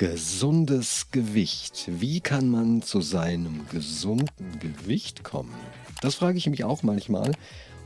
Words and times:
Gesundes 0.00 1.10
Gewicht. 1.10 1.86
Wie 2.00 2.20
kann 2.20 2.48
man 2.48 2.80
zu 2.80 3.02
seinem 3.02 3.68
gesunden 3.68 4.58
Gewicht 4.58 5.24
kommen? 5.24 5.54
Das 6.00 6.14
frage 6.14 6.38
ich 6.38 6.48
mich 6.48 6.64
auch 6.64 6.82
manchmal. 6.82 7.32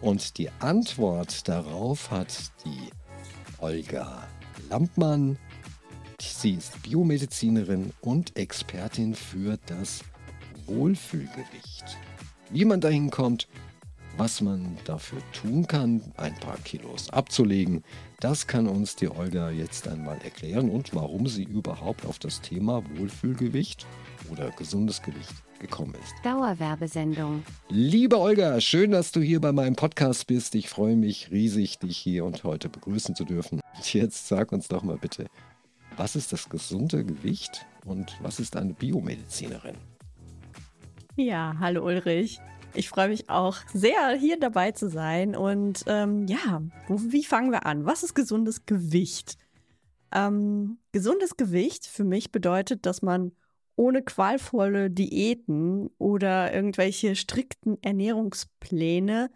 Und 0.01 0.39
die 0.39 0.49
Antwort 0.61 1.49
darauf 1.49 2.13
hat 2.13 2.53
die 2.65 2.91
Olga 3.59 4.29
Lampmann. 4.71 5.39
Sie 6.23 6.53
ist 6.53 6.81
Biomedizinerin 6.85 7.93
und 8.01 8.37
Expertin 8.37 9.17
für 9.17 9.59
das 9.67 10.05
Wohlfühlgewicht. 10.67 11.99
Wie 12.49 12.65
man 12.65 12.81
dahin 12.81 13.11
kommt, 13.11 13.49
was 14.17 14.41
man 14.41 14.77
dafür 14.85 15.19
tun 15.33 15.67
kann, 15.67 16.01
ein 16.17 16.35
paar 16.37 16.59
Kilos 16.59 17.11
abzulegen, 17.11 17.83
das 18.21 18.47
kann 18.47 18.69
uns 18.69 18.97
die 18.97 19.09
Olga 19.09 19.51
jetzt 19.51 19.89
einmal 19.89 20.19
erklären 20.23 20.71
und 20.71 20.95
warum 20.95 21.27
sie 21.27 21.45
überhaupt 21.45 22.07
auf 22.07 22.19
das 22.19 22.41
Thema 22.41 22.83
Wohlfühlgewicht 22.97 23.87
oder 24.31 24.51
gesundes 24.53 25.03
Gewicht 25.03 25.35
gekommen 25.59 25.95
ist. 26.03 26.15
Dauerwerbesendung. 26.25 27.43
Liebe 27.69 28.19
Olga, 28.19 28.61
schön, 28.61 28.93
dass 28.93 29.13
du 29.13 29.21
hier 29.21 29.41
bei 29.41 29.53
meinem 29.53 29.77
Podcast 29.77 30.27
bist. 30.27 30.55
Ich 30.55 30.69
freue 30.69 30.97
mich 30.97 31.31
riesig, 31.31 31.79
dich 31.79 31.97
hier 31.97 32.25
und 32.25 32.45
heute 32.45 32.69
begrüßen 32.69 33.15
zu 33.15 33.25
dürfen. 33.25 33.61
Jetzt 33.83 34.29
sag 34.29 34.53
uns 34.53 34.69
doch 34.69 34.83
mal 34.83 34.99
bitte, 34.99 35.27
was 35.97 36.17
ist 36.17 36.33
das 36.33 36.49
gesunde 36.49 37.05
Gewicht 37.05 37.67
und 37.85 38.17
was 38.23 38.41
ist 38.41 38.57
eine 38.57 38.75
Biomedizinerin? 38.75 39.77
Ja, 41.17 41.55
hallo 41.61 41.85
Ulrich. 41.85 42.41
Ich 42.77 42.89
freue 42.89 43.09
mich 43.09 43.31
auch 43.31 43.59
sehr, 43.73 44.11
hier 44.19 44.39
dabei 44.39 44.73
zu 44.73 44.89
sein. 44.89 45.37
Und 45.37 45.85
ähm, 45.87 46.27
ja, 46.27 46.63
wo, 46.89 46.99
wie 47.01 47.25
fangen 47.25 47.53
wir 47.53 47.67
an? 47.67 47.87
Was 47.87 48.03
ist 48.03 48.15
gesundes 48.15 48.67
Gewicht? 48.67 49.39
Ähm, 50.13 50.79
gesundes 50.93 51.37
Gewicht 51.37 51.87
für 51.87 52.05
mich 52.05 52.33
bedeutet, 52.33 52.85
dass 52.85 53.01
man 53.01 53.33
ohne 53.77 54.03
qualvolle 54.03 54.91
Diäten 54.91 55.89
oder 55.99 56.53
irgendwelche 56.53 57.17
strikten 57.17 57.81
Ernährungspläne 57.83 59.31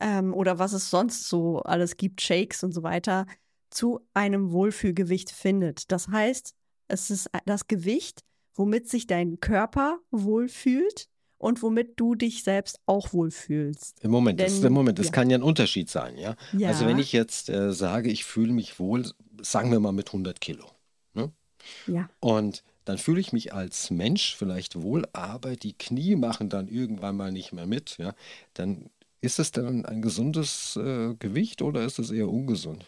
ähm, 0.00 0.34
oder 0.34 0.58
was 0.58 0.72
es 0.72 0.90
sonst 0.90 1.28
so 1.28 1.60
alles 1.60 1.96
gibt, 1.96 2.20
Shakes 2.20 2.64
und 2.64 2.72
so 2.72 2.82
weiter, 2.82 3.26
zu 3.70 4.00
einem 4.12 4.52
Wohlfühlgewicht 4.52 5.30
findet. 5.30 5.90
Das 5.92 6.08
heißt, 6.08 6.54
es 6.88 7.10
ist 7.10 7.30
das 7.46 7.68
Gewicht, 7.68 8.22
womit 8.54 8.88
sich 8.88 9.06
dein 9.06 9.40
Körper 9.40 9.98
wohlfühlt 10.10 11.08
und 11.42 11.60
womit 11.60 11.98
du 11.98 12.14
dich 12.14 12.44
selbst 12.44 12.80
auch 12.86 13.12
wohlfühlst. 13.12 13.98
Im 14.04 14.12
Moment, 14.12 14.38
Denn, 14.38 14.46
das, 14.46 14.62
im 14.62 14.72
Moment, 14.72 15.00
das 15.00 15.06
ja. 15.06 15.12
kann 15.12 15.28
ja 15.28 15.36
ein 15.36 15.42
Unterschied 15.42 15.90
sein, 15.90 16.16
ja? 16.16 16.36
ja. 16.52 16.68
Also 16.68 16.86
wenn 16.86 17.00
ich 17.00 17.12
jetzt 17.12 17.48
äh, 17.48 17.72
sage, 17.72 18.10
ich 18.10 18.24
fühle 18.24 18.52
mich 18.52 18.78
wohl, 18.78 19.04
sagen 19.40 19.72
wir 19.72 19.80
mal 19.80 19.90
mit 19.90 20.08
100 20.08 20.40
Kilo. 20.40 20.64
Ne? 21.14 21.32
Ja. 21.88 22.08
Und 22.20 22.62
dann 22.84 22.96
fühle 22.96 23.20
ich 23.20 23.32
mich 23.32 23.52
als 23.52 23.90
Mensch 23.90 24.36
vielleicht 24.36 24.80
wohl, 24.82 25.04
aber 25.12 25.56
die 25.56 25.72
Knie 25.72 26.14
machen 26.14 26.48
dann 26.48 26.68
irgendwann 26.68 27.16
mal 27.16 27.32
nicht 27.32 27.52
mehr 27.52 27.66
mit, 27.66 27.98
ja? 27.98 28.14
Dann 28.54 28.90
ist 29.20 29.40
es 29.40 29.50
dann 29.50 29.84
ein 29.84 30.00
gesundes 30.00 30.76
äh, 30.76 31.14
Gewicht 31.14 31.60
oder 31.60 31.84
ist 31.84 31.98
es 31.98 32.10
eher 32.12 32.28
ungesund? 32.28 32.86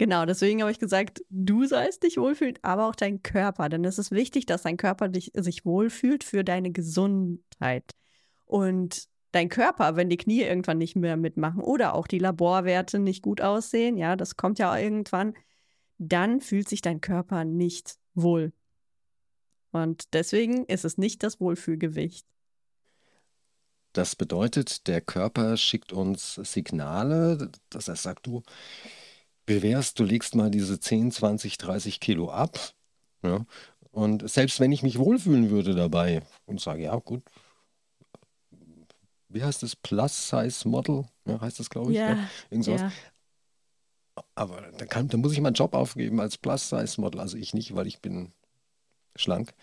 Genau, 0.00 0.24
deswegen 0.24 0.62
habe 0.62 0.70
ich 0.70 0.78
gesagt, 0.78 1.22
du 1.28 1.66
sollst 1.66 2.04
dich 2.04 2.16
wohlfühlen, 2.16 2.58
aber 2.62 2.88
auch 2.88 2.94
dein 2.94 3.22
Körper. 3.22 3.68
Denn 3.68 3.84
es 3.84 3.98
ist 3.98 4.12
wichtig, 4.12 4.46
dass 4.46 4.62
dein 4.62 4.78
Körper 4.78 5.08
dich, 5.08 5.30
sich 5.34 5.66
wohlfühlt 5.66 6.24
für 6.24 6.42
deine 6.42 6.70
Gesundheit. 6.70 7.92
Und 8.46 9.08
dein 9.32 9.50
Körper, 9.50 9.96
wenn 9.96 10.08
die 10.08 10.16
Knie 10.16 10.40
irgendwann 10.40 10.78
nicht 10.78 10.96
mehr 10.96 11.18
mitmachen 11.18 11.60
oder 11.60 11.92
auch 11.92 12.06
die 12.06 12.18
Laborwerte 12.18 12.98
nicht 12.98 13.20
gut 13.20 13.42
aussehen, 13.42 13.98
ja, 13.98 14.16
das 14.16 14.38
kommt 14.38 14.58
ja 14.58 14.74
irgendwann, 14.74 15.34
dann 15.98 16.40
fühlt 16.40 16.70
sich 16.70 16.80
dein 16.80 17.02
Körper 17.02 17.44
nicht 17.44 17.98
wohl. 18.14 18.54
Und 19.70 20.14
deswegen 20.14 20.64
ist 20.64 20.86
es 20.86 20.96
nicht 20.96 21.22
das 21.22 21.40
Wohlfühlgewicht. 21.40 22.26
Das 23.92 24.16
bedeutet, 24.16 24.86
der 24.86 25.02
Körper 25.02 25.58
schickt 25.58 25.92
uns 25.92 26.36
Signale, 26.36 27.50
dass 27.68 27.88
er 27.88 27.96
sagt, 27.96 28.26
du, 28.26 28.42
wie 29.50 29.62
wär's, 29.62 29.92
du 29.94 30.04
legst 30.04 30.34
mal 30.34 30.50
diese 30.50 30.80
10, 30.80 31.12
20, 31.12 31.58
30 31.58 32.00
Kilo 32.00 32.30
ab. 32.30 32.58
Ja? 33.22 33.44
Und 33.90 34.30
selbst 34.30 34.60
wenn 34.60 34.72
ich 34.72 34.82
mich 34.82 34.98
wohlfühlen 34.98 35.50
würde 35.50 35.74
dabei 35.74 36.22
und 36.46 36.60
sage, 36.60 36.84
ja, 36.84 36.96
gut, 36.96 37.22
wie 39.28 39.44
heißt 39.44 39.62
das? 39.62 39.76
Plus-Size-Model, 39.76 41.04
ja, 41.26 41.40
heißt 41.40 41.60
das, 41.60 41.70
glaube 41.70 41.92
ich. 41.92 41.98
Ja, 41.98 42.14
ja. 42.14 42.28
Irgendwas. 42.50 42.80
Ja. 42.80 42.92
Aber 44.34 44.72
dann, 44.72 44.88
kann, 44.88 45.08
dann 45.08 45.20
muss 45.20 45.32
ich 45.32 45.40
meinen 45.40 45.54
Job 45.54 45.74
aufgeben 45.74 46.20
als 46.20 46.36
Plus-Size-Model. 46.38 47.20
Also 47.20 47.36
ich 47.36 47.54
nicht, 47.54 47.74
weil 47.74 47.86
ich 47.86 48.00
bin 48.00 48.32
schlank. 49.16 49.54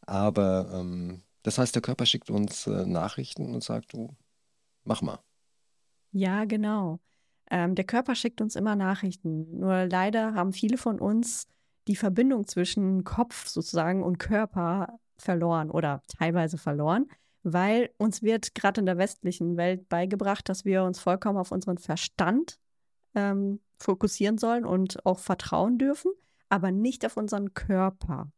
Aber 0.00 0.70
ähm, 0.72 1.22
das 1.42 1.58
heißt, 1.58 1.74
der 1.74 1.82
Körper 1.82 2.06
schickt 2.06 2.30
uns 2.30 2.66
äh, 2.66 2.86
Nachrichten 2.86 3.54
und 3.54 3.62
sagt, 3.62 3.92
du, 3.92 4.14
mach 4.84 5.02
mal. 5.02 5.18
Ja, 6.12 6.44
genau. 6.44 7.00
Ähm, 7.50 7.74
der 7.74 7.84
Körper 7.84 8.14
schickt 8.14 8.40
uns 8.40 8.56
immer 8.56 8.76
Nachrichten. 8.76 9.58
Nur 9.60 9.86
leider 9.86 10.34
haben 10.34 10.52
viele 10.52 10.78
von 10.78 10.98
uns 10.98 11.48
die 11.88 11.96
Verbindung 11.96 12.46
zwischen 12.46 13.04
Kopf 13.04 13.46
sozusagen 13.46 14.02
und 14.02 14.18
Körper 14.18 14.98
verloren 15.16 15.70
oder 15.70 16.02
teilweise 16.08 16.58
verloren, 16.58 17.06
weil 17.42 17.90
uns 17.96 18.22
wird 18.22 18.54
gerade 18.54 18.80
in 18.80 18.86
der 18.86 18.98
westlichen 18.98 19.56
Welt 19.56 19.88
beigebracht, 19.88 20.48
dass 20.48 20.64
wir 20.64 20.82
uns 20.82 20.98
vollkommen 20.98 21.38
auf 21.38 21.52
unseren 21.52 21.78
Verstand 21.78 22.58
ähm, 23.14 23.60
fokussieren 23.78 24.38
sollen 24.38 24.64
und 24.64 25.04
auch 25.06 25.20
vertrauen 25.20 25.78
dürfen, 25.78 26.10
aber 26.48 26.70
nicht 26.70 27.06
auf 27.06 27.16
unseren 27.16 27.54
Körper. 27.54 28.30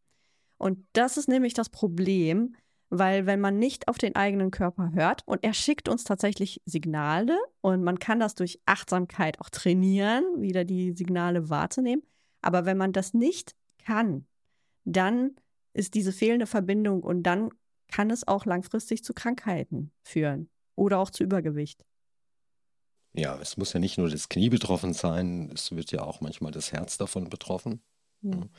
Und 0.58 0.86
das 0.92 1.16
ist 1.16 1.28
nämlich 1.28 1.54
das 1.54 1.68
Problem, 1.68 2.54
weil 2.90 3.26
wenn 3.26 3.40
man 3.40 3.58
nicht 3.58 3.88
auf 3.88 3.98
den 3.98 4.16
eigenen 4.16 4.50
Körper 4.50 4.92
hört 4.92 5.22
und 5.26 5.44
er 5.44 5.54
schickt 5.54 5.88
uns 5.88 6.04
tatsächlich 6.04 6.62
Signale 6.64 7.38
und 7.60 7.82
man 7.82 7.98
kann 7.98 8.20
das 8.20 8.34
durch 8.34 8.60
Achtsamkeit 8.66 9.40
auch 9.40 9.50
trainieren, 9.50 10.24
wieder 10.40 10.64
die 10.64 10.92
Signale 10.92 11.50
wahrzunehmen, 11.50 12.02
aber 12.40 12.64
wenn 12.64 12.78
man 12.78 12.92
das 12.92 13.14
nicht 13.14 13.54
kann, 13.78 14.26
dann 14.84 15.36
ist 15.74 15.94
diese 15.94 16.12
fehlende 16.12 16.46
Verbindung 16.46 17.02
und 17.02 17.22
dann 17.22 17.50
kann 17.88 18.10
es 18.10 18.26
auch 18.26 18.44
langfristig 18.44 19.04
zu 19.04 19.14
Krankheiten 19.14 19.92
führen 20.02 20.48
oder 20.74 20.98
auch 20.98 21.10
zu 21.10 21.24
Übergewicht. 21.24 21.84
Ja, 23.14 23.38
es 23.40 23.56
muss 23.56 23.72
ja 23.72 23.80
nicht 23.80 23.98
nur 23.98 24.08
das 24.08 24.28
Knie 24.28 24.50
betroffen 24.50 24.92
sein, 24.92 25.50
es 25.54 25.72
wird 25.74 25.90
ja 25.92 26.02
auch 26.02 26.20
manchmal 26.20 26.52
das 26.52 26.72
Herz 26.72 26.98
davon 26.98 27.28
betroffen, 27.28 27.82
ja. 28.22 28.36
Ne, 28.36 28.50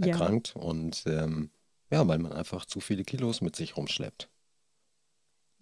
erkrankt. 0.00 0.54
Ja. 0.56 0.62
Und 0.62 1.04
ähm, 1.06 1.50
ja, 1.92 2.08
weil 2.08 2.18
man 2.18 2.32
einfach 2.32 2.64
zu 2.66 2.80
viele 2.80 3.04
Kilos 3.04 3.40
mit 3.40 3.54
sich 3.56 3.76
rumschleppt. 3.76 4.28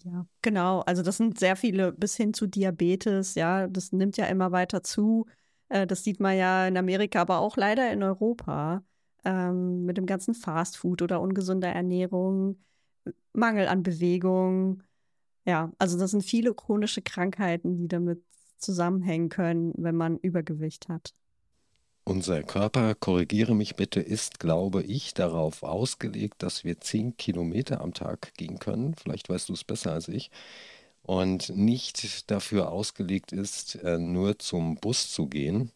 Ja, 0.04 0.26
genau. 0.40 0.80
Also 0.80 1.02
das 1.02 1.18
sind 1.18 1.38
sehr 1.38 1.56
viele 1.56 1.92
bis 1.92 2.16
hin 2.16 2.32
zu 2.32 2.46
Diabetes. 2.46 3.34
Ja, 3.34 3.66
das 3.68 3.92
nimmt 3.92 4.16
ja 4.16 4.26
immer 4.26 4.50
weiter 4.52 4.82
zu. 4.82 5.26
Äh, 5.68 5.86
das 5.86 6.04
sieht 6.04 6.20
man 6.20 6.36
ja 6.36 6.66
in 6.66 6.76
Amerika, 6.76 7.20
aber 7.20 7.40
auch 7.40 7.56
leider 7.56 7.92
in 7.92 8.02
Europa 8.02 8.82
ähm, 9.24 9.84
mit 9.84 9.98
dem 9.98 10.06
ganzen 10.06 10.34
Fastfood 10.34 11.02
oder 11.02 11.20
ungesunder 11.20 11.68
Ernährung, 11.68 12.64
Mangel 13.34 13.68
an 13.68 13.82
Bewegung. 13.82 14.82
Ja, 15.46 15.72
also 15.78 15.98
das 15.98 16.12
sind 16.12 16.22
viele 16.24 16.54
chronische 16.54 17.02
Krankheiten, 17.02 17.78
die 17.78 17.88
damit 17.88 18.24
zusammenhängen 18.58 19.28
können, 19.30 19.72
wenn 19.76 19.96
man 19.96 20.18
Übergewicht 20.18 20.88
hat. 20.88 21.14
Unser 22.10 22.42
Körper, 22.42 22.96
korrigiere 22.96 23.54
mich 23.54 23.76
bitte, 23.76 24.00
ist, 24.00 24.40
glaube 24.40 24.82
ich, 24.82 25.14
darauf 25.14 25.62
ausgelegt, 25.62 26.42
dass 26.42 26.64
wir 26.64 26.80
10 26.80 27.16
Kilometer 27.16 27.80
am 27.80 27.94
Tag 27.94 28.34
gehen 28.34 28.58
können. 28.58 28.96
Vielleicht 29.00 29.28
weißt 29.28 29.48
du 29.48 29.52
es 29.52 29.62
besser 29.62 29.92
als 29.92 30.08
ich. 30.08 30.32
Und 31.02 31.50
nicht 31.50 32.28
dafür 32.28 32.72
ausgelegt 32.72 33.30
ist, 33.30 33.76
äh, 33.84 33.96
nur 33.96 34.40
zum 34.40 34.74
Bus 34.74 35.12
zu 35.12 35.28
gehen 35.28 35.70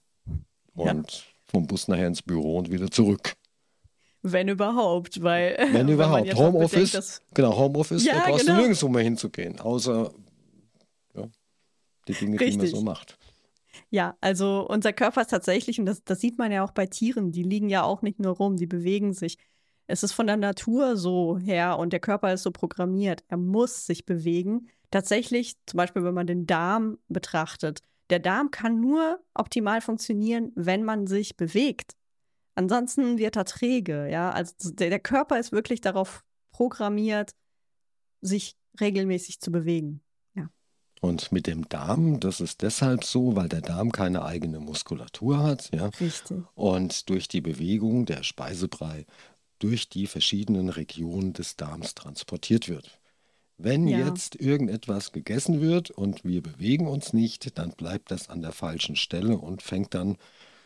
und 0.74 1.12
ja. 1.12 1.22
vom 1.46 1.68
Bus 1.68 1.86
nachher 1.86 2.08
ins 2.08 2.22
Büro 2.22 2.58
und 2.58 2.72
wieder 2.72 2.90
zurück. 2.90 3.34
Wenn 4.22 4.48
überhaupt, 4.48 5.22
weil. 5.22 5.56
Wenn 5.70 5.88
überhaupt. 5.88 6.26
Wenn 6.26 6.36
Homeoffice. 6.36 6.90
Bedenkt, 6.90 7.22
genau, 7.34 7.56
Homeoffice, 7.56 8.04
ja, 8.04 8.14
da 8.14 8.30
brauchst 8.30 8.46
genau. 8.46 8.56
du 8.56 8.62
nirgendwo 8.62 8.88
mehr 8.88 9.04
hinzugehen, 9.04 9.60
außer 9.60 10.12
ja, 11.14 11.28
die 12.08 12.12
Dinge, 12.12 12.40
Richtig. 12.40 12.54
die 12.54 12.58
man 12.58 12.66
so 12.66 12.82
macht. 12.82 13.18
Ja, 13.90 14.16
also 14.20 14.66
unser 14.68 14.92
Körper 14.92 15.22
ist 15.22 15.30
tatsächlich, 15.30 15.78
und 15.78 15.86
das, 15.86 16.02
das 16.04 16.20
sieht 16.20 16.38
man 16.38 16.52
ja 16.52 16.64
auch 16.64 16.72
bei 16.72 16.86
Tieren, 16.86 17.32
die 17.32 17.42
liegen 17.42 17.68
ja 17.68 17.82
auch 17.82 18.02
nicht 18.02 18.18
nur 18.18 18.36
rum, 18.36 18.56
die 18.56 18.66
bewegen 18.66 19.12
sich. 19.12 19.38
Es 19.86 20.02
ist 20.02 20.12
von 20.12 20.26
der 20.26 20.36
Natur 20.36 20.96
so 20.96 21.38
her 21.38 21.78
und 21.78 21.92
der 21.92 22.00
Körper 22.00 22.32
ist 22.32 22.42
so 22.42 22.50
programmiert. 22.50 23.22
Er 23.28 23.36
muss 23.36 23.86
sich 23.86 24.06
bewegen. 24.06 24.68
Tatsächlich, 24.90 25.56
zum 25.66 25.78
Beispiel, 25.78 26.04
wenn 26.04 26.14
man 26.14 26.26
den 26.26 26.46
Darm 26.46 26.98
betrachtet, 27.08 27.80
der 28.10 28.18
Darm 28.18 28.50
kann 28.50 28.80
nur 28.80 29.20
optimal 29.34 29.80
funktionieren, 29.80 30.52
wenn 30.54 30.84
man 30.84 31.06
sich 31.06 31.36
bewegt. 31.36 31.94
Ansonsten 32.54 33.18
wird 33.18 33.36
er 33.36 33.44
träge, 33.44 34.08
ja. 34.10 34.30
Also 34.30 34.72
der, 34.72 34.90
der 34.90 35.00
Körper 35.00 35.38
ist 35.38 35.52
wirklich 35.52 35.80
darauf 35.80 36.24
programmiert, 36.52 37.32
sich 38.20 38.56
regelmäßig 38.80 39.40
zu 39.40 39.50
bewegen. 39.50 40.02
Und 41.04 41.32
mit 41.32 41.46
dem 41.46 41.68
Darm, 41.68 42.18
das 42.18 42.40
ist 42.40 42.62
deshalb 42.62 43.04
so, 43.04 43.36
weil 43.36 43.50
der 43.50 43.60
Darm 43.60 43.92
keine 43.92 44.24
eigene 44.24 44.58
Muskulatur 44.58 45.42
hat. 45.42 45.70
Ja? 45.74 45.90
Richtig. 46.00 46.38
Und 46.54 47.10
durch 47.10 47.28
die 47.28 47.42
Bewegung 47.42 48.06
der 48.06 48.22
Speisebrei 48.22 49.04
durch 49.58 49.90
die 49.90 50.06
verschiedenen 50.06 50.70
Regionen 50.70 51.34
des 51.34 51.56
Darms 51.56 51.94
transportiert 51.94 52.70
wird. 52.70 52.98
Wenn 53.58 53.86
Ja. 53.86 54.06
jetzt 54.06 54.36
irgendetwas 54.36 55.12
gegessen 55.12 55.60
wird 55.60 55.90
und 55.90 56.24
wir 56.24 56.42
bewegen 56.42 56.86
uns 56.86 57.12
nicht, 57.12 57.58
dann 57.58 57.72
bleibt 57.72 58.10
das 58.10 58.30
an 58.30 58.40
der 58.40 58.52
falschen 58.52 58.96
Stelle 58.96 59.36
und 59.36 59.60
fängt 59.60 59.92
dann, 59.92 60.16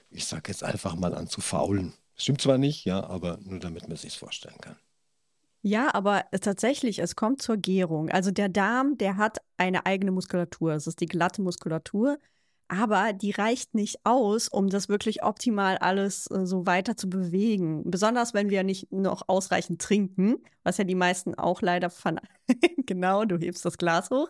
ich 0.08 0.26
sage 0.26 0.52
jetzt 0.52 0.62
einfach 0.62 0.94
mal 0.94 1.14
an 1.14 1.26
zu 1.26 1.40
faulen. 1.40 1.94
Stimmt 2.14 2.42
zwar 2.42 2.58
nicht, 2.58 2.84
ja, 2.84 3.02
aber 3.02 3.38
nur 3.42 3.58
damit 3.58 3.88
man 3.88 3.96
sich 3.96 4.16
vorstellen 4.16 4.58
kann. 4.60 4.76
Ja, 5.62 5.92
aber 5.92 6.26
tatsächlich, 6.40 7.00
es 7.00 7.16
kommt 7.16 7.42
zur 7.42 7.56
Gärung. 7.56 8.08
Also 8.10 8.30
der 8.30 8.48
Darm, 8.48 8.96
der 8.96 9.16
hat 9.16 9.38
eine 9.58 9.86
eigene 9.86 10.12
Muskulatur. 10.12 10.72
Es 10.72 10.86
ist 10.86 11.00
die 11.00 11.06
glatte 11.06 11.42
Muskulatur, 11.42 12.18
aber 12.68 13.12
die 13.14 13.30
reicht 13.30 13.74
nicht 13.74 14.00
aus, 14.04 14.48
um 14.48 14.68
das 14.68 14.88
wirklich 14.88 15.22
optimal 15.22 15.78
alles 15.78 16.30
äh, 16.30 16.46
so 16.46 16.66
weiter 16.66 16.96
zu 16.96 17.08
bewegen. 17.08 17.90
Besonders 17.90 18.34
wenn 18.34 18.50
wir 18.50 18.62
nicht 18.62 18.92
noch 18.92 19.22
ausreichend 19.28 19.80
trinken, 19.80 20.36
was 20.64 20.76
ja 20.78 20.84
die 20.84 20.94
meisten 20.94 21.34
auch 21.34 21.62
leider 21.62 21.90
von. 21.90 22.20
genau, 22.86 23.24
du 23.24 23.38
hebst 23.38 23.64
das 23.64 23.78
Glas 23.78 24.10
hoch. 24.10 24.28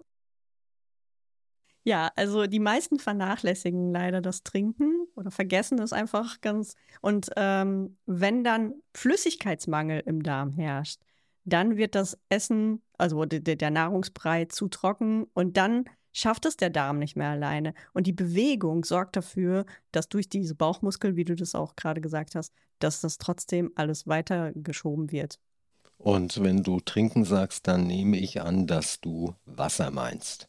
Ja, 1.84 2.10
also 2.16 2.46
die 2.46 2.60
meisten 2.60 2.98
vernachlässigen 2.98 3.92
leider 3.92 4.20
das 4.20 4.42
Trinken 4.42 5.06
oder 5.16 5.30
vergessen 5.30 5.80
es 5.80 5.92
einfach 5.92 6.40
ganz. 6.40 6.74
Und 7.00 7.30
ähm, 7.36 7.96
wenn 8.04 8.44
dann 8.44 8.74
Flüssigkeitsmangel 8.94 10.02
im 10.04 10.22
Darm 10.22 10.52
herrscht, 10.52 11.00
dann 11.48 11.76
wird 11.76 11.94
das 11.94 12.18
Essen, 12.28 12.82
also 12.96 13.24
de- 13.24 13.40
de- 13.40 13.56
der 13.56 13.70
Nahrungsbrei 13.70 14.46
zu 14.46 14.68
trocken 14.68 15.24
und 15.34 15.56
dann 15.56 15.84
schafft 16.12 16.46
es 16.46 16.56
der 16.56 16.70
Darm 16.70 16.98
nicht 16.98 17.16
mehr 17.16 17.30
alleine. 17.30 17.74
Und 17.92 18.06
die 18.06 18.12
Bewegung 18.12 18.84
sorgt 18.84 19.16
dafür, 19.16 19.66
dass 19.92 20.08
durch 20.08 20.28
diese 20.28 20.54
Bauchmuskeln, 20.54 21.16
wie 21.16 21.24
du 21.24 21.36
das 21.36 21.54
auch 21.54 21.76
gerade 21.76 22.00
gesagt 22.00 22.34
hast, 22.34 22.52
dass 22.78 23.00
das 23.00 23.18
trotzdem 23.18 23.70
alles 23.76 24.06
weitergeschoben 24.06 25.12
wird. 25.12 25.38
Und 25.98 26.42
wenn 26.42 26.62
du 26.62 26.80
trinken 26.80 27.24
sagst, 27.24 27.66
dann 27.68 27.86
nehme 27.86 28.16
ich 28.16 28.40
an, 28.40 28.66
dass 28.66 29.00
du 29.00 29.34
Wasser 29.46 29.90
meinst. 29.90 30.48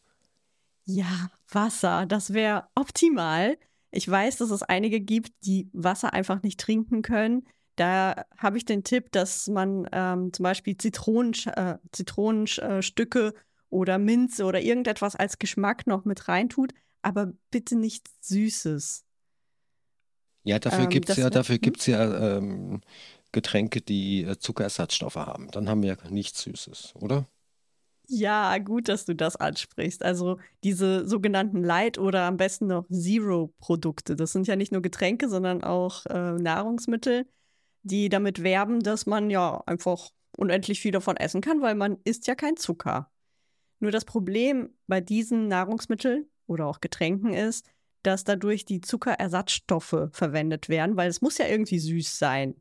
Ja, 0.84 1.30
Wasser, 1.50 2.06
das 2.06 2.32
wäre 2.32 2.66
optimal. 2.74 3.56
Ich 3.90 4.08
weiß, 4.08 4.38
dass 4.38 4.50
es 4.50 4.62
einige 4.62 5.00
gibt, 5.00 5.32
die 5.44 5.68
Wasser 5.72 6.12
einfach 6.12 6.42
nicht 6.42 6.60
trinken 6.60 7.02
können. 7.02 7.46
Da 7.80 8.26
habe 8.36 8.58
ich 8.58 8.66
den 8.66 8.84
Tipp, 8.84 9.10
dass 9.12 9.46
man 9.48 9.88
ähm, 9.92 10.34
zum 10.34 10.42
Beispiel 10.42 10.76
Zitronen, 10.76 11.32
äh, 11.46 11.78
Zitronenstücke 11.92 13.32
oder 13.70 13.96
Minze 13.98 14.44
oder 14.44 14.60
irgendetwas 14.60 15.16
als 15.16 15.38
Geschmack 15.38 15.86
noch 15.86 16.04
mit 16.04 16.28
reintut, 16.28 16.74
aber 17.00 17.32
bitte 17.50 17.76
nichts 17.76 18.12
Süßes. 18.20 19.06
Ja, 20.44 20.58
dafür 20.58 20.86
Ähm, 20.86 20.90
gibt's 20.90 21.16
das 21.16 21.16
ja, 21.16 21.30
dafür 21.30 21.58
hm? 21.58 21.58
gibt's 21.58 21.86
ja 21.86 22.36
ähm, 22.38 22.80
Getränke, 23.32 23.80
die 23.82 24.24
äh, 24.24 24.38
Zuckerersatzstoffe 24.38 25.16
haben. 25.16 25.50
Dann 25.50 25.68
haben 25.68 25.82
wir 25.82 25.96
ja 26.02 26.10
nichts 26.10 26.42
Süßes, 26.42 26.94
oder? 26.96 27.26
Ja, 28.12 28.58
gut, 28.58 28.88
dass 28.88 29.04
du 29.04 29.14
das 29.14 29.36
ansprichst. 29.36 30.02
Also 30.02 30.38
diese 30.64 31.06
sogenannten 31.08 31.62
Light- 31.62 31.96
oder 31.98 32.22
am 32.24 32.36
besten 32.36 32.66
noch 32.66 32.86
Zero-Produkte. 32.90 34.16
Das 34.16 34.32
sind 34.32 34.48
ja 34.48 34.56
nicht 34.56 34.72
nur 34.72 34.82
Getränke, 34.82 35.28
sondern 35.28 35.62
auch 35.62 36.06
äh, 36.06 36.32
Nahrungsmittel, 36.32 37.26
die 37.82 38.08
damit 38.08 38.42
werben, 38.42 38.80
dass 38.80 39.06
man 39.06 39.30
ja 39.30 39.62
einfach 39.66 40.10
unendlich 40.36 40.80
viel 40.80 40.92
davon 40.92 41.16
essen 41.16 41.40
kann, 41.40 41.60
weil 41.60 41.74
man 41.74 41.98
isst 42.04 42.26
ja 42.26 42.34
kein 42.34 42.56
Zucker. 42.56 43.10
Nur 43.78 43.90
das 43.90 44.04
Problem 44.04 44.74
bei 44.86 45.00
diesen 45.00 45.48
Nahrungsmitteln 45.48 46.26
oder 46.46 46.66
auch 46.66 46.80
Getränken 46.80 47.32
ist, 47.32 47.66
dass 48.02 48.24
dadurch 48.24 48.64
die 48.64 48.80
Zuckerersatzstoffe 48.80 50.08
verwendet 50.12 50.68
werden, 50.68 50.96
weil 50.96 51.08
es 51.08 51.20
muss 51.20 51.38
ja 51.38 51.46
irgendwie 51.46 51.78
süß 51.78 52.18
sein. 52.18 52.60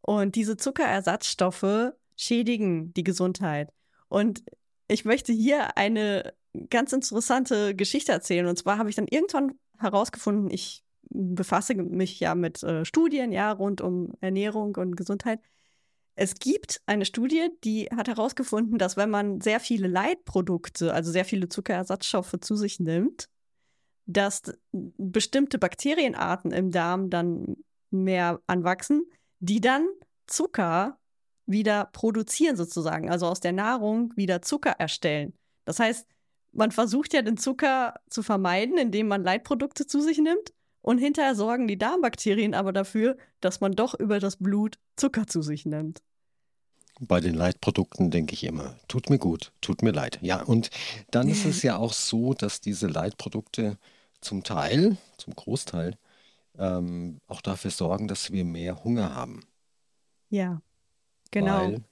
Und 0.00 0.36
diese 0.36 0.56
Zuckerersatzstoffe 0.56 1.92
schädigen 2.16 2.92
die 2.94 3.04
Gesundheit. 3.04 3.72
Und 4.08 4.44
ich 4.88 5.04
möchte 5.04 5.32
hier 5.32 5.76
eine 5.76 6.32
ganz 6.70 6.92
interessante 6.92 7.74
Geschichte 7.74 8.12
erzählen. 8.12 8.46
Und 8.46 8.56
zwar 8.56 8.78
habe 8.78 8.88
ich 8.88 8.96
dann 8.96 9.08
irgendwann 9.08 9.58
herausgefunden, 9.78 10.50
ich 10.50 10.84
befasse 11.16 11.74
mich 11.74 12.20
ja 12.20 12.34
mit 12.34 12.62
äh, 12.62 12.84
Studien, 12.84 13.32
ja, 13.32 13.52
rund 13.52 13.80
um 13.80 14.12
Ernährung 14.20 14.76
und 14.76 14.96
Gesundheit. 14.96 15.40
Es 16.14 16.34
gibt 16.34 16.80
eine 16.86 17.04
Studie, 17.04 17.48
die 17.64 17.86
hat 17.94 18.08
herausgefunden, 18.08 18.78
dass 18.78 18.96
wenn 18.96 19.10
man 19.10 19.40
sehr 19.40 19.60
viele 19.60 19.86
Leitprodukte, 19.88 20.92
also 20.92 21.10
sehr 21.10 21.24
viele 21.24 21.48
Zuckerersatzstoffe 21.48 22.36
zu 22.40 22.56
sich 22.56 22.80
nimmt, 22.80 23.28
dass 24.06 24.42
bestimmte 24.72 25.58
Bakterienarten 25.58 26.52
im 26.52 26.70
Darm 26.70 27.10
dann 27.10 27.56
mehr 27.90 28.40
anwachsen, 28.46 29.04
die 29.40 29.60
dann 29.60 29.86
Zucker 30.26 30.98
wieder 31.44 31.86
produzieren 31.86 32.56
sozusagen, 32.56 33.10
also 33.10 33.26
aus 33.26 33.40
der 33.40 33.52
Nahrung 33.52 34.12
wieder 34.16 34.42
Zucker 34.42 34.72
erstellen. 34.78 35.34
Das 35.64 35.78
heißt, 35.80 36.06
man 36.52 36.70
versucht 36.70 37.12
ja 37.12 37.22
den 37.22 37.36
Zucker 37.36 37.94
zu 38.08 38.22
vermeiden, 38.22 38.78
indem 38.78 39.08
man 39.08 39.22
Leitprodukte 39.22 39.86
zu 39.86 40.00
sich 40.00 40.18
nimmt 40.18 40.52
und 40.86 40.98
hinterher 40.98 41.34
sorgen 41.34 41.66
die 41.66 41.78
Darmbakterien 41.78 42.54
aber 42.54 42.72
dafür, 42.72 43.16
dass 43.40 43.60
man 43.60 43.72
doch 43.72 43.98
über 43.98 44.20
das 44.20 44.36
Blut 44.36 44.78
Zucker 44.94 45.26
zu 45.26 45.42
sich 45.42 45.66
nimmt. 45.66 46.00
Bei 47.00 47.18
den 47.20 47.34
Leitprodukten 47.34 48.12
denke 48.12 48.34
ich 48.34 48.44
immer, 48.44 48.76
tut 48.86 49.10
mir 49.10 49.18
gut, 49.18 49.52
tut 49.60 49.82
mir 49.82 49.90
leid. 49.90 50.20
Ja, 50.22 50.42
und 50.42 50.70
dann 51.10 51.28
ist 51.28 51.44
es 51.44 51.62
ja 51.64 51.76
auch 51.76 51.92
so, 51.92 52.34
dass 52.34 52.60
diese 52.60 52.86
Leitprodukte 52.86 53.78
zum 54.20 54.44
Teil, 54.44 54.96
zum 55.16 55.34
Großteil, 55.34 55.98
ähm, 56.56 57.18
auch 57.26 57.40
dafür 57.40 57.72
sorgen, 57.72 58.06
dass 58.06 58.30
wir 58.30 58.44
mehr 58.44 58.84
Hunger 58.84 59.12
haben. 59.12 59.44
Ja, 60.30 60.62
genau. 61.32 61.66
Weil, 61.66 61.84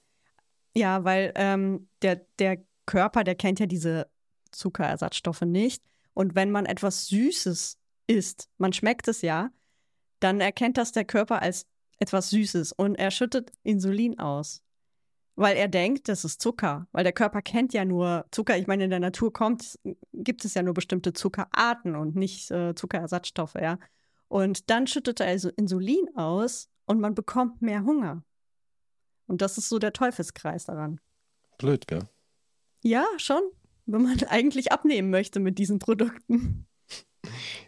Ja, 0.73 1.03
weil 1.03 1.33
ähm, 1.35 1.89
der, 2.01 2.21
der 2.39 2.63
Körper, 2.85 3.25
der 3.25 3.35
kennt 3.35 3.59
ja 3.59 3.65
diese 3.65 4.07
Zuckerersatzstoffe 4.51 5.41
nicht. 5.41 5.83
Und 6.13 6.33
wenn 6.33 6.49
man 6.49 6.65
etwas 6.65 7.07
Süßes 7.07 7.77
isst, 8.07 8.49
man 8.57 8.73
schmeckt 8.73 9.07
es 9.07 9.21
ja, 9.21 9.51
dann 10.19 10.41
erkennt 10.41 10.77
das 10.77 10.91
der 10.91 11.05
Körper 11.05 11.41
als 11.41 11.67
etwas 11.99 12.29
Süßes 12.29 12.71
und 12.73 12.95
er 12.95 13.11
schüttet 13.11 13.51
Insulin 13.63 14.19
aus. 14.19 14.61
Weil 15.37 15.57
er 15.57 15.67
denkt, 15.67 16.07
das 16.07 16.23
ist 16.23 16.41
Zucker. 16.41 16.87
Weil 16.93 17.03
der 17.03 17.11
Körper 17.11 17.41
kennt 17.41 17.73
ja 17.73 17.83
nur 17.83 18.25
Zucker. 18.31 18.57
Ich 18.57 18.67
meine, 18.67 18.85
in 18.85 18.89
der 18.89 19.01
Natur 19.01 19.33
kommt, 19.33 19.77
gibt 20.13 20.45
es 20.45 20.53
ja 20.53 20.63
nur 20.63 20.73
bestimmte 20.73 21.11
Zuckerarten 21.11 21.95
und 21.95 22.15
nicht 22.15 22.51
äh, 22.51 22.73
Zuckerersatzstoffe, 22.73 23.55
ja. 23.55 23.77
Und 24.29 24.69
dann 24.69 24.87
schüttet 24.87 25.19
er 25.19 25.27
also 25.27 25.49
Insulin 25.49 26.07
aus 26.15 26.69
und 26.85 27.01
man 27.01 27.15
bekommt 27.15 27.61
mehr 27.61 27.83
Hunger. 27.83 28.23
Und 29.27 29.41
das 29.41 29.57
ist 29.57 29.69
so 29.69 29.77
der 29.77 29.93
Teufelskreis 29.93 30.65
daran. 30.65 31.01
blöd, 31.57 31.87
gell? 31.87 32.07
Ja, 32.81 33.05
schon. 33.17 33.41
Wenn 33.85 34.03
man 34.03 34.17
eigentlich 34.29 34.71
abnehmen 34.71 35.09
möchte 35.09 35.39
mit 35.39 35.57
diesen 35.57 35.79
Produkten. 35.79 36.65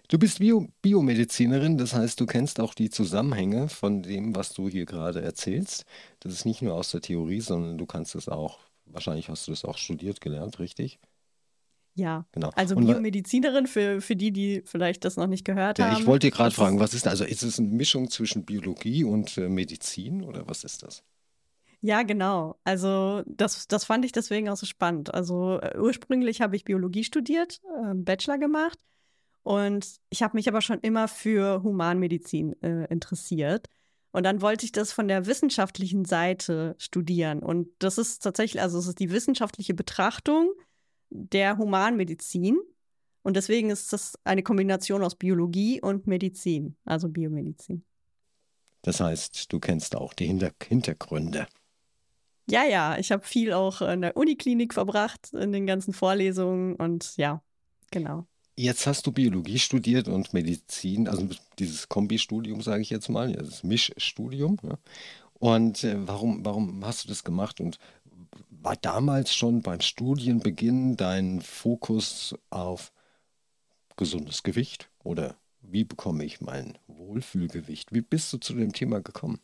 Du 0.10 0.18
bist 0.18 0.40
Bio 0.40 0.68
Biomedizinerin, 0.82 1.78
das 1.78 1.94
heißt, 1.94 2.20
du 2.22 2.26
kennst 2.26 2.62
auch 2.62 2.74
die 2.74 2.90
Zusammenhänge 2.90 3.68
von 3.68 4.04
dem, 4.04 4.36
was 4.36 4.54
du 4.54 4.70
hier 4.70 4.86
gerade 4.86 5.22
erzählst. 5.22 5.84
Das 6.22 6.32
ist 6.32 6.46
nicht 6.46 6.62
nur 6.62 6.76
aus 6.76 6.92
der 6.92 7.02
Theorie, 7.02 7.42
sondern 7.42 7.78
du 7.78 7.86
kannst 7.86 8.16
es 8.16 8.30
auch, 8.30 8.60
wahrscheinlich 8.86 9.28
hast 9.28 9.48
du 9.48 9.52
das 9.52 9.66
auch 9.66 9.78
studiert 9.78 10.22
gelernt, 10.22 10.60
richtig? 10.60 11.00
Ja. 11.96 12.26
Genau. 12.32 12.52
Also 12.56 12.76
Und 12.76 12.86
Biomedizinerin 12.86 13.68
für, 13.68 14.00
für 14.00 14.16
die, 14.16 14.32
die 14.32 14.62
vielleicht 14.64 15.04
das 15.04 15.18
noch 15.18 15.28
nicht 15.28 15.44
gehört 15.44 15.80
ja, 15.80 15.92
haben. 15.92 16.02
ich 16.02 16.08
wollte 16.08 16.28
dir 16.28 16.32
gerade 16.32 16.50
Das 16.52 16.56
fragen, 16.56 16.80
was 16.80 16.94
ist, 16.94 17.06
also 17.06 17.26
ist 17.26 17.44
es 17.44 17.60
eine 17.60 17.68
Mischung 17.68 18.10
zwischen 18.10 18.46
Biologie 18.46 19.04
und 19.04 19.38
äh, 19.38 19.50
Medizin 19.50 20.24
oder 20.24 20.48
was 20.48 20.64
ist 20.64 20.84
das? 20.84 21.04
Ja, 21.82 22.04
genau. 22.04 22.56
Also 22.64 23.24
das, 23.26 23.68
das 23.68 23.84
fand 23.84 24.06
ich 24.06 24.14
deswegen 24.14 24.48
auch 24.48 24.58
so 24.58 24.66
spannend. 24.66 25.14
Also 25.14 25.60
äh, 25.60 25.78
ursprünglich 25.78 26.40
habe 26.40 26.56
ich 26.56 26.64
Biologie 26.64 27.04
studiert, 27.04 27.60
äh, 27.84 27.94
Bachelor 27.94 28.38
gemacht 28.38 28.80
und 29.48 30.02
ich 30.10 30.24
habe 30.24 30.36
mich 30.36 30.50
aber 30.50 30.60
schon 30.60 30.82
immer 30.82 31.08
für 31.08 31.64
Humanmedizin 31.64 32.62
äh, 32.62 32.84
interessiert. 32.92 33.68
Und 34.12 34.24
dann 34.24 34.42
wollte 34.42 34.66
ich 34.66 34.74
das 34.74 34.92
von 34.92 35.08
der 35.08 35.26
wissenschaftlichen 35.26 36.04
Seite 36.04 36.76
studieren. 36.80 37.40
Und 37.40 37.70
das 37.80 37.98
ist 37.98 38.20
tatsächlich, 38.22 38.62
also 38.62 38.78
es 38.78 38.88
ist 38.88 39.00
die 39.00 39.10
wissenschaftliche 39.10 39.74
Betrachtung 39.74 40.52
der 41.12 41.58
Humanmedizin. 41.58 42.58
Und 43.24 43.38
deswegen 43.38 43.70
ist 43.70 43.94
das 43.94 44.20
eine 44.26 44.44
Kombination 44.44 45.02
aus 45.02 45.16
Biologie 45.16 45.80
und 45.82 46.08
Medizin, 46.08 46.76
also 46.84 47.08
Biomedizin. 47.08 47.86
Das 48.82 49.00
heißt, 49.00 49.54
du 49.54 49.62
kennst 49.62 49.96
auch 49.96 50.14
die 50.14 50.26
Hinter 50.26 50.52
Hintergründe. 50.62 51.48
Ja, 52.50 52.66
ja, 52.66 52.98
ich 52.98 53.14
habe 53.14 53.26
viel 53.26 53.54
auch 53.54 53.82
in 53.82 54.02
der 54.02 54.18
Uniklinik 54.18 54.74
verbracht, 54.74 55.32
in 55.32 55.54
den 55.54 55.66
ganzen 55.66 55.94
Vorlesungen 55.94 56.76
und 56.76 57.16
ja, 57.16 57.42
genau. 57.92 58.28
Jetzt 58.60 58.88
hast 58.88 59.06
du 59.06 59.12
Biologie 59.12 59.60
studiert 59.60 60.08
und 60.08 60.34
Medizin, 60.34 61.08
also 61.08 61.30
dieses 61.60 61.90
Kombistudium, 61.90 62.62
sage 62.64 62.82
ich 62.82 62.90
jetzt 62.90 63.08
mal, 63.08 63.32
das 63.32 63.64
Mischstudium. 63.64 64.58
Ja. 64.64 64.80
Und 65.36 65.84
äh, 65.84 65.96
warum, 66.08 66.44
warum 66.44 66.84
hast 66.84 67.04
du 67.04 67.08
das 67.08 67.24
gemacht? 67.24 67.62
Und 67.62 67.78
war 68.50 68.76
damals 68.76 69.36
schon 69.36 69.62
beim 69.62 69.82
Studienbeginn 69.82 70.98
dein 70.98 71.42
Fokus 71.42 72.36
auf 72.50 72.92
gesundes 73.96 74.42
Gewicht? 74.42 74.90
Oder 75.04 75.36
wie 75.62 75.84
bekomme 75.84 76.26
ich 76.26 76.42
mein 76.42 76.80
Wohlfühlgewicht? 76.88 77.94
Wie 77.94 78.02
bist 78.02 78.34
du 78.34 78.38
zu 78.38 78.54
dem 78.54 78.74
Thema 78.74 79.02
gekommen? 79.02 79.40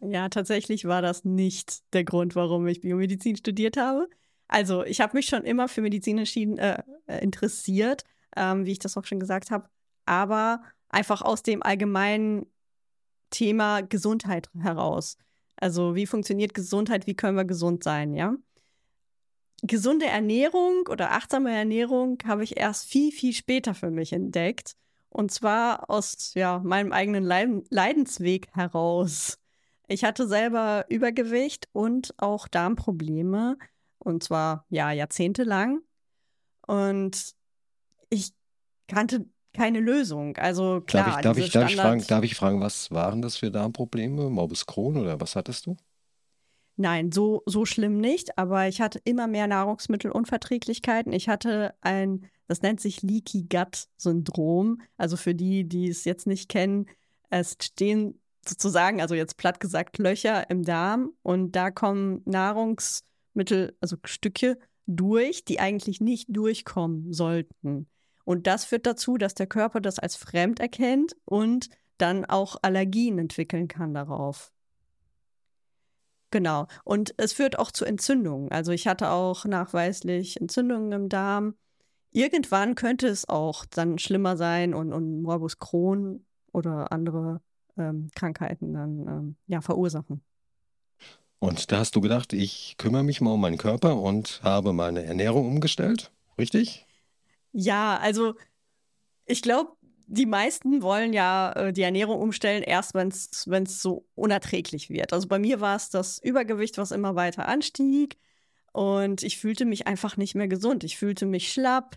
Ja, 0.00 0.28
tatsächlich 0.28 0.86
war 0.86 1.02
das 1.02 1.24
nicht 1.24 1.82
der 1.92 2.04
Grund, 2.04 2.34
warum 2.34 2.66
ich 2.66 2.80
Biomedizin 2.80 3.36
studiert 3.36 3.76
habe. 3.76 4.08
Also, 4.52 4.84
ich 4.84 5.00
habe 5.00 5.16
mich 5.16 5.26
schon 5.26 5.44
immer 5.44 5.66
für 5.66 5.80
Medizin 5.80 6.18
äh, 6.18 6.82
äh, 7.06 7.22
interessiert, 7.22 8.04
ähm, 8.36 8.66
wie 8.66 8.72
ich 8.72 8.78
das 8.78 8.98
auch 8.98 9.06
schon 9.06 9.18
gesagt 9.18 9.50
habe, 9.50 9.70
aber 10.04 10.62
einfach 10.90 11.22
aus 11.22 11.42
dem 11.42 11.62
allgemeinen 11.62 12.44
Thema 13.30 13.80
Gesundheit 13.80 14.50
heraus. 14.60 15.16
Also, 15.56 15.94
wie 15.94 16.04
funktioniert 16.04 16.52
Gesundheit? 16.52 17.06
Wie 17.06 17.14
können 17.14 17.38
wir 17.38 17.46
gesund 17.46 17.82
sein, 17.82 18.12
ja? 18.12 18.36
Gesunde 19.62 20.04
Ernährung 20.04 20.86
oder 20.90 21.12
achtsame 21.12 21.50
Ernährung 21.50 22.18
habe 22.26 22.44
ich 22.44 22.58
erst 22.58 22.84
viel, 22.84 23.10
viel 23.10 23.32
später 23.32 23.72
für 23.72 23.90
mich 23.90 24.12
entdeckt. 24.12 24.76
Und 25.08 25.32
zwar 25.32 25.88
aus 25.88 26.34
ja, 26.34 26.58
meinem 26.58 26.92
eigenen 26.92 27.24
Leidensweg 27.24 28.48
heraus. 28.52 29.38
Ich 29.88 30.04
hatte 30.04 30.28
selber 30.28 30.84
Übergewicht 30.90 31.68
und 31.72 32.12
auch 32.18 32.48
Darmprobleme. 32.48 33.56
Und 34.02 34.22
zwar 34.22 34.66
ja 34.68 34.92
jahrzehntelang. 34.92 35.80
Und 36.66 37.34
ich 38.10 38.32
kannte 38.88 39.26
keine 39.52 39.80
Lösung. 39.80 40.36
Also 40.36 40.80
klar. 40.80 41.04
Darf 41.04 41.16
ich, 41.16 41.22
darf 41.22 41.38
ich, 41.38 41.52
darf 41.52 41.70
ich, 41.70 41.76
fragen, 41.76 42.04
darf 42.06 42.24
ich 42.24 42.34
fragen, 42.34 42.60
was 42.60 42.90
waren 42.90 43.22
das 43.22 43.36
für 43.36 43.50
Darmprobleme? 43.50 44.30
Morbus 44.30 44.66
Crohn 44.66 44.96
oder 44.96 45.20
was 45.20 45.36
hattest 45.36 45.66
du? 45.66 45.76
Nein, 46.76 47.12
so, 47.12 47.42
so 47.44 47.66
schlimm 47.66 47.98
nicht, 47.98 48.38
aber 48.38 48.66
ich 48.66 48.80
hatte 48.80 48.98
immer 49.04 49.26
mehr 49.26 49.46
Nahrungsmittelunverträglichkeiten. 49.46 51.12
Ich 51.12 51.28
hatte 51.28 51.74
ein, 51.82 52.24
das 52.48 52.62
nennt 52.62 52.80
sich 52.80 53.02
Leaky 53.02 53.46
Gut 53.48 53.88
Syndrom. 53.98 54.80
Also 54.96 55.18
für 55.18 55.34
die, 55.34 55.68
die 55.68 55.88
es 55.88 56.04
jetzt 56.04 56.26
nicht 56.26 56.48
kennen, 56.48 56.86
es 57.28 57.56
stehen 57.62 58.18
sozusagen, 58.46 59.00
also 59.00 59.14
jetzt 59.14 59.36
platt 59.36 59.60
gesagt, 59.60 59.98
Löcher 59.98 60.48
im 60.50 60.64
Darm 60.64 61.10
und 61.22 61.52
da 61.52 61.70
kommen 61.70 62.22
Nahrungsmittel, 62.24 63.11
also 63.80 63.96
Stücke 64.04 64.58
durch, 64.86 65.44
die 65.44 65.60
eigentlich 65.60 66.00
nicht 66.00 66.26
durchkommen 66.30 67.12
sollten. 67.12 67.88
Und 68.24 68.46
das 68.46 68.64
führt 68.64 68.86
dazu, 68.86 69.16
dass 69.16 69.34
der 69.34 69.46
Körper 69.46 69.80
das 69.80 69.98
als 69.98 70.16
fremd 70.16 70.60
erkennt 70.60 71.16
und 71.24 71.68
dann 71.98 72.24
auch 72.24 72.56
Allergien 72.62 73.18
entwickeln 73.18 73.68
kann 73.68 73.94
darauf. 73.94 74.52
Genau. 76.30 76.66
Und 76.84 77.14
es 77.18 77.32
führt 77.34 77.58
auch 77.58 77.70
zu 77.70 77.84
Entzündungen. 77.84 78.50
Also 78.50 78.72
ich 78.72 78.88
hatte 78.88 79.10
auch 79.10 79.44
nachweislich 79.44 80.40
Entzündungen 80.40 80.90
im 80.92 81.08
Darm. 81.08 81.54
Irgendwann 82.10 82.74
könnte 82.74 83.06
es 83.06 83.28
auch 83.28 83.64
dann 83.66 83.98
schlimmer 83.98 84.36
sein 84.36 84.74
und, 84.74 84.92
und 84.92 85.22
Morbus 85.22 85.58
Crohn 85.58 86.24
oder 86.52 86.90
andere 86.90 87.42
ähm, 87.76 88.10
Krankheiten 88.14 88.72
dann 88.72 88.98
ähm, 89.08 89.36
ja, 89.46 89.60
verursachen. 89.60 90.22
Und 91.42 91.72
da 91.72 91.78
hast 91.78 91.96
du 91.96 92.00
gedacht, 92.00 92.32
ich 92.34 92.76
kümmere 92.78 93.02
mich 93.02 93.20
mal 93.20 93.32
um 93.32 93.40
meinen 93.40 93.58
Körper 93.58 93.96
und 93.96 94.40
habe 94.44 94.72
meine 94.72 95.02
Ernährung 95.02 95.44
umgestellt, 95.44 96.12
richtig? 96.38 96.86
Ja, 97.50 97.98
also 97.98 98.34
ich 99.26 99.42
glaube, 99.42 99.72
die 100.06 100.24
meisten 100.24 100.82
wollen 100.82 101.12
ja 101.12 101.50
äh, 101.54 101.72
die 101.72 101.82
Ernährung 101.82 102.20
umstellen, 102.20 102.62
erst 102.62 102.94
wenn 102.94 103.08
es 103.08 103.82
so 103.82 104.06
unerträglich 104.14 104.88
wird. 104.88 105.12
Also 105.12 105.26
bei 105.26 105.40
mir 105.40 105.60
war 105.60 105.74
es 105.74 105.90
das 105.90 106.20
Übergewicht, 106.22 106.78
was 106.78 106.92
immer 106.92 107.16
weiter 107.16 107.48
anstieg. 107.48 108.18
Und 108.70 109.24
ich 109.24 109.38
fühlte 109.38 109.64
mich 109.64 109.88
einfach 109.88 110.16
nicht 110.16 110.36
mehr 110.36 110.46
gesund. 110.46 110.84
Ich 110.84 110.96
fühlte 110.96 111.26
mich 111.26 111.52
schlapp, 111.52 111.96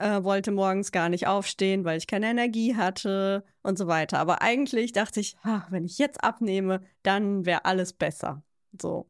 äh, 0.00 0.22
wollte 0.22 0.50
morgens 0.50 0.92
gar 0.92 1.08
nicht 1.08 1.26
aufstehen, 1.26 1.86
weil 1.86 1.96
ich 1.96 2.06
keine 2.06 2.28
Energie 2.28 2.76
hatte 2.76 3.42
und 3.62 3.78
so 3.78 3.86
weiter. 3.86 4.18
Aber 4.18 4.42
eigentlich 4.42 4.92
dachte 4.92 5.20
ich, 5.20 5.34
ha, 5.44 5.66
wenn 5.70 5.86
ich 5.86 5.96
jetzt 5.96 6.22
abnehme, 6.22 6.82
dann 7.02 7.46
wäre 7.46 7.64
alles 7.64 7.94
besser. 7.94 8.42
So. 8.80 9.08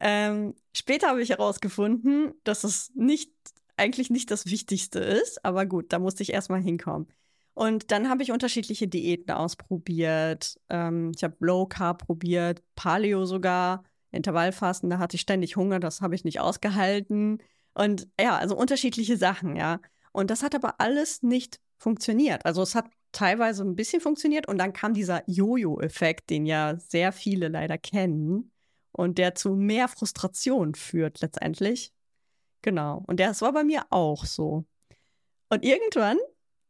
Ähm, 0.00 0.54
später 0.74 1.08
habe 1.08 1.22
ich 1.22 1.30
herausgefunden, 1.30 2.34
dass 2.44 2.64
es 2.64 2.92
nicht 2.94 3.32
eigentlich 3.76 4.10
nicht 4.10 4.30
das 4.30 4.46
Wichtigste 4.46 4.98
ist, 4.98 5.44
aber 5.44 5.66
gut, 5.66 5.92
da 5.92 5.98
musste 5.98 6.22
ich 6.22 6.32
erstmal 6.32 6.60
hinkommen. 6.60 7.06
Und 7.54 7.90
dann 7.90 8.08
habe 8.08 8.22
ich 8.22 8.30
unterschiedliche 8.30 8.86
Diäten 8.86 9.32
ausprobiert. 9.32 10.60
Ähm, 10.68 11.12
ich 11.16 11.24
habe 11.24 11.36
Low 11.40 11.66
Carb 11.66 12.06
probiert, 12.06 12.62
Paleo 12.76 13.24
sogar, 13.24 13.84
Intervallfasten, 14.10 14.90
da 14.90 14.98
hatte 14.98 15.16
ich 15.16 15.22
ständig 15.22 15.56
Hunger, 15.56 15.80
das 15.80 16.00
habe 16.00 16.14
ich 16.14 16.24
nicht 16.24 16.40
ausgehalten. 16.40 17.38
Und 17.74 18.08
ja, 18.20 18.36
also 18.36 18.56
unterschiedliche 18.56 19.16
Sachen, 19.16 19.56
ja. 19.56 19.80
Und 20.12 20.30
das 20.30 20.42
hat 20.42 20.54
aber 20.54 20.80
alles 20.80 21.22
nicht 21.22 21.60
funktioniert. 21.78 22.44
Also 22.46 22.62
es 22.62 22.74
hat 22.74 22.86
teilweise 23.12 23.64
ein 23.64 23.76
bisschen 23.76 24.00
funktioniert 24.00 24.48
und 24.48 24.58
dann 24.58 24.72
kam 24.72 24.94
dieser 24.94 25.22
Jojo-Effekt, 25.26 26.30
den 26.30 26.46
ja 26.46 26.76
sehr 26.78 27.12
viele 27.12 27.48
leider 27.48 27.78
kennen 27.78 28.50
und 28.98 29.18
der 29.18 29.34
zu 29.34 29.54
mehr 29.54 29.88
Frustration 29.88 30.74
führt 30.74 31.20
letztendlich, 31.20 31.92
Genau. 32.62 33.04
Und 33.06 33.20
das 33.20 33.40
war 33.40 33.52
bei 33.52 33.64
mir 33.64 33.86
auch 33.90 34.24
so. 34.24 34.64
Und 35.48 35.64
irgendwann 35.64 36.18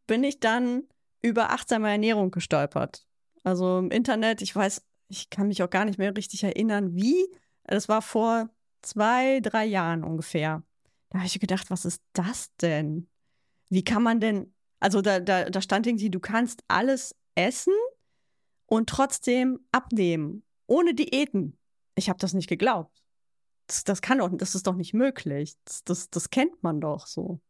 bin 0.07 0.23
ich 0.23 0.41
dann 0.41 0.85
über 1.23 1.51
achtsame 1.51 1.91
Ernährung 1.91 2.31
gestolpert. 2.31 3.07
Also 3.43 3.79
im 3.79 3.91
Internet, 3.91 4.43
ich 4.43 4.55
weiß, 4.55 4.83
ich 5.09 5.31
kann 5.31 5.49
mich 5.49 5.63
auch 5.63 5.71
gar 5.71 5.85
nicht 5.85 5.99
mehr 5.99 6.15
richtig 6.17 6.45
erinnern, 6.45 6.95
wie. 6.95 7.27
Das 7.65 7.89
war 7.89 8.03
vor 8.03 8.49
zwei, 8.83 9.41
drei 9.41 9.65
Jahren 9.65 10.05
ungefähr. 10.05 10.63
Da 11.11 11.19
habe 11.19 11.27
ich 11.27 11.41
gedacht, 11.41 11.71
was 11.71 11.85
ist 11.85 12.03
das 12.13 12.55
denn? 12.57 13.09
Wie 13.69 13.85
kann 13.85 14.03
man 14.03 14.21
denn, 14.21 14.55
also 14.81 15.03
da, 15.03 15.21
da, 15.21 15.51
da 15.51 15.61
stand 15.61 15.87
irgendwie, 15.87 16.11
du 16.11 16.21
kannst 16.21 16.63
alles 16.69 17.15
essen 17.35 17.75
und 18.67 18.89
trotzdem 18.89 19.61
abnehmen, 19.73 20.45
ohne 20.67 20.95
Diäten. 20.95 21.59
Ich 21.99 22.09
habe 22.09 22.19
das 22.19 22.33
nicht 22.33 22.49
geglaubt 22.49 23.03
das, 23.69 23.85
das 23.85 24.03
kann 24.03 24.19
doch, 24.19 24.31
das 24.33 24.55
ist 24.55 24.67
doch 24.67 24.75
nicht 24.75 24.95
möglich. 24.95 25.57
Das, 25.65 25.85
das, 25.85 26.11
das 26.11 26.31
kennt 26.31 26.63
man 26.63 26.81
doch 26.81 27.07
so. 27.07 27.41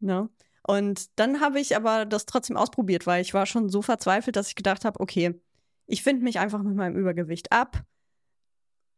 Ne? 0.00 0.28
Und 0.64 1.18
dann 1.18 1.40
habe 1.40 1.60
ich 1.60 1.76
aber 1.76 2.04
das 2.04 2.26
trotzdem 2.26 2.56
ausprobiert, 2.56 3.06
weil 3.06 3.22
ich 3.22 3.34
war 3.34 3.46
schon 3.46 3.68
so 3.68 3.82
verzweifelt, 3.82 4.36
dass 4.36 4.48
ich 4.48 4.54
gedacht 4.54 4.84
habe, 4.84 5.00
okay, 5.00 5.40
ich 5.86 6.02
finde 6.02 6.22
mich 6.22 6.38
einfach 6.38 6.62
mit 6.62 6.76
meinem 6.76 6.96
Übergewicht 6.96 7.50
ab. 7.50 7.84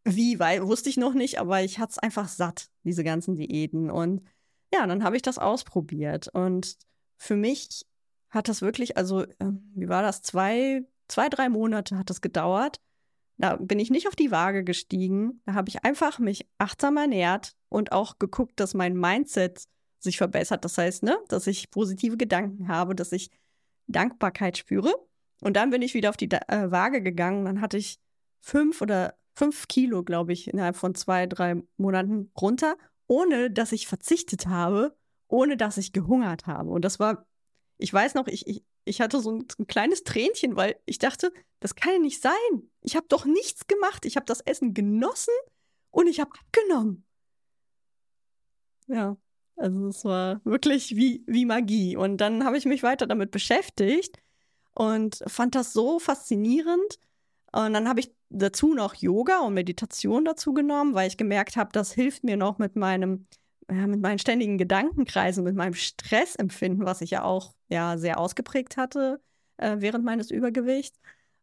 Wie, 0.04 0.38
weil 0.38 0.66
wusste 0.66 0.90
ich 0.90 0.98
noch 0.98 1.14
nicht, 1.14 1.38
aber 1.38 1.62
ich 1.62 1.78
hatte 1.78 1.92
es 1.92 1.98
einfach 1.98 2.28
satt, 2.28 2.70
diese 2.82 3.04
ganzen 3.04 3.36
Diäten. 3.36 3.90
Und 3.90 4.22
ja, 4.72 4.86
dann 4.86 5.04
habe 5.04 5.16
ich 5.16 5.22
das 5.22 5.38
ausprobiert. 5.38 6.28
Und 6.28 6.76
für 7.16 7.36
mich 7.36 7.86
hat 8.28 8.48
das 8.48 8.60
wirklich, 8.60 8.96
also, 8.96 9.22
äh, 9.22 9.52
wie 9.74 9.88
war 9.88 10.02
das? 10.02 10.20
Zwei, 10.20 10.84
zwei, 11.08 11.28
drei 11.28 11.48
Monate 11.48 11.96
hat 11.96 12.10
das 12.10 12.20
gedauert, 12.20 12.80
da 13.36 13.56
bin 13.56 13.78
ich 13.78 13.90
nicht 13.90 14.06
auf 14.06 14.16
die 14.16 14.30
Waage 14.30 14.64
gestiegen. 14.64 15.42
Da 15.44 15.54
habe 15.54 15.68
ich 15.68 15.84
einfach 15.84 16.18
mich 16.18 16.46
achtsam 16.58 16.96
ernährt 16.96 17.56
und 17.68 17.92
auch 17.92 18.18
geguckt, 18.18 18.60
dass 18.60 18.74
mein 18.74 18.96
Mindset 18.96 19.64
sich 19.98 20.18
verbessert. 20.18 20.64
Das 20.64 20.78
heißt, 20.78 21.02
ne, 21.02 21.16
dass 21.28 21.46
ich 21.46 21.70
positive 21.70 22.16
Gedanken 22.16 22.68
habe, 22.68 22.94
dass 22.94 23.12
ich 23.12 23.30
Dankbarkeit 23.86 24.56
spüre. 24.56 24.94
Und 25.40 25.56
dann 25.56 25.70
bin 25.70 25.82
ich 25.82 25.94
wieder 25.94 26.10
auf 26.10 26.16
die 26.16 26.30
äh, 26.30 26.70
Waage 26.70 27.02
gegangen. 27.02 27.44
Dann 27.44 27.60
hatte 27.60 27.76
ich 27.76 27.98
fünf 28.40 28.80
oder 28.80 29.14
fünf 29.34 29.66
Kilo, 29.68 30.04
glaube 30.04 30.32
ich, 30.32 30.48
innerhalb 30.48 30.76
von 30.76 30.94
zwei, 30.94 31.26
drei 31.26 31.62
Monaten 31.76 32.30
runter, 32.40 32.76
ohne 33.06 33.50
dass 33.50 33.72
ich 33.72 33.86
verzichtet 33.86 34.46
habe, 34.46 34.96
ohne 35.26 35.56
dass 35.56 35.76
ich 35.76 35.92
gehungert 35.92 36.46
habe. 36.46 36.70
Und 36.70 36.84
das 36.84 37.00
war, 37.00 37.26
ich 37.78 37.92
weiß 37.92 38.14
noch, 38.14 38.28
ich, 38.28 38.46
ich, 38.46 38.64
ich 38.84 39.00
hatte 39.00 39.20
so 39.20 39.32
ein, 39.32 39.46
ein, 39.58 39.66
kleines 39.66 40.04
Tränchen, 40.04 40.56
weil 40.56 40.76
ich 40.86 40.98
dachte, 40.98 41.32
das 41.60 41.74
kann 41.74 41.94
ja 41.94 41.98
nicht 41.98 42.20
sein. 42.20 42.70
Ich 42.82 42.96
habe 42.96 43.06
doch 43.08 43.24
nichts 43.24 43.66
gemacht. 43.66 44.04
Ich 44.04 44.16
habe 44.16 44.26
das 44.26 44.40
Essen 44.40 44.74
genossen 44.74 45.34
und 45.90 46.06
ich 46.06 46.20
habe 46.20 46.30
abgenommen. 46.38 47.04
Ja, 48.86 49.16
also 49.56 49.88
es 49.88 50.04
war 50.04 50.40
wirklich 50.44 50.96
wie, 50.96 51.24
wie 51.26 51.46
Magie. 51.46 51.96
Und 51.96 52.18
dann 52.18 52.44
habe 52.44 52.58
ich 52.58 52.66
mich 52.66 52.82
weiter 52.82 53.06
damit 53.06 53.30
beschäftigt 53.30 54.18
und 54.74 55.22
fand 55.26 55.54
das 55.54 55.72
so 55.72 55.98
faszinierend. 55.98 56.98
Und 57.52 57.72
dann 57.72 57.88
habe 57.88 58.00
ich 58.00 58.12
dazu 58.30 58.74
noch 58.74 58.94
Yoga 58.94 59.40
und 59.40 59.54
Meditation 59.54 60.24
dazu 60.24 60.52
genommen, 60.52 60.94
weil 60.94 61.08
ich 61.08 61.16
gemerkt 61.16 61.56
habe, 61.56 61.70
das 61.72 61.92
hilft 61.92 62.24
mir 62.24 62.36
noch 62.36 62.58
mit 62.58 62.76
meinem 62.76 63.26
ja, 63.70 63.86
mit 63.86 64.00
meinen 64.00 64.18
ständigen 64.18 64.58
Gedankenkreisen, 64.58 65.44
mit 65.44 65.56
meinem 65.56 65.74
Stressempfinden, 65.74 66.84
was 66.84 67.00
ich 67.00 67.10
ja 67.10 67.24
auch 67.24 67.54
ja 67.68 67.96
sehr 67.98 68.18
ausgeprägt 68.18 68.76
hatte 68.76 69.20
äh, 69.56 69.76
während 69.78 70.04
meines 70.04 70.30
Übergewichts. 70.30 70.98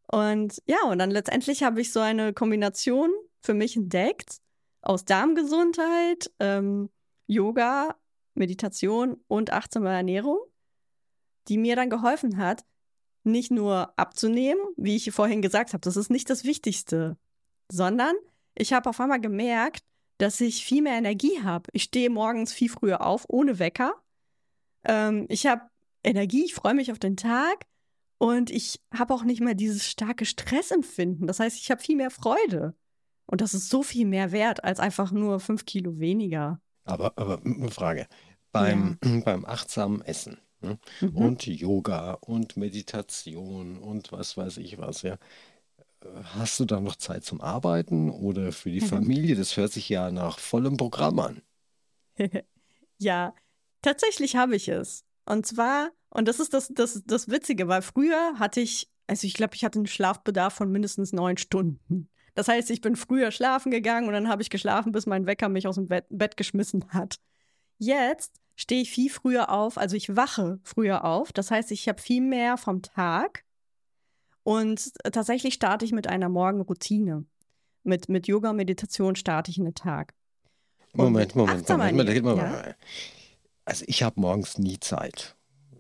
Und 0.08 0.62
ja, 0.66 0.84
und 0.88 1.00
dann 1.00 1.12
letztendlich 1.12 1.64
habe 1.64 1.82
ich 1.82 1.92
so 1.92 2.00
eine 2.00 2.34
Kombination 2.34 3.10
für 3.42 3.54
mich 3.54 3.76
entdeckt 3.76 4.38
aus 4.82 5.06
Darmgesundheit, 5.06 6.32
ähm, 6.40 6.90
Yoga, 7.28 7.96
Meditation 8.34 9.18
und 9.28 9.54
achtsame 9.54 9.90
Ernährung, 9.90 10.40
die 11.48 11.58
mir 11.58 11.76
dann 11.76 11.90
geholfen 11.90 12.38
hat, 12.38 12.64
nicht 13.24 13.52
nur 13.52 13.98
abzunehmen, 13.98 14.62
wie 14.78 14.96
ich 14.96 15.12
vorhin 15.12 15.42
gesagt 15.42 15.74
habe, 15.74 15.82
das 15.82 15.96
ist 15.96 16.10
nicht 16.10 16.30
das 16.30 16.44
Wichtigste, 16.44 17.18
sondern 17.72 18.16
ich 18.56 18.74
habe 18.74 18.90
auf 18.90 19.00
einmal 19.00 19.22
gemerkt, 19.22 19.84
dass 20.22 20.40
ich 20.40 20.64
viel 20.64 20.84
mehr 20.84 20.98
Energie 20.98 21.42
habe. 21.42 21.70
Ich 21.74 21.84
stehe 21.84 22.10
morgens 22.10 22.54
viel 22.54 22.70
früher 22.70 23.02
auf, 23.02 23.26
ohne 23.28 23.58
Wecker. 23.58 23.96
Ähm, 24.84 25.26
ich 25.30 25.48
habe 25.48 25.64
Energie, 26.04 26.46
ich 26.46 26.54
freue 26.54 26.76
mich 26.76 26.92
auf 26.92 27.00
den 27.00 27.18
Tag 27.18 27.66
Und 28.20 28.52
ich 28.52 28.80
habe 28.94 29.16
auch 29.16 29.24
nicht 29.24 29.42
mehr 29.42 29.56
dieses 29.56 29.88
starke 29.88 30.26
Stressempfinden. 30.26 31.26
Das 31.26 31.40
heißt, 31.40 31.58
ich 31.58 31.72
habe 31.72 31.82
viel 31.82 31.96
mehr 31.96 32.12
Freude. 32.12 32.76
Und 33.26 33.42
das 33.42 33.56
ist 33.56 33.70
so 33.70 33.82
viel 33.82 34.06
mehr 34.06 34.32
wert 34.32 34.64
als 34.64 34.80
einfach 34.80 35.12
nur 35.12 35.40
fünf 35.40 35.66
Kilo 35.66 35.98
weniger. 35.98 36.62
Aber, 36.84 37.14
aber 37.16 37.42
eine 37.44 37.72
Frage. 37.72 38.06
Beim, 38.52 39.00
ja. 39.04 39.22
beim 39.26 39.44
achtsamen 39.44 40.02
Essen 40.02 40.38
ne? 40.60 40.78
mhm. 41.00 41.16
und 41.16 41.48
Yoga 41.48 42.14
und 42.14 42.58
Meditation 42.58 43.80
und 43.80 44.12
was 44.12 44.38
weiß 44.38 44.58
ich 44.58 44.78
was, 44.78 45.02
ja. 45.02 45.18
Hast 46.36 46.60
du 46.60 46.66
da 46.66 46.80
noch 46.80 46.96
Zeit 46.96 47.24
zum 47.24 47.42
Arbeiten 47.42 48.10
oder 48.10 48.52
für 48.52 48.72
die 48.72 48.82
Familie? 48.82 49.36
Das 49.36 49.58
hört 49.58 49.72
sich 49.72 49.90
ja 49.90 50.12
nach 50.12 50.40
vollem 50.40 50.78
Programm 50.78 51.20
an. 51.20 51.42
ja, 52.98 53.34
tatsächlich 53.82 54.36
habe 54.36 54.56
ich 54.56 54.68
es. 54.68 55.04
Und 55.26 55.46
zwar, 55.46 55.92
und 56.10 56.28
das 56.28 56.40
ist 56.40 56.54
das, 56.54 56.70
das, 56.70 57.04
das 57.06 57.30
Witzige, 57.30 57.68
weil 57.68 57.82
früher 57.82 58.40
hatte 58.40 58.62
ich, 58.62 58.90
also 59.08 59.28
ich 59.28 59.34
glaube, 59.34 59.56
ich 59.56 59.64
hatte 59.64 59.80
einen 59.80 59.88
Schlafbedarf 59.88 60.54
von 60.54 60.72
mindestens 60.72 61.14
neun 61.14 61.38
Stunden. 61.38 62.10
Das 62.34 62.48
heißt, 62.48 62.72
ich 62.72 62.82
bin 62.82 62.96
früher 62.96 63.32
schlafen 63.32 63.72
gegangen 63.72 64.08
und 64.08 64.14
dann 64.14 64.30
habe 64.30 64.42
ich 64.42 64.50
geschlafen, 64.50 64.92
bis 64.92 65.06
mein 65.06 65.26
Wecker 65.26 65.50
mich 65.50 65.68
aus 65.68 65.76
dem 65.76 65.88
Bett, 65.88 66.06
Bett 66.10 66.38
geschmissen 66.38 66.86
hat. 66.90 67.18
Jetzt 67.78 68.40
stehe 68.56 68.82
ich 68.82 68.92
viel 68.92 69.10
früher 69.10 69.50
auf, 69.50 69.78
also 69.78 69.96
ich 69.96 70.16
wache 70.16 70.60
früher 70.64 71.04
auf. 71.04 71.34
Das 71.34 71.52
heißt, 71.52 71.72
ich 71.72 71.88
habe 71.88 72.02
viel 72.02 72.22
mehr 72.22 72.58
vom 72.58 72.82
Tag 72.82 73.44
und 74.44 74.94
tatsächlich 75.12 75.54
starte 75.54 75.86
ich 75.86 75.92
mit 75.92 76.08
einer 76.08 76.30
Morgenroutine. 76.30 77.26
Mit, 77.84 78.10
mit 78.10 78.28
Yoga, 78.28 78.54
Meditation 78.54 79.16
starte 79.16 79.52
ich 79.52 79.58
in 79.58 79.66
den 79.66 79.76
Tag. 79.76 80.14
Moment, 80.94 81.36
Moment, 81.36 81.68
Moment, 81.68 81.96
Moment, 81.98 82.24
Moment. 82.24 82.52
Ja. 82.52 82.76
Also 83.66 83.86
ich 83.88 84.04
habe 84.04 84.20
morgens 84.20 84.58
nie 84.58 84.80
Zeit. 84.80 85.36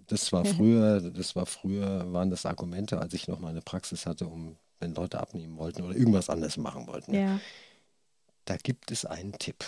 Das 0.08 0.32
war 0.32 0.46
früher, 0.46 1.01
das 1.01 1.36
war 1.36 1.46
früher, 1.46 2.12
waren 2.12 2.30
das 2.30 2.46
Argumente, 2.46 3.00
als 3.00 3.13
ich 3.13 3.27
noch 3.27 3.39
mal 3.39 3.50
eine 3.50 3.62
Praxis 3.62 4.06
hatte, 4.06 4.27
um 4.27 4.58
wenn 4.80 4.96
Leute 4.96 5.20
abnehmen 5.20 5.58
wollten 5.58 5.84
oder 5.84 5.96
irgendwas 5.96 6.30
anderes 6.30 6.58
machen 6.58 6.88
wollten. 6.88 7.13
Ja. 7.13 7.39
Da 8.46 8.58
gibt 8.58 8.91
es 8.91 9.06
einen 9.06 9.34
Tipp, 9.34 9.63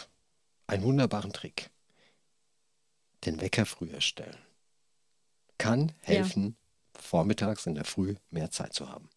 einen 0.65 0.83
wunderbaren 0.83 1.31
Trick. 1.31 1.69
Den 3.25 3.39
Wecker 3.39 3.65
früher 3.65 4.01
stellen. 4.01 4.35
Kann 5.57 5.91
helfen. 6.01 6.57
Vormittags 6.99 7.65
in 7.65 7.75
der 7.75 7.85
Früh 7.85 8.15
mehr 8.29 8.51
Zeit 8.51 8.73
zu 8.73 8.89
haben. 8.89 9.09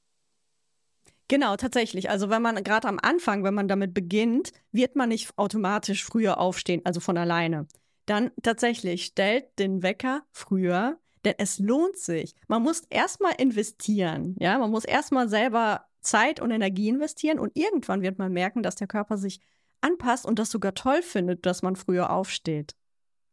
Genau, 1.28 1.56
tatsächlich. 1.56 2.08
Also 2.08 2.30
wenn 2.30 2.42
man 2.42 2.62
gerade 2.62 2.86
am 2.86 3.00
Anfang, 3.02 3.42
wenn 3.42 3.54
man 3.54 3.68
damit 3.68 3.94
beginnt, 3.94 4.52
wird 4.70 4.94
man 4.94 5.08
nicht 5.08 5.36
automatisch 5.36 6.04
früher 6.04 6.38
aufstehen, 6.38 6.82
also 6.84 7.00
von 7.00 7.18
alleine. 7.18 7.66
Dann 8.06 8.30
tatsächlich 8.42 9.06
stellt 9.06 9.58
den 9.58 9.82
Wecker 9.82 10.22
früher, 10.30 10.98
denn 11.24 11.34
es 11.38 11.58
lohnt 11.58 11.96
sich. 11.96 12.34
Man 12.46 12.62
muss 12.62 12.82
erstmal 12.88 13.34
investieren, 13.38 14.36
ja, 14.38 14.56
man 14.58 14.70
muss 14.70 14.84
erstmal 14.84 15.28
selber 15.28 15.86
Zeit 16.00 16.40
und 16.40 16.52
Energie 16.52 16.88
investieren 16.88 17.40
und 17.40 17.56
irgendwann 17.56 18.02
wird 18.02 18.18
man 18.18 18.32
merken, 18.32 18.62
dass 18.62 18.76
der 18.76 18.86
Körper 18.86 19.18
sich 19.18 19.40
anpasst 19.80 20.24
und 20.24 20.38
das 20.38 20.50
sogar 20.50 20.74
toll 20.74 21.02
findet, 21.02 21.44
dass 21.44 21.62
man 21.62 21.74
früher 21.74 22.10
aufsteht. 22.10 22.76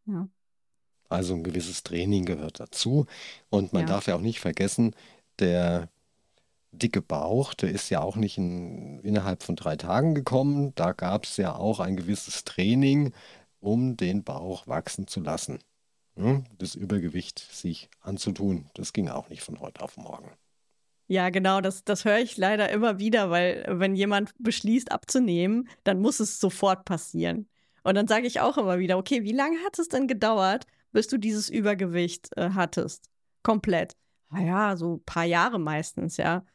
Ja. 0.07 0.27
Also 1.13 1.33
ein 1.35 1.43
gewisses 1.43 1.83
Training 1.83 2.25
gehört 2.25 2.59
dazu 2.59 3.05
und 3.49 3.73
man 3.73 3.83
ja. 3.83 3.87
darf 3.87 4.07
ja 4.07 4.15
auch 4.15 4.21
nicht 4.21 4.39
vergessen, 4.39 4.95
der 5.39 5.89
dicke 6.71 7.01
Bauch, 7.01 7.53
der 7.53 7.71
ist 7.71 7.89
ja 7.89 8.01
auch 8.01 8.15
nicht 8.15 8.37
in, 8.37 8.99
innerhalb 9.01 9.43
von 9.43 9.55
drei 9.55 9.75
Tagen 9.75 10.15
gekommen. 10.15 10.73
Da 10.75 10.91
gab 10.93 11.25
es 11.25 11.37
ja 11.37 11.55
auch 11.55 11.79
ein 11.79 11.95
gewisses 11.95 12.43
Training, 12.43 13.13
um 13.59 13.95
den 13.95 14.23
Bauch 14.23 14.67
wachsen 14.67 15.07
zu 15.07 15.21
lassen. 15.21 15.59
Hm? 16.15 16.45
Das 16.57 16.75
Übergewicht 16.75 17.39
sich 17.39 17.89
anzutun, 18.01 18.69
das 18.73 18.93
ging 18.93 19.09
auch 19.09 19.29
nicht 19.29 19.41
von 19.41 19.59
heute 19.59 19.81
auf 19.81 19.97
morgen. 19.97 20.31
Ja, 21.07 21.29
genau, 21.29 21.59
das, 21.61 21.83
das 21.83 22.05
höre 22.05 22.19
ich 22.19 22.37
leider 22.37 22.69
immer 22.69 22.97
wieder, 22.97 23.29
weil 23.29 23.65
wenn 23.67 23.95
jemand 23.95 24.31
beschließt 24.39 24.91
abzunehmen, 24.91 25.67
dann 25.83 25.99
muss 25.99 26.19
es 26.19 26.39
sofort 26.39 26.85
passieren. 26.85 27.47
Und 27.83 27.95
dann 27.95 28.07
sage 28.07 28.25
ich 28.25 28.39
auch 28.39 28.57
immer 28.57 28.79
wieder, 28.79 28.97
okay, 28.97 29.23
wie 29.23 29.33
lange 29.33 29.57
hat 29.65 29.77
es 29.77 29.89
denn 29.89 30.07
gedauert, 30.07 30.65
bis 30.93 31.07
du 31.07 31.17
dieses 31.17 31.49
Übergewicht 31.49 32.29
äh, 32.37 32.51
hattest? 32.51 33.09
Komplett. 33.43 33.95
Naja, 34.29 34.77
so 34.77 34.95
ein 34.95 35.03
paar 35.03 35.25
Jahre 35.25 35.59
meistens, 35.59 36.17
ja. 36.17 36.45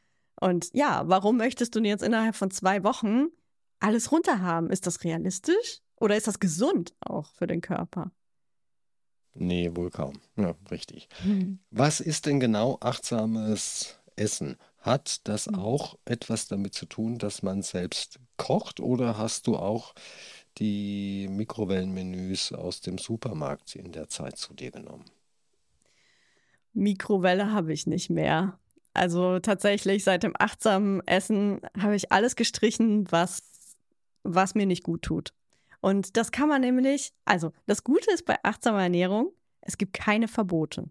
Und 0.40 0.70
ja, 0.72 1.02
warum 1.06 1.36
möchtest 1.36 1.74
du 1.74 1.80
jetzt 1.80 2.02
innerhalb 2.02 2.34
von 2.34 2.50
zwei 2.50 2.82
Wochen 2.84 3.26
alles 3.80 4.10
runterhaben? 4.10 4.70
Ist 4.70 4.86
das 4.86 5.04
realistisch 5.04 5.80
oder 5.96 6.16
ist 6.16 6.26
das 6.26 6.40
gesund 6.40 6.94
auch 7.00 7.32
für 7.34 7.46
den 7.46 7.60
Körper? 7.60 8.10
Nee, 9.34 9.70
wohl 9.74 9.90
kaum. 9.90 10.14
Ja, 10.36 10.54
richtig. 10.70 11.08
Hm. 11.22 11.60
Was 11.70 12.00
ist 12.00 12.26
denn 12.26 12.40
genau 12.40 12.78
achtsames 12.80 13.98
Essen? 14.16 14.56
Hat 14.78 15.26
das 15.28 15.46
hm. 15.46 15.54
auch 15.54 15.98
etwas 16.04 16.48
damit 16.48 16.74
zu 16.74 16.86
tun, 16.86 17.18
dass 17.18 17.42
man 17.42 17.62
selbst 17.62 18.18
kocht 18.36 18.80
oder 18.80 19.18
hast 19.18 19.46
du 19.46 19.56
auch 19.56 19.94
die 20.58 21.28
Mikrowellenmenüs 21.30 22.52
aus 22.52 22.80
dem 22.80 22.98
Supermarkt 22.98 23.76
in 23.76 23.92
der 23.92 24.08
Zeit 24.08 24.36
zu 24.36 24.54
dir 24.54 24.70
genommen? 24.70 25.04
Mikrowelle 26.72 27.52
habe 27.52 27.72
ich 27.72 27.86
nicht 27.86 28.10
mehr. 28.10 28.58
Also 28.94 29.38
tatsächlich 29.38 30.04
seit 30.04 30.22
dem 30.22 30.34
achtsamen 30.38 31.06
Essen 31.06 31.60
habe 31.78 31.96
ich 31.96 32.12
alles 32.12 32.36
gestrichen, 32.36 33.10
was, 33.10 33.42
was 34.22 34.54
mir 34.54 34.66
nicht 34.66 34.82
gut 34.82 35.02
tut. 35.02 35.32
Und 35.80 36.16
das 36.16 36.32
kann 36.32 36.48
man 36.48 36.60
nämlich, 36.60 37.12
also 37.24 37.52
das 37.66 37.84
Gute 37.84 38.10
ist 38.10 38.24
bei 38.24 38.36
achtsamer 38.42 38.82
Ernährung, 38.82 39.32
es 39.60 39.78
gibt 39.78 39.92
keine 39.92 40.28
Verbote. 40.28 40.90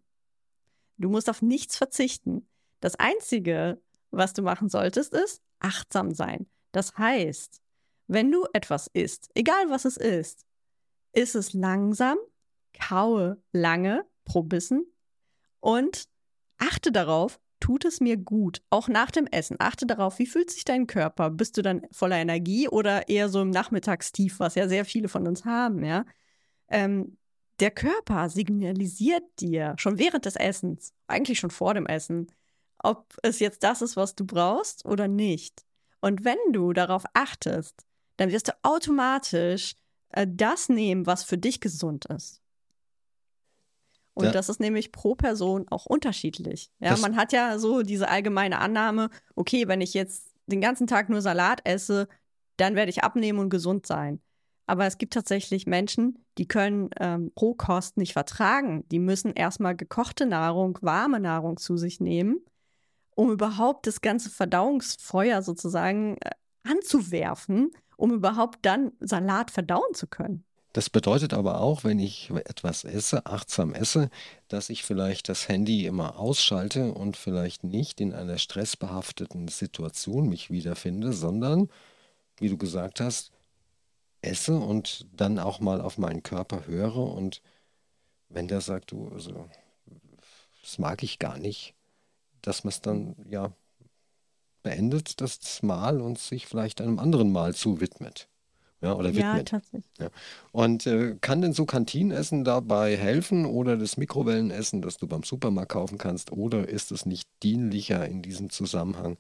Du 0.98 1.10
musst 1.10 1.30
auf 1.30 1.42
nichts 1.42 1.78
verzichten. 1.78 2.48
Das 2.80 2.96
Einzige, 2.96 3.82
was 4.12 4.34
du 4.34 4.42
machen 4.42 4.70
solltest, 4.70 5.14
ist 5.14 5.42
achtsam 5.60 6.14
sein. 6.14 6.48
Das 6.72 6.98
heißt, 6.98 7.62
wenn 8.08 8.32
du 8.32 8.46
etwas 8.54 8.88
isst, 8.88 9.30
egal 9.36 9.70
was 9.70 9.86
es 9.86 9.98
ist, 9.98 10.46
isst 11.14 11.36
es 11.36 11.54
langsam, 11.54 12.18
kaue 12.74 13.42
lange 13.52 14.06
pro 14.26 14.44
Bissen 14.44 14.86
und 15.60 16.06
achte 16.58 16.92
darauf, 16.92 17.40
tut 17.60 17.86
es 17.86 18.00
mir 18.00 18.18
gut, 18.18 18.62
auch 18.70 18.88
nach 18.88 19.12
dem 19.12 19.26
Essen. 19.28 19.58
Achte 19.60 19.86
darauf, 19.86 20.20
wie 20.20 20.28
fühlt 20.28 20.52
sich 20.52 20.64
dein 20.64 20.88
Körper? 20.88 21.30
Bist 21.30 21.58
du 21.58 21.62
dann 21.62 21.82
voller 21.92 22.18
Energie 22.18 22.68
oder 22.68 23.10
eher 23.10 23.30
so 23.30 23.42
im 23.42 23.50
Nachmittagstief, 23.50 24.40
was 24.40 24.56
ja 24.56 24.68
sehr 24.68 24.86
viele 24.86 25.10
von 25.10 25.28
uns 25.28 25.46
haben, 25.46 25.84
ja? 25.84 26.06
Ähm, 26.70 27.18
der 27.60 27.72
Körper 27.72 28.30
signalisiert 28.30 29.24
dir 29.40 29.74
schon 29.78 29.98
während 29.98 30.26
des 30.26 30.36
Essens, 30.36 30.94
eigentlich 31.08 31.40
schon 31.40 31.50
vor 31.50 31.74
dem 31.74 31.88
Essen, 31.88 32.28
ob 32.78 33.16
es 33.24 33.40
jetzt 33.40 33.64
das 33.64 33.82
ist, 33.82 33.98
was 33.98 34.14
du 34.14 34.26
brauchst 34.26 34.86
oder 34.86 35.08
nicht. 35.08 35.66
Und 36.00 36.24
wenn 36.24 36.38
du 36.52 36.74
darauf 36.74 37.04
achtest, 37.14 37.87
dann 38.18 38.32
wirst 38.32 38.50
du 38.50 38.54
automatisch 38.64 39.76
äh, 40.10 40.28
das 40.30 40.70
nehmen, 40.70 41.06
was 41.06 41.24
für 41.24 41.38
dich 41.38 41.62
gesund 41.62 42.06
ist. 42.06 42.42
Und 44.14 44.26
ja. 44.26 44.32
das 44.32 44.50
ist 44.50 44.60
nämlich 44.60 44.92
pro 44.92 45.14
Person 45.14 45.68
auch 45.70 45.86
unterschiedlich. 45.86 46.72
Ja, 46.80 46.90
das 46.90 47.02
man 47.02 47.16
hat 47.16 47.34
ja 47.34 47.60
so 47.60 47.84
diese 47.84 48.10
allgemeine 48.10 48.60
Annahme, 48.60 49.12
okay, 49.36 49.68
wenn 49.68 49.80
ich 49.80 49.94
jetzt 49.94 50.32
den 50.48 50.60
ganzen 50.60 50.88
Tag 50.88 51.10
nur 51.10 51.22
Salat 51.22 51.62
esse, 51.66 52.08
dann 52.58 52.76
werde 52.76 52.90
ich 52.90 53.04
abnehmen 53.04 53.38
und 53.38 53.52
gesund 53.52 53.86
sein. 53.86 54.20
Aber 54.66 54.88
es 54.88 54.98
gibt 54.98 55.14
tatsächlich 55.14 55.68
Menschen, 55.68 56.26
die 56.38 56.48
können 56.48 56.90
ähm, 57.00 57.32
Rohkost 57.40 57.98
nicht 57.98 58.14
vertragen. 58.14 58.86
Die 58.90 59.00
müssen 59.00 59.34
erstmal 59.34 59.76
gekochte 59.76 60.26
Nahrung, 60.26 60.78
warme 60.82 61.20
Nahrung 61.20 61.58
zu 61.58 61.78
sich 61.78 62.00
nehmen, 62.00 62.42
um 63.16 63.32
überhaupt 63.32 63.88
das 63.88 64.02
ganze 64.02 64.30
Verdauungsfeuer 64.30 65.42
sozusagen 65.42 66.18
äh, 66.22 66.32
anzuwerfen, 66.64 67.72
um 67.98 68.14
überhaupt 68.14 68.60
dann 68.62 68.94
Salat 69.00 69.52
verdauen 69.52 69.94
zu 69.94 70.08
können. 70.08 70.44
Das 70.74 70.90
bedeutet 70.90 71.34
aber 71.34 71.60
auch, 71.62 71.84
wenn 71.84 71.98
ich 71.98 72.30
etwas 72.30 72.84
esse, 72.84 73.26
achtsam 73.26 73.74
esse, 73.74 74.10
dass 74.48 74.70
ich 74.70 74.84
vielleicht 74.84 75.28
das 75.28 75.48
Handy 75.48 75.88
immer 75.88 76.20
ausschalte 76.20 76.94
und 76.94 77.18
vielleicht 77.18 77.64
nicht 77.64 78.00
in 78.00 78.14
einer 78.14 78.38
stressbehafteten 78.38 79.48
Situation 79.48 80.30
mich 80.30 80.52
wiederfinde, 80.52 81.14
sondern, 81.14 81.70
wie 82.38 82.50
du 82.50 82.58
gesagt 82.58 83.00
hast, 83.00 83.32
esse 84.22 84.56
und 84.56 85.08
dann 85.14 85.40
auch 85.40 85.60
mal 85.60 85.82
auf 85.82 85.98
meinen 85.98 86.22
Körper 86.22 86.68
höre 86.68 86.98
und 86.98 87.42
wenn 88.30 88.48
der 88.48 88.62
sagt, 88.62 88.92
du, 88.92 89.10
also, 89.10 89.50
das 90.62 90.78
mag 90.78 91.02
ich 91.02 91.18
gar 91.18 91.40
nicht, 91.40 91.74
dass 92.42 92.64
man 92.64 92.70
es 92.70 92.82
dann 92.82 93.16
ja 93.28 93.52
beendet, 94.68 95.22
das 95.22 95.64
Mal 95.64 96.02
und 96.02 96.20
sich 96.20 96.48
vielleicht 96.48 96.82
einem 96.82 97.00
anderen 97.00 97.32
Mal 97.32 97.56
zuwidmet 97.56 98.28
ja, 98.82 98.94
oder 98.94 99.10
widmet. 99.10 99.38
Ja, 99.38 99.44
tatsächlich. 99.44 99.86
Ja. 100.00 100.10
Und 100.52 100.86
äh, 100.86 101.16
kann 101.20 101.42
denn 101.42 101.54
so 101.54 101.66
Kantinenessen 101.66 102.44
dabei 102.44 102.96
helfen 102.96 103.46
oder 103.46 103.78
das 103.78 103.98
Mikrowellenessen, 103.98 104.82
das 104.82 104.98
du 104.98 105.08
beim 105.08 105.24
Supermarkt 105.24 105.72
kaufen 105.72 105.98
kannst, 105.98 106.32
oder 106.32 106.68
ist 106.68 106.92
es 106.92 107.06
nicht 107.06 107.30
dienlicher 107.44 108.08
in 108.08 108.22
diesem 108.22 108.50
Zusammenhang, 108.50 109.18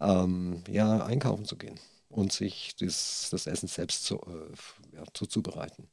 ähm, 0.00 0.62
ja, 0.68 1.04
einkaufen 1.04 1.46
zu 1.46 1.56
gehen 1.56 1.78
und 2.08 2.32
sich 2.32 2.76
das, 2.76 3.28
das 3.30 3.46
Essen 3.46 3.68
selbst 3.68 4.04
zu, 4.04 4.16
äh, 4.16 4.96
ja, 4.96 5.04
zuzubereiten? 5.14 5.88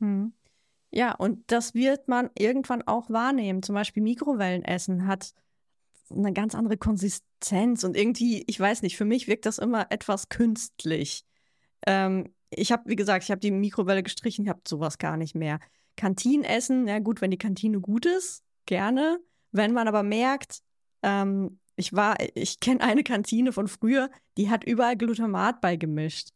Hm. 0.00 0.32
Ja, 0.90 1.14
und 1.14 1.52
das 1.52 1.74
wird 1.74 2.08
man 2.08 2.30
irgendwann 2.36 2.82
auch 2.82 3.10
wahrnehmen. 3.10 3.62
Zum 3.62 3.74
Beispiel 3.74 4.02
Mikrowellenessen 4.02 5.06
hat 5.06 5.34
eine 6.10 6.32
ganz 6.32 6.54
andere 6.54 6.76
Konsistenz 6.76 7.84
und 7.84 7.96
irgendwie, 7.96 8.44
ich 8.46 8.58
weiß 8.58 8.82
nicht, 8.82 8.96
für 8.96 9.04
mich 9.04 9.28
wirkt 9.28 9.46
das 9.46 9.58
immer 9.58 9.86
etwas 9.90 10.28
künstlich. 10.28 11.24
Ähm, 11.86 12.32
ich 12.50 12.72
habe, 12.72 12.84
wie 12.86 12.96
gesagt, 12.96 13.24
ich 13.24 13.30
habe 13.30 13.40
die 13.40 13.50
Mikrowelle 13.50 14.02
gestrichen, 14.02 14.44
ich 14.44 14.48
habe 14.48 14.62
sowas 14.66 14.98
gar 14.98 15.16
nicht 15.16 15.34
mehr. 15.34 15.60
Kantinenessen, 15.96 16.86
ja 16.86 16.98
gut, 16.98 17.20
wenn 17.20 17.30
die 17.30 17.38
Kantine 17.38 17.80
gut 17.80 18.06
ist, 18.06 18.42
gerne. 18.66 19.18
Wenn 19.52 19.72
man 19.72 19.88
aber 19.88 20.02
merkt, 20.02 20.60
ähm, 21.02 21.58
ich 21.76 21.92
war, 21.92 22.16
ich 22.34 22.60
kenne 22.60 22.80
eine 22.80 23.04
Kantine 23.04 23.52
von 23.52 23.68
früher, 23.68 24.10
die 24.36 24.50
hat 24.50 24.64
überall 24.64 24.96
Glutamat 24.96 25.60
beigemischt. 25.60 26.30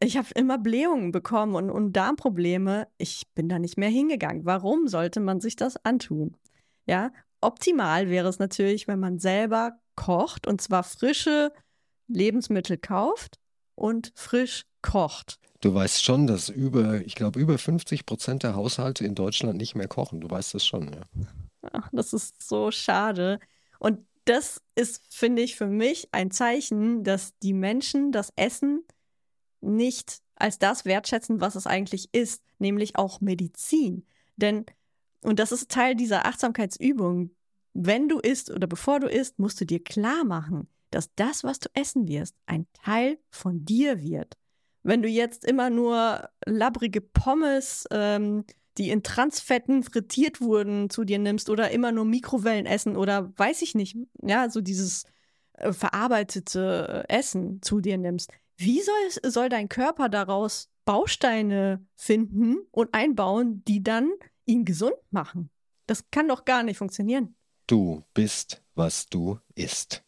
Ich 0.00 0.16
habe 0.16 0.28
immer 0.34 0.58
Blähungen 0.58 1.10
bekommen 1.10 1.54
und, 1.54 1.70
und 1.70 1.92
Darmprobleme. 1.92 2.86
Ich 2.98 3.24
bin 3.34 3.48
da 3.48 3.58
nicht 3.58 3.76
mehr 3.76 3.88
hingegangen. 3.88 4.44
Warum 4.44 4.86
sollte 4.86 5.20
man 5.20 5.40
sich 5.40 5.56
das 5.56 5.76
antun? 5.84 6.36
Ja, 6.86 7.10
optimal 7.40 8.08
wäre 8.08 8.28
es 8.28 8.38
natürlich, 8.38 8.88
wenn 8.88 9.00
man 9.00 9.18
selber 9.18 9.78
kocht 9.94 10.46
und 10.46 10.60
zwar 10.60 10.84
frische 10.84 11.52
Lebensmittel 12.08 12.78
kauft 12.78 13.38
und 13.74 14.12
frisch 14.14 14.64
kocht. 14.82 15.38
Du 15.60 15.74
weißt 15.74 16.04
schon, 16.04 16.26
dass 16.26 16.48
über, 16.48 17.04
ich 17.04 17.14
glaube, 17.14 17.40
über 17.40 17.58
50 17.58 18.06
Prozent 18.06 18.42
der 18.44 18.54
Haushalte 18.54 19.04
in 19.04 19.14
Deutschland 19.14 19.58
nicht 19.58 19.74
mehr 19.74 19.88
kochen. 19.88 20.20
Du 20.20 20.30
weißt 20.30 20.54
das 20.54 20.64
schon, 20.64 20.92
ja. 20.92 21.02
Ach, 21.72 21.88
das 21.92 22.12
ist 22.12 22.40
so 22.40 22.70
schade. 22.70 23.40
Und 23.80 24.06
das 24.24 24.60
ist, 24.74 25.02
finde 25.10 25.42
ich, 25.42 25.56
für 25.56 25.66
mich 25.66 26.08
ein 26.12 26.30
Zeichen, 26.30 27.02
dass 27.02 27.36
die 27.38 27.54
Menschen 27.54 28.12
das 28.12 28.32
Essen 28.36 28.84
nicht 29.60 30.20
als 30.36 30.58
das 30.58 30.84
wertschätzen, 30.84 31.40
was 31.40 31.56
es 31.56 31.66
eigentlich 31.66 32.10
ist, 32.12 32.42
nämlich 32.58 32.96
auch 32.96 33.20
Medizin. 33.20 34.06
Denn, 34.36 34.66
und 35.22 35.38
das 35.38 35.52
ist 35.52 35.70
Teil 35.70 35.94
dieser 35.94 36.26
Achtsamkeitsübung, 36.26 37.30
wenn 37.74 38.08
du 38.08 38.18
isst 38.18 38.50
oder 38.50 38.66
bevor 38.66 39.00
du 39.00 39.08
isst, 39.08 39.38
musst 39.38 39.60
du 39.60 39.64
dir 39.64 39.82
klar 39.82 40.24
machen, 40.24 40.68
dass 40.90 41.14
das, 41.14 41.44
was 41.44 41.60
du 41.60 41.68
essen 41.74 42.08
wirst, 42.08 42.34
ein 42.46 42.66
Teil 42.72 43.18
von 43.30 43.64
dir 43.64 44.00
wird. 44.00 44.36
Wenn 44.82 45.02
du 45.02 45.08
jetzt 45.08 45.44
immer 45.44 45.70
nur 45.70 46.28
labbrige 46.46 47.00
Pommes, 47.00 47.86
ähm, 47.90 48.44
die 48.78 48.90
in 48.90 49.02
Transfetten 49.02 49.82
frittiert 49.82 50.40
wurden, 50.40 50.88
zu 50.88 51.04
dir 51.04 51.18
nimmst 51.18 51.50
oder 51.50 51.70
immer 51.70 51.92
nur 51.92 52.04
Mikrowellen 52.04 52.66
essen 52.66 52.96
oder 52.96 53.36
weiß 53.36 53.62
ich 53.62 53.74
nicht, 53.74 53.96
ja, 54.22 54.48
so 54.48 54.60
dieses 54.60 55.04
äh, 55.54 55.72
verarbeitete 55.72 57.04
äh, 57.08 57.14
Essen 57.18 57.60
zu 57.60 57.80
dir 57.80 57.98
nimmst, 57.98 58.30
wie 58.56 58.80
soll, 58.80 59.30
soll 59.30 59.48
dein 59.48 59.68
Körper 59.68 60.08
daraus 60.08 60.70
Bausteine 60.84 61.84
finden 61.96 62.58
und 62.70 62.94
einbauen, 62.94 63.62
die 63.66 63.82
dann 63.82 64.10
ihn 64.48 64.64
gesund 64.64 64.96
machen? 65.10 65.50
Das 65.86 66.10
kann 66.10 66.28
doch 66.28 66.44
gar 66.44 66.62
nicht 66.62 66.78
funktionieren. 66.78 67.36
Du 67.66 68.04
bist, 68.14 68.62
was 68.74 69.06
du 69.06 69.38
isst. 69.54 70.02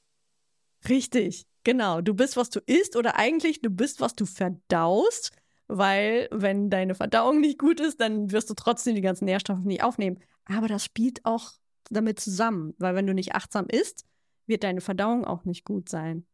Richtig, 0.88 1.46
genau. 1.62 2.00
Du 2.00 2.14
bist, 2.14 2.36
was 2.36 2.50
du 2.50 2.60
isst 2.60 2.96
oder 2.96 3.16
eigentlich 3.16 3.60
du 3.60 3.70
bist, 3.70 4.00
was 4.00 4.14
du 4.14 4.26
verdaust, 4.26 5.32
weil 5.68 6.28
wenn 6.32 6.70
deine 6.70 6.94
Verdauung 6.94 7.40
nicht 7.40 7.58
gut 7.58 7.80
ist, 7.80 8.00
dann 8.00 8.32
wirst 8.32 8.50
du 8.50 8.54
trotzdem 8.54 8.94
die 8.94 9.02
ganzen 9.02 9.26
Nährstoffe 9.26 9.60
nicht 9.60 9.82
aufnehmen. 9.82 10.18
Aber 10.46 10.68
das 10.68 10.84
spielt 10.84 11.24
auch 11.24 11.52
damit 11.90 12.18
zusammen, 12.18 12.74
weil 12.78 12.94
wenn 12.94 13.06
du 13.06 13.14
nicht 13.14 13.34
achtsam 13.34 13.66
isst, 13.66 14.04
wird 14.46 14.64
deine 14.64 14.80
Verdauung 14.80 15.24
auch 15.24 15.44
nicht 15.44 15.64
gut 15.64 15.88
sein. 15.88 16.26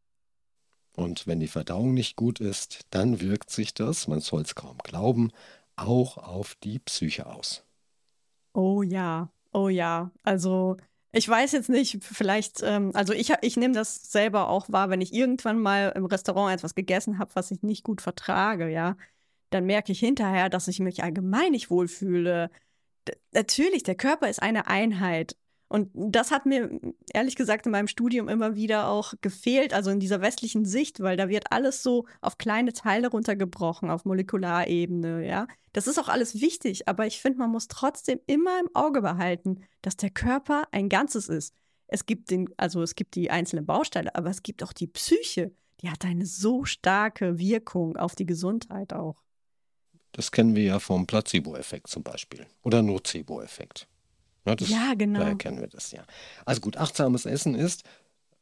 Und 0.96 1.26
wenn 1.26 1.40
die 1.40 1.48
Verdauung 1.48 1.92
nicht 1.92 2.16
gut 2.16 2.40
ist, 2.40 2.86
dann 2.90 3.20
wirkt 3.20 3.50
sich 3.50 3.74
das, 3.74 4.08
man 4.08 4.20
soll 4.20 4.42
es 4.42 4.54
kaum 4.54 4.78
glauben, 4.78 5.30
auch 5.76 6.16
auf 6.16 6.54
die 6.62 6.78
Psyche 6.78 7.26
aus. 7.26 7.65
Oh 8.56 8.82
ja, 8.82 9.30
oh 9.52 9.68
ja. 9.68 10.10
Also 10.22 10.78
ich 11.12 11.28
weiß 11.28 11.52
jetzt 11.52 11.68
nicht, 11.68 12.02
vielleicht, 12.02 12.62
ähm, 12.62 12.90
also 12.94 13.12
ich, 13.12 13.30
ich 13.42 13.56
nehme 13.58 13.74
das 13.74 14.10
selber 14.10 14.48
auch 14.48 14.70
wahr, 14.70 14.88
wenn 14.88 15.02
ich 15.02 15.12
irgendwann 15.12 15.58
mal 15.60 15.92
im 15.94 16.06
Restaurant 16.06 16.54
etwas 16.54 16.74
gegessen 16.74 17.18
habe, 17.18 17.30
was 17.34 17.50
ich 17.50 17.62
nicht 17.62 17.84
gut 17.84 18.00
vertrage, 18.00 18.70
ja, 18.70 18.96
dann 19.50 19.66
merke 19.66 19.92
ich 19.92 20.00
hinterher, 20.00 20.48
dass 20.48 20.68
ich 20.68 20.80
mich 20.80 21.02
allgemein 21.04 21.52
nicht 21.52 21.70
wohlfühle. 21.70 22.50
D 23.08 23.14
natürlich, 23.32 23.82
der 23.84 23.96
Körper 23.96 24.28
ist 24.30 24.42
eine 24.42 24.68
Einheit 24.68 25.36
und 25.68 25.90
das 25.94 26.30
hat 26.30 26.46
mir 26.46 26.80
ehrlich 27.12 27.34
gesagt 27.34 27.66
in 27.66 27.72
meinem 27.72 27.88
Studium 27.88 28.28
immer 28.28 28.54
wieder 28.54 28.88
auch 28.88 29.14
gefehlt, 29.20 29.74
also 29.74 29.90
in 29.90 29.98
dieser 29.98 30.20
westlichen 30.20 30.64
Sicht, 30.64 31.00
weil 31.00 31.16
da 31.16 31.28
wird 31.28 31.50
alles 31.50 31.82
so 31.82 32.06
auf 32.20 32.38
kleine 32.38 32.72
Teile 32.72 33.08
runtergebrochen, 33.08 33.90
auf 33.90 34.04
Molekularebene, 34.04 35.26
ja. 35.26 35.48
Das 35.72 35.88
ist 35.88 35.98
auch 35.98 36.08
alles 36.08 36.40
wichtig, 36.40 36.88
aber 36.88 37.06
ich 37.06 37.20
finde, 37.20 37.40
man 37.40 37.50
muss 37.50 37.66
trotzdem 37.66 38.20
immer 38.26 38.60
im 38.60 38.74
Auge 38.74 39.02
behalten, 39.02 39.64
dass 39.82 39.96
der 39.96 40.10
Körper 40.10 40.68
ein 40.70 40.88
Ganzes 40.88 41.28
ist. 41.28 41.52
Es 41.88 42.06
gibt 42.06 42.30
den, 42.30 42.48
also 42.56 42.82
es 42.82 42.94
gibt 42.94 43.14
die 43.16 43.30
einzelnen 43.30 43.66
Bausteine, 43.66 44.14
aber 44.14 44.30
es 44.30 44.42
gibt 44.42 44.62
auch 44.62 44.72
die 44.72 44.86
Psyche. 44.86 45.52
Die 45.80 45.90
hat 45.90 46.04
eine 46.04 46.26
so 46.26 46.64
starke 46.64 47.38
Wirkung 47.38 47.96
auf 47.96 48.14
die 48.14 48.26
Gesundheit 48.26 48.92
auch. 48.92 49.22
Das 50.12 50.30
kennen 50.30 50.54
wir 50.54 50.62
ja 50.62 50.78
vom 50.78 51.06
Placebo-Effekt 51.06 51.88
zum 51.88 52.02
Beispiel 52.02 52.46
oder 52.62 52.82
Nocebo-Effekt. 52.82 53.86
Ja, 54.46 54.54
das, 54.54 54.68
ja, 54.68 54.94
genau. 54.94 55.20
Daher 55.20 55.36
kennen 55.36 55.60
wir 55.60 55.68
das 55.68 55.90
ja. 55.90 56.04
Also 56.44 56.60
gut, 56.60 56.76
achtsames 56.76 57.26
Essen 57.26 57.54
ist, 57.54 57.82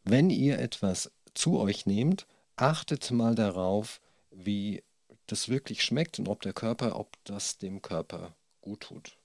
wenn 0.04 0.30
ihr 0.30 0.58
etwas 0.58 1.10
zu 1.34 1.58
euch 1.58 1.86
nehmt, 1.86 2.26
achtet 2.56 3.10
mal 3.10 3.34
darauf, 3.34 4.00
wie 4.30 4.82
das 5.26 5.48
wirklich 5.48 5.82
schmeckt 5.82 6.18
und 6.18 6.28
ob 6.28 6.42
der 6.42 6.52
Körper, 6.52 6.98
ob 6.98 7.16
das 7.24 7.58
dem 7.58 7.80
Körper 7.80 8.36
gut 8.60 8.80
tut. 8.80 9.16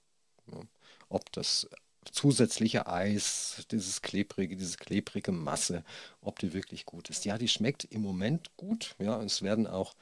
Ja. 0.51 0.61
Ob 1.09 1.31
das 1.33 1.67
zusätzliche 2.11 2.87
Eis, 2.87 3.65
dieses 3.71 4.01
klebrige, 4.01 4.55
diese 4.55 4.77
klebrige 4.77 5.31
Masse, 5.33 5.83
ob 6.21 6.39
die 6.39 6.53
wirklich 6.53 6.85
gut 6.85 7.09
ist. 7.09 7.25
Ja, 7.25 7.37
die 7.37 7.49
schmeckt 7.49 7.83
im 7.83 8.01
Moment 8.01 8.55
gut. 8.55 8.95
Ja, 8.99 9.21
es 9.21 9.41
werden 9.41 9.67
auch, 9.67 9.95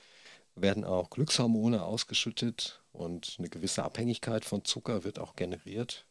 werden 0.56 0.84
auch 0.84 1.10
Glückshormone 1.10 1.84
ausgeschüttet 1.84 2.84
und 2.92 3.36
eine 3.40 3.50
gewisse 3.50 3.84
Abhängigkeit 3.84 4.46
von 4.46 4.64
Zucker 4.64 5.04
wird 5.04 5.18
auch 5.18 5.36
generiert 5.36 6.06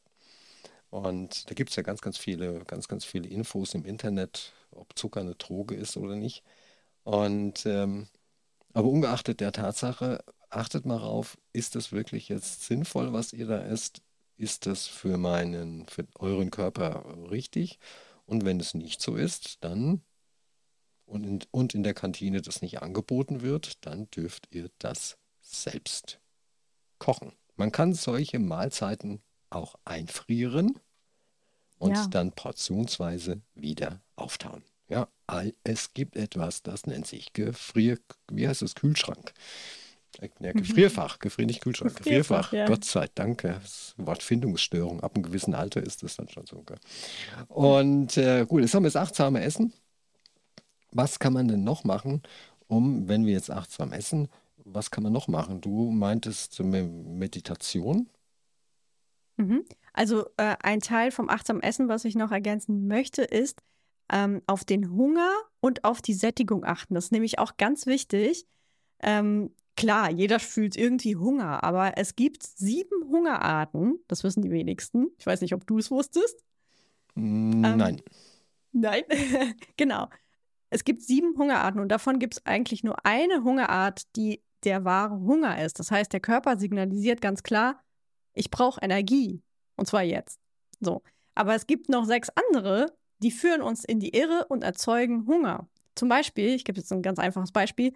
und 0.97 1.51
da 1.51 1.55
gibt 1.55 1.71
es 1.71 1.77
ja 1.77 1.83
ganz, 1.83 2.01
ganz 2.01 2.17
viele, 2.17 2.65
ganz, 2.65 2.89
ganz 2.89 3.05
viele 3.05 3.29
Infos 3.29 3.75
im 3.75 3.85
Internet, 3.85 4.55
ob 4.71 4.99
Zucker 4.99 5.21
eine 5.21 5.35
Droge 5.35 5.75
ist 5.75 5.99
oder 5.99 6.17
nicht. 6.17 6.43
Und 7.05 7.67
ähm, 7.67 8.09
aber 8.73 8.89
ungeachtet 8.89 9.41
der 9.41 9.53
Tatsache, 9.53 10.25
achtet 10.49 10.87
mal 10.87 10.99
drauf, 10.99 11.37
ist 11.53 11.75
das 11.75 11.93
wirklich 11.93 12.29
jetzt 12.31 12.65
sinnvoll, 12.65 13.13
was 13.13 13.35
ihr 13.35 13.47
da 13.47 13.63
esst? 13.63 14.01
Ist 14.39 14.65
das 14.67 14.87
für 14.87 15.19
meinen, 15.19 15.87
für 15.87 16.07
euren 16.19 16.51
Körper 16.51 17.05
richtig? 17.31 17.79
Und 18.25 18.47
wenn 18.47 18.59
es 18.59 18.73
nicht 18.75 19.03
so 19.03 19.17
ist, 19.17 19.63
dann 19.65 20.03
und 21.05 21.25
in, 21.25 21.41
und 21.51 21.75
in 21.75 21.83
der 21.83 21.95
Kantine 21.95 22.41
das 22.41 22.63
nicht 22.63 22.83
angeboten 22.83 23.43
wird, 23.43 23.85
dann 23.87 24.11
dürft 24.11 24.55
ihr 24.55 24.71
das 24.79 25.19
selbst 25.43 26.21
kochen. 26.99 27.33
Man 27.57 27.71
kann 27.71 27.93
solche 27.93 28.39
Mahlzeiten 28.39 29.21
auch 29.51 29.77
einfrieren 29.85 30.79
und 31.79 31.95
ja. 31.95 32.07
dann 32.09 32.33
portionsweise 32.33 33.41
wieder 33.55 34.01
auftauen. 34.17 34.63
Ja, 34.89 35.09
es 35.65 35.95
gibt 35.95 36.17
etwas, 36.17 36.63
das 36.63 36.87
nennt 36.87 37.07
sich 37.07 37.33
Gefrier, 37.33 37.99
wie 38.31 38.47
heißt 38.47 38.63
es, 38.63 38.75
Kühlschrank. 38.75 39.33
Äh, 40.21 40.29
ja, 40.41 40.53
Gefrierfach, 40.53 41.19
Gefrier, 41.19 41.47
nicht 41.47 41.61
Kühlschrank, 41.61 41.97
Gefrierfach. 41.97 42.51
Gefrierfach 42.51 42.53
ja. 42.53 42.67
Gott 42.67 42.85
sei 42.85 43.09
Dank. 43.15 43.43
Das 43.43 43.95
Wort 43.97 44.23
Findungsstörung. 44.23 45.01
Ab 45.01 45.15
einem 45.15 45.25
gewissen 45.25 45.55
Alter 45.55 45.83
ist 45.83 46.03
das 46.03 46.17
dann 46.17 46.29
schon 46.29 46.47
so. 46.47 46.65
Und 47.49 48.17
äh, 48.17 48.47
gut, 48.47 48.63
jetzt 48.63 48.75
haben 48.75 48.85
wir 48.85 48.91
das 48.91 48.97
achtsame 48.97 49.43
Essen. 49.43 49.73
Was 50.93 51.19
kann 51.19 51.33
man 51.33 51.49
denn 51.49 51.65
noch 51.65 51.85
machen, 51.85 52.23
um, 52.69 53.09
wenn 53.09 53.27
wir 53.27 53.33
jetzt 53.33 53.51
achtsam 53.51 53.93
essen, 53.93 54.29
was 54.65 54.91
kann 54.91 55.05
man 55.05 55.13
noch 55.13 55.29
machen? 55.29 55.61
Du 55.61 55.91
meintest 55.91 56.59
Meditation. 56.61 58.09
Mhm. 59.37 59.65
Also 59.93 60.27
äh, 60.37 60.57
ein 60.63 60.81
Teil 60.81 61.11
vom 61.11 61.29
achtsamen 61.29 61.63
Essen, 61.63 61.89
was 61.89 62.05
ich 62.05 62.15
noch 62.15 62.33
ergänzen 62.33 62.87
möchte, 62.87 63.23
ist 63.23 63.63
ähm, 64.13 64.43
auf 64.47 64.65
den 64.65 64.91
Hunger 64.93 65.31
und 65.61 65.85
auf 65.85 66.03
die 66.03 66.15
Sättigung 66.15 66.65
achten. 66.65 66.95
Das 66.95 67.07
ist 67.07 67.13
nämlich 67.13 67.39
auch 67.39 67.57
ganz 67.57 67.87
wichtig. 67.87 68.47
Ähm, 69.01 69.51
klar, 69.77 70.11
jeder 70.11 70.39
fühlt 70.41 70.77
irgendwie 70.77 71.17
Hunger, 71.17 71.65
aber 71.65 71.99
es 71.99 72.17
gibt 72.17 72.43
sieben 72.43 73.09
Hungerarten. 73.09 73.99
Das 74.09 74.25
wissen 74.25 74.43
die 74.43 74.51
wenigsten. 74.51 75.09
Ich 75.19 75.27
weiß 75.27 75.41
nicht, 75.41 75.55
ob 75.55 75.67
du 75.67 75.79
es 75.79 75.91
wusstest. 75.91 76.45
Mm, 77.15 77.65
ähm, 77.65 77.77
nein. 77.77 78.03
Nein, 78.73 79.03
genau. 79.77 80.09
Es 80.71 80.85
gibt 80.85 81.03
sieben 81.03 81.37
Hungerarten 81.39 81.81
und 81.81 81.89
davon 81.89 82.19
gibt 82.19 82.35
es 82.35 82.47
eigentlich 82.47 82.85
nur 82.85 83.05
eine 83.07 83.45
Hungerart, 83.45 84.15
die 84.17 84.43
der 84.65 84.85
wahre 84.85 85.21
Hunger 85.21 85.63
ist. 85.65 85.79
Das 85.79 85.91
heißt, 85.91 86.13
der 86.13 86.21
Körper 86.21 86.59
signalisiert 86.59 87.21
ganz 87.21 87.43
klar, 87.43 87.81
ich 88.37 88.51
brauche 88.51 88.81
Energie. 88.81 89.43
Und 89.77 89.87
zwar 89.87 90.03
jetzt. 90.03 90.39
So. 90.81 91.03
Aber 91.35 91.55
es 91.55 91.67
gibt 91.67 91.89
noch 91.89 92.05
sechs 92.05 92.31
andere, 92.31 92.95
die 93.19 93.31
führen 93.31 93.63
uns 93.63 93.85
in 93.85 94.01
die 94.01 94.17
Irre 94.17 94.47
und 94.49 94.63
erzeugen 94.63 95.27
Hunger. 95.27 95.69
Zum 95.95 96.09
Beispiel, 96.09 96.55
ich 96.55 96.65
gebe 96.65 96.79
jetzt 96.79 96.93
ein 96.93 97.03
ganz 97.03 97.19
einfaches 97.19 97.53
Beispiel, 97.53 97.93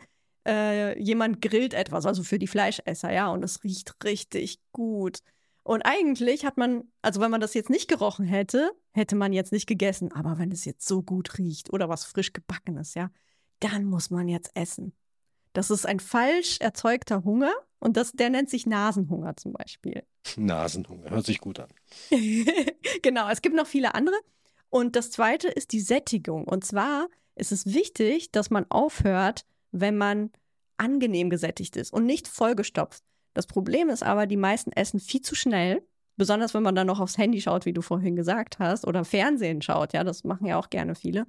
äh, 0.46 0.98
jemand 1.00 1.42
grillt 1.42 1.74
etwas, 1.74 2.06
also 2.06 2.22
für 2.22 2.38
die 2.38 2.46
Fleischesser, 2.46 3.12
ja, 3.12 3.28
und 3.28 3.44
es 3.44 3.62
riecht 3.62 3.94
richtig 4.04 4.58
gut. 4.72 5.18
Und 5.62 5.82
eigentlich 5.82 6.44
hat 6.44 6.56
man, 6.56 6.84
also 7.02 7.20
wenn 7.20 7.30
man 7.30 7.40
das 7.40 7.54
jetzt 7.54 7.70
nicht 7.70 7.88
gerochen 7.88 8.24
hätte, 8.24 8.72
hätte 8.92 9.16
man 9.16 9.32
jetzt 9.32 9.52
nicht 9.52 9.66
gegessen. 9.66 10.10
Aber 10.12 10.38
wenn 10.38 10.50
es 10.50 10.64
jetzt 10.64 10.88
so 10.88 11.02
gut 11.02 11.38
riecht 11.38 11.72
oder 11.72 11.88
was 11.88 12.04
frisch 12.04 12.32
gebackenes, 12.32 12.94
ja, 12.94 13.10
dann 13.60 13.84
muss 13.84 14.10
man 14.10 14.28
jetzt 14.28 14.50
essen. 14.54 14.94
Das 15.52 15.70
ist 15.70 15.86
ein 15.86 16.00
falsch 16.00 16.58
erzeugter 16.60 17.24
Hunger 17.24 17.52
und 17.78 17.96
das, 17.96 18.12
der 18.12 18.30
nennt 18.30 18.48
sich 18.48 18.66
Nasenhunger 18.66 19.36
zum 19.36 19.52
Beispiel. 19.52 20.04
Nasenhunger, 20.36 21.10
hört 21.10 21.26
sich 21.26 21.40
gut 21.40 21.60
an. 21.60 21.68
genau, 23.02 23.28
es 23.30 23.42
gibt 23.42 23.56
noch 23.56 23.66
viele 23.66 23.94
andere. 23.94 24.16
Und 24.68 24.96
das 24.96 25.10
zweite 25.10 25.48
ist 25.48 25.72
die 25.72 25.80
Sättigung. 25.80 26.44
Und 26.44 26.64
zwar 26.64 27.08
ist 27.34 27.52
es 27.52 27.66
wichtig, 27.66 28.30
dass 28.32 28.50
man 28.50 28.66
aufhört, 28.70 29.44
wenn 29.72 29.96
man 29.96 30.30
angenehm 30.76 31.30
gesättigt 31.30 31.76
ist 31.76 31.92
und 31.92 32.06
nicht 32.06 32.28
vollgestopft. 32.28 33.02
Das 33.34 33.46
Problem 33.46 33.88
ist 33.88 34.02
aber, 34.02 34.26
die 34.26 34.36
meisten 34.36 34.72
essen 34.72 35.00
viel 35.00 35.20
zu 35.20 35.34
schnell, 35.34 35.82
besonders 36.16 36.54
wenn 36.54 36.62
man 36.62 36.74
dann 36.74 36.86
noch 36.86 37.00
aufs 37.00 37.18
Handy 37.18 37.40
schaut, 37.40 37.64
wie 37.66 37.72
du 37.72 37.82
vorhin 37.82 38.16
gesagt 38.16 38.58
hast, 38.58 38.86
oder 38.86 39.04
Fernsehen 39.04 39.62
schaut. 39.62 39.92
Ja, 39.92 40.04
das 40.04 40.24
machen 40.24 40.46
ja 40.46 40.58
auch 40.58 40.70
gerne 40.70 40.94
viele. 40.94 41.26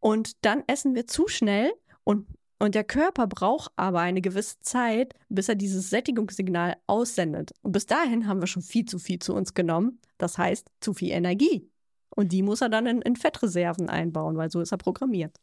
Und 0.00 0.44
dann 0.44 0.62
essen 0.66 0.94
wir 0.94 1.06
zu 1.06 1.28
schnell 1.28 1.72
und, 2.04 2.26
und 2.58 2.74
der 2.74 2.84
Körper 2.84 3.26
braucht 3.26 3.70
aber 3.76 4.00
eine 4.00 4.22
gewisse 4.22 4.60
Zeit, 4.60 5.14
bis 5.28 5.48
er 5.48 5.56
dieses 5.56 5.90
Sättigungssignal 5.90 6.76
aussendet. 6.86 7.52
Und 7.62 7.72
bis 7.72 7.86
dahin 7.86 8.26
haben 8.26 8.40
wir 8.40 8.46
schon 8.46 8.62
viel 8.62 8.86
zu 8.86 8.98
viel 8.98 9.18
zu 9.18 9.34
uns 9.34 9.52
genommen. 9.52 10.00
Das 10.16 10.38
heißt, 10.38 10.68
zu 10.80 10.94
viel 10.94 11.10
Energie. 11.10 11.70
Und 12.08 12.32
die 12.32 12.42
muss 12.42 12.62
er 12.62 12.70
dann 12.70 12.86
in, 12.86 13.02
in 13.02 13.16
Fettreserven 13.16 13.90
einbauen, 13.90 14.38
weil 14.38 14.50
so 14.50 14.60
ist 14.60 14.72
er 14.72 14.78
programmiert. 14.78 15.36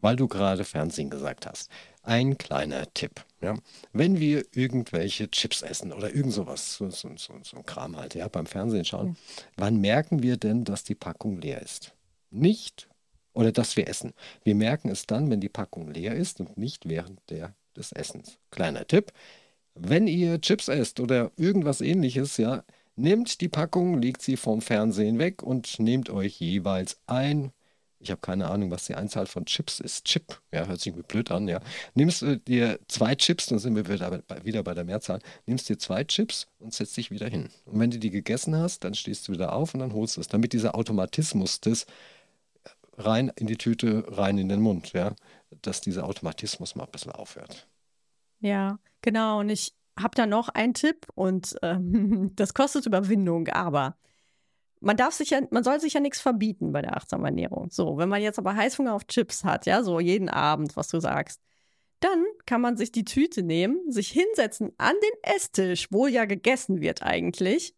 Weil 0.00 0.14
du 0.14 0.28
gerade 0.28 0.64
Fernsehen 0.64 1.10
gesagt 1.10 1.44
hast. 1.44 1.70
Ein 2.02 2.38
kleiner 2.38 2.86
Tipp. 2.94 3.24
Ja? 3.40 3.56
Wenn 3.92 4.20
wir 4.20 4.44
irgendwelche 4.54 5.28
Chips 5.30 5.62
essen 5.62 5.92
oder 5.92 6.14
irgend 6.14 6.32
sowas, 6.32 6.76
so, 6.76 6.88
so, 6.88 7.10
so, 7.16 7.34
so 7.42 7.56
ein 7.56 7.66
Kram 7.66 7.96
halt, 7.96 8.14
ja, 8.14 8.28
beim 8.28 8.46
Fernsehen 8.46 8.84
schauen, 8.84 9.08
ja. 9.08 9.44
wann 9.56 9.80
merken 9.80 10.22
wir 10.22 10.36
denn, 10.36 10.64
dass 10.64 10.84
die 10.84 10.94
Packung 10.94 11.40
leer 11.40 11.60
ist? 11.60 11.94
Nicht 12.30 12.88
oder 13.32 13.52
dass 13.52 13.76
wir 13.76 13.88
essen. 13.88 14.12
Wir 14.42 14.54
merken 14.54 14.88
es 14.88 15.06
dann, 15.06 15.30
wenn 15.30 15.40
die 15.40 15.48
Packung 15.48 15.90
leer 15.90 16.14
ist 16.14 16.40
und 16.40 16.58
nicht 16.58 16.88
während 16.88 17.18
der, 17.30 17.54
des 17.76 17.92
Essens. 17.92 18.38
Kleiner 18.50 18.86
Tipp. 18.86 19.12
Wenn 19.74 20.06
ihr 20.06 20.40
Chips 20.40 20.68
esst 20.68 21.00
oder 21.00 21.30
irgendwas 21.36 21.80
ähnliches, 21.80 22.36
ja, 22.36 22.64
nehmt 22.96 23.40
die 23.40 23.48
Packung, 23.48 24.00
legt 24.00 24.22
sie 24.22 24.36
vom 24.36 24.60
Fernsehen 24.60 25.18
weg 25.18 25.42
und 25.42 25.78
nehmt 25.78 26.10
euch 26.10 26.40
jeweils 26.40 26.98
ein. 27.06 27.52
Ich 28.02 28.10
habe 28.10 28.20
keine 28.22 28.48
Ahnung, 28.48 28.70
was 28.70 28.86
die 28.86 28.94
Einzahl 28.94 29.26
von 29.26 29.44
Chips 29.44 29.78
ist. 29.78 30.06
Chip, 30.06 30.40
ja, 30.52 30.66
hört 30.66 30.80
sich 30.80 30.88
irgendwie 30.88 31.06
blöd 31.06 31.30
an, 31.30 31.46
ja. 31.48 31.60
Nimmst 31.94 32.22
du 32.22 32.38
dir 32.38 32.80
zwei 32.88 33.14
Chips, 33.14 33.46
dann 33.46 33.58
sind 33.58 33.76
wir 33.76 33.88
wieder 33.88 34.22
bei, 34.26 34.44
wieder 34.44 34.62
bei 34.62 34.72
der 34.72 34.84
Mehrzahl. 34.84 35.20
Nimmst 35.44 35.68
dir 35.68 35.78
zwei 35.78 36.04
Chips 36.04 36.46
und 36.58 36.72
setzt 36.72 36.96
dich 36.96 37.10
wieder 37.10 37.28
hin. 37.28 37.50
Und 37.66 37.78
wenn 37.78 37.90
du 37.90 37.98
die 37.98 38.10
gegessen 38.10 38.56
hast, 38.56 38.84
dann 38.84 38.94
stehst 38.94 39.28
du 39.28 39.32
wieder 39.32 39.52
auf 39.52 39.74
und 39.74 39.80
dann 39.80 39.92
holst 39.92 40.16
du 40.16 40.22
es. 40.22 40.28
Damit 40.28 40.54
dieser 40.54 40.74
Automatismus 40.74 41.60
des 41.60 41.86
rein 43.04 43.32
in 43.36 43.46
die 43.46 43.56
Tüte, 43.56 44.04
rein 44.08 44.38
in 44.38 44.48
den 44.48 44.60
Mund, 44.60 44.92
ja, 44.92 45.14
dass 45.62 45.80
dieser 45.80 46.04
Automatismus 46.04 46.74
mal 46.74 46.84
ein 46.84 46.90
bisschen 46.90 47.12
aufhört. 47.12 47.68
Ja, 48.40 48.78
genau. 49.02 49.40
Und 49.40 49.50
ich 49.50 49.74
habe 49.98 50.14
da 50.14 50.26
noch 50.26 50.48
einen 50.48 50.74
Tipp 50.74 51.06
und 51.14 51.56
ähm, 51.62 52.32
das 52.36 52.54
kostet 52.54 52.86
Überwindung, 52.86 53.48
aber 53.48 53.96
man 54.80 54.96
darf 54.96 55.14
sich 55.14 55.30
ja, 55.30 55.40
man 55.50 55.62
soll 55.62 55.78
sich 55.80 55.92
ja 55.92 56.00
nichts 56.00 56.20
verbieten 56.20 56.72
bei 56.72 56.80
der 56.80 56.96
achtsamen 56.96 57.26
Ernährung. 57.26 57.70
So, 57.70 57.98
wenn 57.98 58.08
man 58.08 58.22
jetzt 58.22 58.38
aber 58.38 58.56
Heißhunger 58.56 58.94
auf 58.94 59.06
Chips 59.06 59.44
hat, 59.44 59.66
ja, 59.66 59.82
so 59.82 60.00
jeden 60.00 60.30
Abend, 60.30 60.76
was 60.76 60.88
du 60.88 61.00
sagst, 61.00 61.40
dann 62.00 62.24
kann 62.46 62.62
man 62.62 62.78
sich 62.78 62.92
die 62.92 63.04
Tüte 63.04 63.42
nehmen, 63.42 63.92
sich 63.92 64.10
hinsetzen 64.10 64.72
an 64.78 64.94
den 65.02 65.34
Esstisch, 65.34 65.88
wo 65.90 66.06
ja 66.06 66.24
gegessen 66.24 66.80
wird 66.80 67.02
eigentlich, 67.02 67.74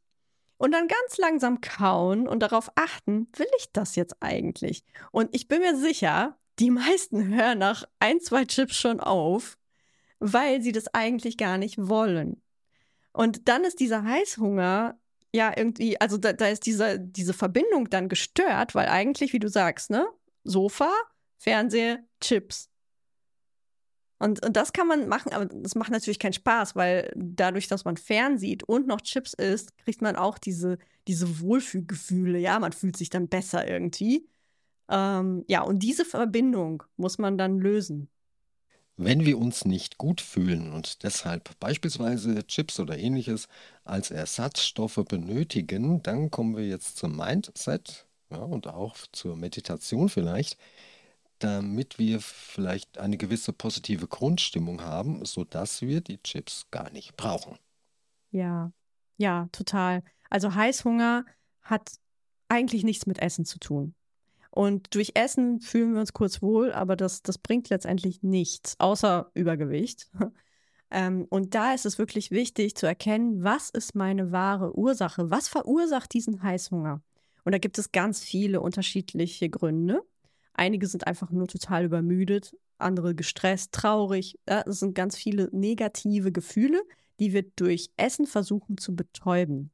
und 0.59 0.73
dann 0.73 0.88
ganz 0.88 1.19
langsam 1.19 1.61
kauen 1.61 2.29
und 2.29 2.41
darauf 2.41 2.71
achten, 2.77 3.29
will 3.37 3.49
ich 3.59 3.73
das 3.73 3.97
jetzt 3.97 4.17
eigentlich? 4.21 4.85
Und 5.11 5.35
ich 5.35 5.49
bin 5.49 5.61
mir 5.61 5.77
sicher, 5.77 6.38
die 6.59 6.71
meisten 6.71 7.29
hören 7.35 7.59
nach 7.59 7.85
ein, 7.99 8.21
zwei 8.21 8.45
Chips 8.45 8.77
schon 8.77 9.01
auf, 9.01 9.59
weil 10.19 10.62
sie 10.62 10.73
das 10.73 10.95
eigentlich 10.95 11.37
gar 11.37 11.59
nicht 11.59 11.77
wollen. 11.79 12.41
Und 13.12 13.49
dann 13.49 13.65
ist 13.65 13.81
dieser 13.81 14.05
Heißhunger 14.05 14.99
ja 15.35 15.53
irgendwie, 15.57 16.01
also 16.01 16.17
da, 16.19 16.33
da 16.33 16.49
ist 16.49 16.67
diese, 16.67 16.99
diese 17.01 17.35
Verbindung 17.35 17.91
dann 17.91 18.09
gestört, 18.09 18.75
weil 18.75 18.88
eigentlich, 18.88 19.33
wie 19.33 19.38
du 19.38 19.49
sagst, 19.49 19.91
ne? 19.91 20.07
Sofa, 20.45 20.93
Fernseher, 21.38 21.99
Chips. 22.21 22.72
Und, 24.23 24.47
und 24.47 24.57
das 24.57 24.73
kann 24.73 24.87
man 24.87 25.09
machen, 25.09 25.33
aber 25.33 25.47
das 25.47 25.75
macht 25.75 25.91
natürlich 25.91 26.21
keinen 26.21 26.33
Spaß, 26.33 26.77
weil 26.77 27.13
dadurch, 27.17 27.67
dass 27.67 27.85
man 27.85 27.97
fernsieht 27.97 28.63
und 28.63 28.87
noch 28.87 29.01
Chips 29.01 29.33
isst, 29.33 29.77
kriegt 29.79 30.01
man 30.01 30.15
auch 30.15 30.39
diese, 30.39 30.79
diese 31.09 31.41
Wohlfühlgefühle. 31.41 32.39
Ja, 32.39 32.61
man 32.61 32.71
fühlt 32.71 32.97
sich 32.97 33.11
dann 33.11 33.27
besser 33.27 33.67
irgendwie. 33.67 34.29
Ähm, 34.89 35.45
ja, 35.49 35.63
und 35.63 35.81
diese 35.81 36.05
Verbindung 36.05 36.85
muss 36.97 37.19
man 37.19 37.37
dann 37.37 37.59
lösen. 37.59 38.09
Wenn 38.97 39.27
wir 39.27 39.39
uns 39.39 39.65
nicht 39.65 39.99
gut 39.99 40.21
fühlen 40.21 40.73
und 40.73 41.03
deshalb 41.03 41.59
beispielsweise 41.59 42.47
Chips 42.47 42.79
oder 42.79 42.97
ähnliches 42.97 43.49
als 43.83 44.13
Ersatzstoffe 44.13 45.03
benötigen, 45.09 46.01
dann 46.05 46.31
kommen 46.31 46.57
wir 46.57 46.69
jetzt 46.69 46.97
zum 46.97 47.17
Mindset 47.17 48.07
ja, 48.31 48.39
und 48.39 48.69
auch 48.69 48.97
zur 49.11 49.35
Meditation 49.35 50.09
vielleicht 50.09 50.59
damit 51.42 51.98
wir 51.98 52.20
vielleicht 52.20 52.98
eine 52.98 53.16
gewisse 53.16 53.52
positive 53.52 54.07
Grundstimmung 54.07 54.83
haben, 54.83 55.24
sodass 55.24 55.83
wir 55.83 56.00
die 56.00 56.22
Chips 56.22 56.66
gar 56.70 56.90
nicht 56.90 57.16
brauchen. 57.16 57.59
Ja, 58.31 58.72
ja, 59.16 59.48
total. 59.52 60.02
Also 60.31 60.55
Heißhunger 60.55 61.24
hat 61.62 61.92
eigentlich 62.48 62.85
nichts 62.85 63.07
mit 63.07 63.18
Essen 63.18 63.44
zu 63.44 63.59
tun. 63.59 63.94
Und 64.50 64.94
durch 64.94 65.12
Essen 65.14 65.61
fühlen 65.61 65.94
wir 65.94 66.00
uns 66.00 66.12
kurz 66.12 66.42
wohl, 66.42 66.72
aber 66.72 66.94
das, 66.94 67.22
das 67.22 67.38
bringt 67.38 67.70
letztendlich 67.70 68.22
nichts, 68.22 68.78
außer 68.78 69.31
Übergewicht. 69.35 70.11
ähm, 70.90 71.26
und 71.31 71.55
da 71.55 71.72
ist 71.72 71.87
es 71.87 71.98
wirklich 71.98 72.31
wichtig 72.31 72.76
zu 72.76 72.87
erkennen, 72.87 73.42
was 73.42 73.70
ist 73.70 73.94
meine 73.94 74.31
wahre 74.31 74.76
Ursache? 74.76 75.31
Was 75.31 75.48
verursacht 75.48 76.12
diesen 76.12 76.42
Heißhunger? 76.42 77.02
Und 77.44 77.52
da 77.52 77.59
gibt 77.59 77.78
es 77.78 77.92
ganz 77.92 78.22
viele 78.22 78.61
unterschiedliche 78.61 79.48
Gründe. 79.48 80.02
Einige 80.55 80.87
sind 80.87 81.07
einfach 81.07 81.31
nur 81.31 81.49
total 81.49 81.85
übermüdet, 81.85 82.57
andere 82.79 83.15
gestresst, 83.15 83.73
traurig. 83.73 84.38
Ja, 84.49 84.62
das 84.62 84.81
sind 84.81 84.95
ganz 84.95 85.17
viele 85.17 85.49
negative 85.53 86.33
Gefühle, 86.33 86.83
die 87.21 87.33
wir 87.33 87.43
durch 87.57 87.91
Essen 87.97 88.27
versuchen 88.27 88.77
zu 88.79 88.95
betäuben. 88.95 89.71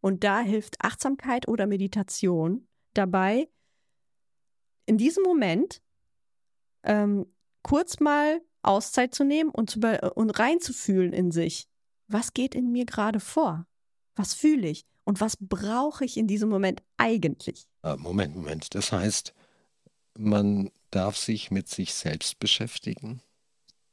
Und 0.00 0.24
da 0.24 0.40
hilft 0.40 0.80
Achtsamkeit 0.80 1.48
oder 1.48 1.66
Meditation 1.66 2.66
dabei, 2.94 3.48
in 4.86 4.96
diesem 4.96 5.22
Moment 5.22 5.82
ähm, 6.82 7.26
kurz 7.62 8.00
mal 8.00 8.40
Auszeit 8.62 9.14
zu 9.14 9.24
nehmen 9.24 9.50
und, 9.50 9.70
zu, 9.70 9.80
und 10.14 10.30
reinzufühlen 10.30 11.12
in 11.12 11.30
sich. 11.30 11.68
Was 12.06 12.32
geht 12.32 12.54
in 12.54 12.72
mir 12.72 12.86
gerade 12.86 13.20
vor? 13.20 13.66
Was 14.16 14.34
fühle 14.34 14.68
ich? 14.68 14.86
Und 15.04 15.20
was 15.20 15.36
brauche 15.38 16.04
ich 16.04 16.16
in 16.16 16.26
diesem 16.26 16.48
Moment 16.48 16.82
eigentlich? 16.96 17.68
Ah, 17.82 17.96
Moment, 17.96 18.34
Moment. 18.34 18.74
Das 18.74 18.92
heißt, 18.92 19.34
man 20.18 20.70
darf 20.90 21.16
sich 21.16 21.50
mit 21.50 21.68
sich 21.68 21.94
selbst 21.94 22.38
beschäftigen? 22.38 23.20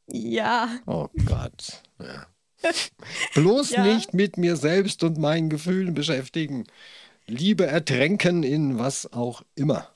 Ja. 0.08 0.70
Oh 0.86 1.08
Gott. 1.26 1.82
Ja. 2.00 2.28
Bloß 3.34 3.72
ja. 3.72 3.84
nicht 3.84 4.14
mit 4.14 4.38
mir 4.38 4.56
selbst 4.56 5.04
und 5.04 5.18
meinen 5.18 5.50
Gefühlen 5.50 5.94
beschäftigen. 5.94 6.66
Liebe 7.28 7.66
ertränken 7.66 8.44
in 8.44 8.78
was 8.78 9.12
auch 9.12 9.44
immer. 9.56 9.90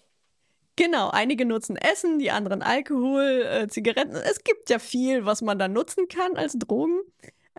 Genau, 0.75 1.09
einige 1.09 1.45
nutzen 1.45 1.75
Essen, 1.75 2.19
die 2.19 2.31
anderen 2.31 2.61
Alkohol, 2.61 3.45
äh, 3.45 3.67
Zigaretten. 3.67 4.15
Es 4.15 4.43
gibt 4.43 4.69
ja 4.69 4.79
viel, 4.79 5.25
was 5.25 5.41
man 5.41 5.59
da 5.59 5.67
nutzen 5.67 6.07
kann 6.07 6.37
als 6.37 6.53
Drogen. 6.57 7.01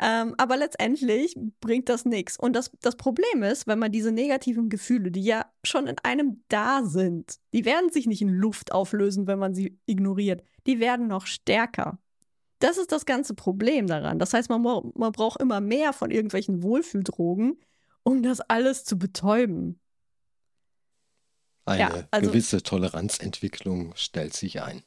Ähm, 0.03 0.35
aber 0.39 0.57
letztendlich 0.57 1.37
bringt 1.61 1.91
das 1.91 2.07
nichts. 2.07 2.39
Und 2.39 2.55
das, 2.55 2.71
das 2.81 2.97
Problem 2.97 3.43
ist, 3.43 3.67
wenn 3.67 3.79
man 3.79 3.93
diese 3.93 4.13
negativen 4.13 4.71
Gefühle, 4.71 5.11
die 5.11 5.23
ja 5.23 5.45
schon 5.63 5.87
in 5.87 5.97
einem 6.03 6.43
da 6.49 6.85
sind, 6.85 7.37
die 7.53 7.67
werden 7.67 7.91
sich 7.91 8.07
nicht 8.07 8.23
in 8.23 8.31
Luft 8.31 8.73
auflösen, 8.73 9.27
wenn 9.27 9.39
man 9.39 9.55
sie 9.55 9.79
ignoriert. 9.85 10.43
Die 10.67 10.81
werden 10.81 11.07
noch 11.07 11.27
stärker. 11.27 11.99
Das 12.61 12.79
ist 12.79 12.93
das 12.93 13.05
ganze 13.05 13.35
Problem 13.35 13.87
daran. 13.87 14.19
Das 14.19 14.33
heißt, 14.33 14.49
man, 14.49 14.63
man 14.63 15.13
braucht 15.13 15.41
immer 15.41 15.61
mehr 15.61 15.93
von 15.93 16.11
irgendwelchen 16.11 16.63
Wohlfühldrogen, 16.63 17.59
um 18.03 18.23
das 18.23 18.41
alles 18.41 18.85
zu 18.85 18.99
betäuben. 18.99 19.81
Eine 21.67 21.81
ja, 21.81 22.09
also, 22.11 22.31
gewisse 22.31 22.63
Toleranzentwicklung 22.63 23.93
stellt 23.97 24.35
sich 24.35 24.63
ein. 24.63 24.83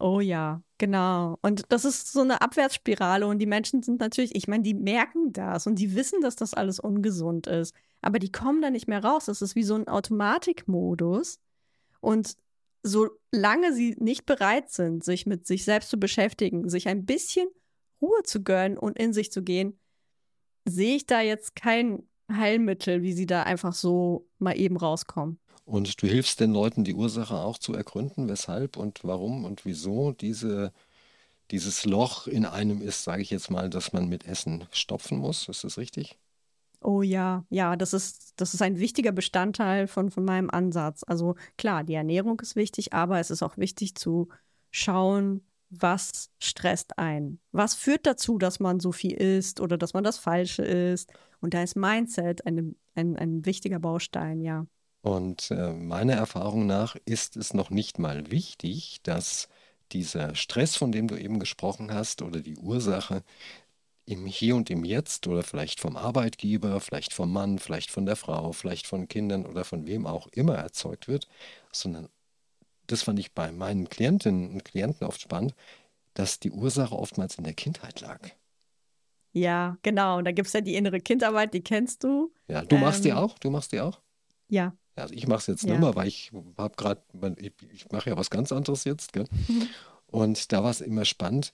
Oh 0.00 0.20
ja, 0.20 0.62
genau. 0.78 1.38
Und 1.42 1.70
das 1.70 1.84
ist 1.84 2.12
so 2.12 2.20
eine 2.20 2.42
Abwärtsspirale 2.42 3.26
und 3.26 3.38
die 3.38 3.46
Menschen 3.46 3.82
sind 3.82 4.00
natürlich, 4.00 4.34
ich 4.34 4.48
meine, 4.48 4.62
die 4.62 4.74
merken 4.74 5.32
das 5.32 5.66
und 5.66 5.78
die 5.78 5.94
wissen, 5.94 6.20
dass 6.20 6.36
das 6.36 6.52
alles 6.52 6.80
ungesund 6.80 7.46
ist, 7.46 7.74
aber 8.02 8.18
die 8.18 8.32
kommen 8.32 8.60
da 8.60 8.70
nicht 8.70 8.88
mehr 8.88 9.02
raus. 9.02 9.26
Das 9.26 9.40
ist 9.40 9.54
wie 9.54 9.62
so 9.62 9.74
ein 9.76 9.88
Automatikmodus. 9.88 11.38
Und 12.00 12.36
solange 12.82 13.72
sie 13.72 13.96
nicht 13.98 14.26
bereit 14.26 14.70
sind, 14.70 15.04
sich 15.04 15.26
mit 15.26 15.46
sich 15.46 15.64
selbst 15.64 15.88
zu 15.90 15.98
beschäftigen, 15.98 16.68
sich 16.68 16.88
ein 16.88 17.06
bisschen 17.06 17.48
Ruhe 18.02 18.22
zu 18.24 18.42
gönnen 18.42 18.76
und 18.76 18.98
in 18.98 19.12
sich 19.14 19.32
zu 19.32 19.42
gehen, 19.42 19.78
sehe 20.66 20.96
ich 20.96 21.06
da 21.06 21.20
jetzt 21.20 21.56
kein 21.56 22.06
Heilmittel, 22.30 23.02
wie 23.02 23.12
sie 23.12 23.26
da 23.26 23.44
einfach 23.44 23.72
so 23.72 24.28
mal 24.38 24.58
eben 24.58 24.76
rauskommen. 24.76 25.38
Und 25.64 26.02
du 26.02 26.06
hilfst 26.06 26.40
den 26.40 26.52
Leuten, 26.52 26.84
die 26.84 26.94
Ursache 26.94 27.36
auch 27.36 27.58
zu 27.58 27.74
ergründen, 27.74 28.28
weshalb 28.28 28.76
und 28.76 29.00
warum 29.02 29.44
und 29.44 29.64
wieso 29.64 30.12
diese, 30.12 30.72
dieses 31.50 31.84
Loch 31.86 32.26
in 32.26 32.44
einem 32.44 32.82
ist, 32.82 33.04
sage 33.04 33.22
ich 33.22 33.30
jetzt 33.30 33.50
mal, 33.50 33.70
dass 33.70 33.92
man 33.92 34.08
mit 34.08 34.26
Essen 34.26 34.66
stopfen 34.72 35.18
muss. 35.18 35.48
Ist 35.48 35.64
das 35.64 35.78
richtig? 35.78 36.18
Oh 36.80 37.00
ja, 37.00 37.46
ja, 37.48 37.76
das 37.76 37.94
ist, 37.94 38.34
das 38.36 38.52
ist 38.52 38.60
ein 38.60 38.78
wichtiger 38.78 39.12
Bestandteil 39.12 39.86
von, 39.86 40.10
von 40.10 40.24
meinem 40.24 40.50
Ansatz. 40.50 41.02
Also 41.06 41.34
klar, 41.56 41.82
die 41.82 41.94
Ernährung 41.94 42.38
ist 42.40 42.56
wichtig, 42.56 42.92
aber 42.92 43.18
es 43.20 43.30
ist 43.30 43.42
auch 43.42 43.56
wichtig 43.56 43.94
zu 43.94 44.28
schauen, 44.70 45.40
was 45.70 46.30
stresst 46.38 46.98
ein? 46.98 47.40
Was 47.52 47.74
führt 47.74 48.06
dazu, 48.06 48.36
dass 48.38 48.60
man 48.60 48.80
so 48.80 48.92
viel 48.92 49.12
isst 49.12 49.60
oder 49.60 49.78
dass 49.78 49.94
man 49.94 50.04
das 50.04 50.18
Falsche 50.18 50.62
isst? 50.62 51.10
Und 51.40 51.54
da 51.54 51.62
ist 51.62 51.74
Mindset 51.74 52.46
eine, 52.46 52.74
ein, 52.94 53.16
ein 53.16 53.46
wichtiger 53.46 53.78
Baustein, 53.78 54.42
ja. 54.42 54.66
Und 55.04 55.50
äh, 55.50 55.74
meiner 55.74 56.14
Erfahrung 56.14 56.64
nach 56.66 56.96
ist 57.04 57.36
es 57.36 57.52
noch 57.52 57.68
nicht 57.68 57.98
mal 57.98 58.30
wichtig, 58.30 59.00
dass 59.02 59.50
dieser 59.92 60.34
Stress, 60.34 60.76
von 60.76 60.92
dem 60.92 61.08
du 61.08 61.16
eben 61.16 61.38
gesprochen 61.38 61.92
hast, 61.92 62.22
oder 62.22 62.40
die 62.40 62.56
Ursache 62.56 63.22
im 64.06 64.24
Hier 64.24 64.56
und 64.56 64.70
im 64.70 64.82
Jetzt 64.82 65.26
oder 65.26 65.42
vielleicht 65.42 65.78
vom 65.78 65.98
Arbeitgeber, 65.98 66.80
vielleicht 66.80 67.12
vom 67.12 67.30
Mann, 67.30 67.58
vielleicht 67.58 67.90
von 67.90 68.06
der 68.06 68.16
Frau, 68.16 68.52
vielleicht 68.52 68.86
von 68.86 69.06
Kindern 69.06 69.44
oder 69.44 69.66
von 69.66 69.86
wem 69.86 70.06
auch 70.06 70.26
immer 70.28 70.54
erzeugt 70.54 71.06
wird, 71.06 71.28
sondern 71.70 72.08
das 72.86 73.02
fand 73.02 73.18
ich 73.18 73.32
bei 73.32 73.52
meinen 73.52 73.90
Klientinnen 73.90 74.54
und 74.54 74.64
Klienten 74.64 75.06
oft 75.06 75.20
spannend, 75.20 75.54
dass 76.14 76.40
die 76.40 76.50
Ursache 76.50 76.96
oftmals 76.96 77.36
in 77.36 77.44
der 77.44 77.52
Kindheit 77.52 78.00
lag. 78.00 78.30
Ja, 79.32 79.76
genau. 79.82 80.16
Und 80.16 80.24
da 80.24 80.32
gibt 80.32 80.46
es 80.46 80.54
ja 80.54 80.62
die 80.62 80.76
innere 80.76 81.00
Kindarbeit, 81.00 81.52
die 81.52 81.60
kennst 81.60 82.04
du. 82.04 82.32
Ja, 82.48 82.64
du 82.64 82.78
machst 82.78 83.00
ähm, 83.00 83.02
die 83.02 83.12
auch? 83.12 83.38
Du 83.38 83.50
machst 83.50 83.72
die 83.72 83.80
auch? 83.80 84.00
Ja. 84.48 84.74
Also 84.96 85.14
ich 85.14 85.26
mache 85.26 85.40
es 85.40 85.46
jetzt 85.46 85.64
ja. 85.64 85.70
nicht 85.72 85.80
mehr, 85.80 85.94
weil 85.96 86.08
ich 86.08 86.32
habe 86.56 86.76
gerade, 86.76 87.02
ich, 87.38 87.52
ich 87.72 87.90
mache 87.90 88.10
ja 88.10 88.16
was 88.16 88.30
ganz 88.30 88.52
anderes 88.52 88.84
jetzt. 88.84 89.12
Gell? 89.12 89.26
und 90.06 90.52
da 90.52 90.62
war 90.62 90.70
es 90.70 90.80
immer 90.80 91.04
spannend. 91.04 91.52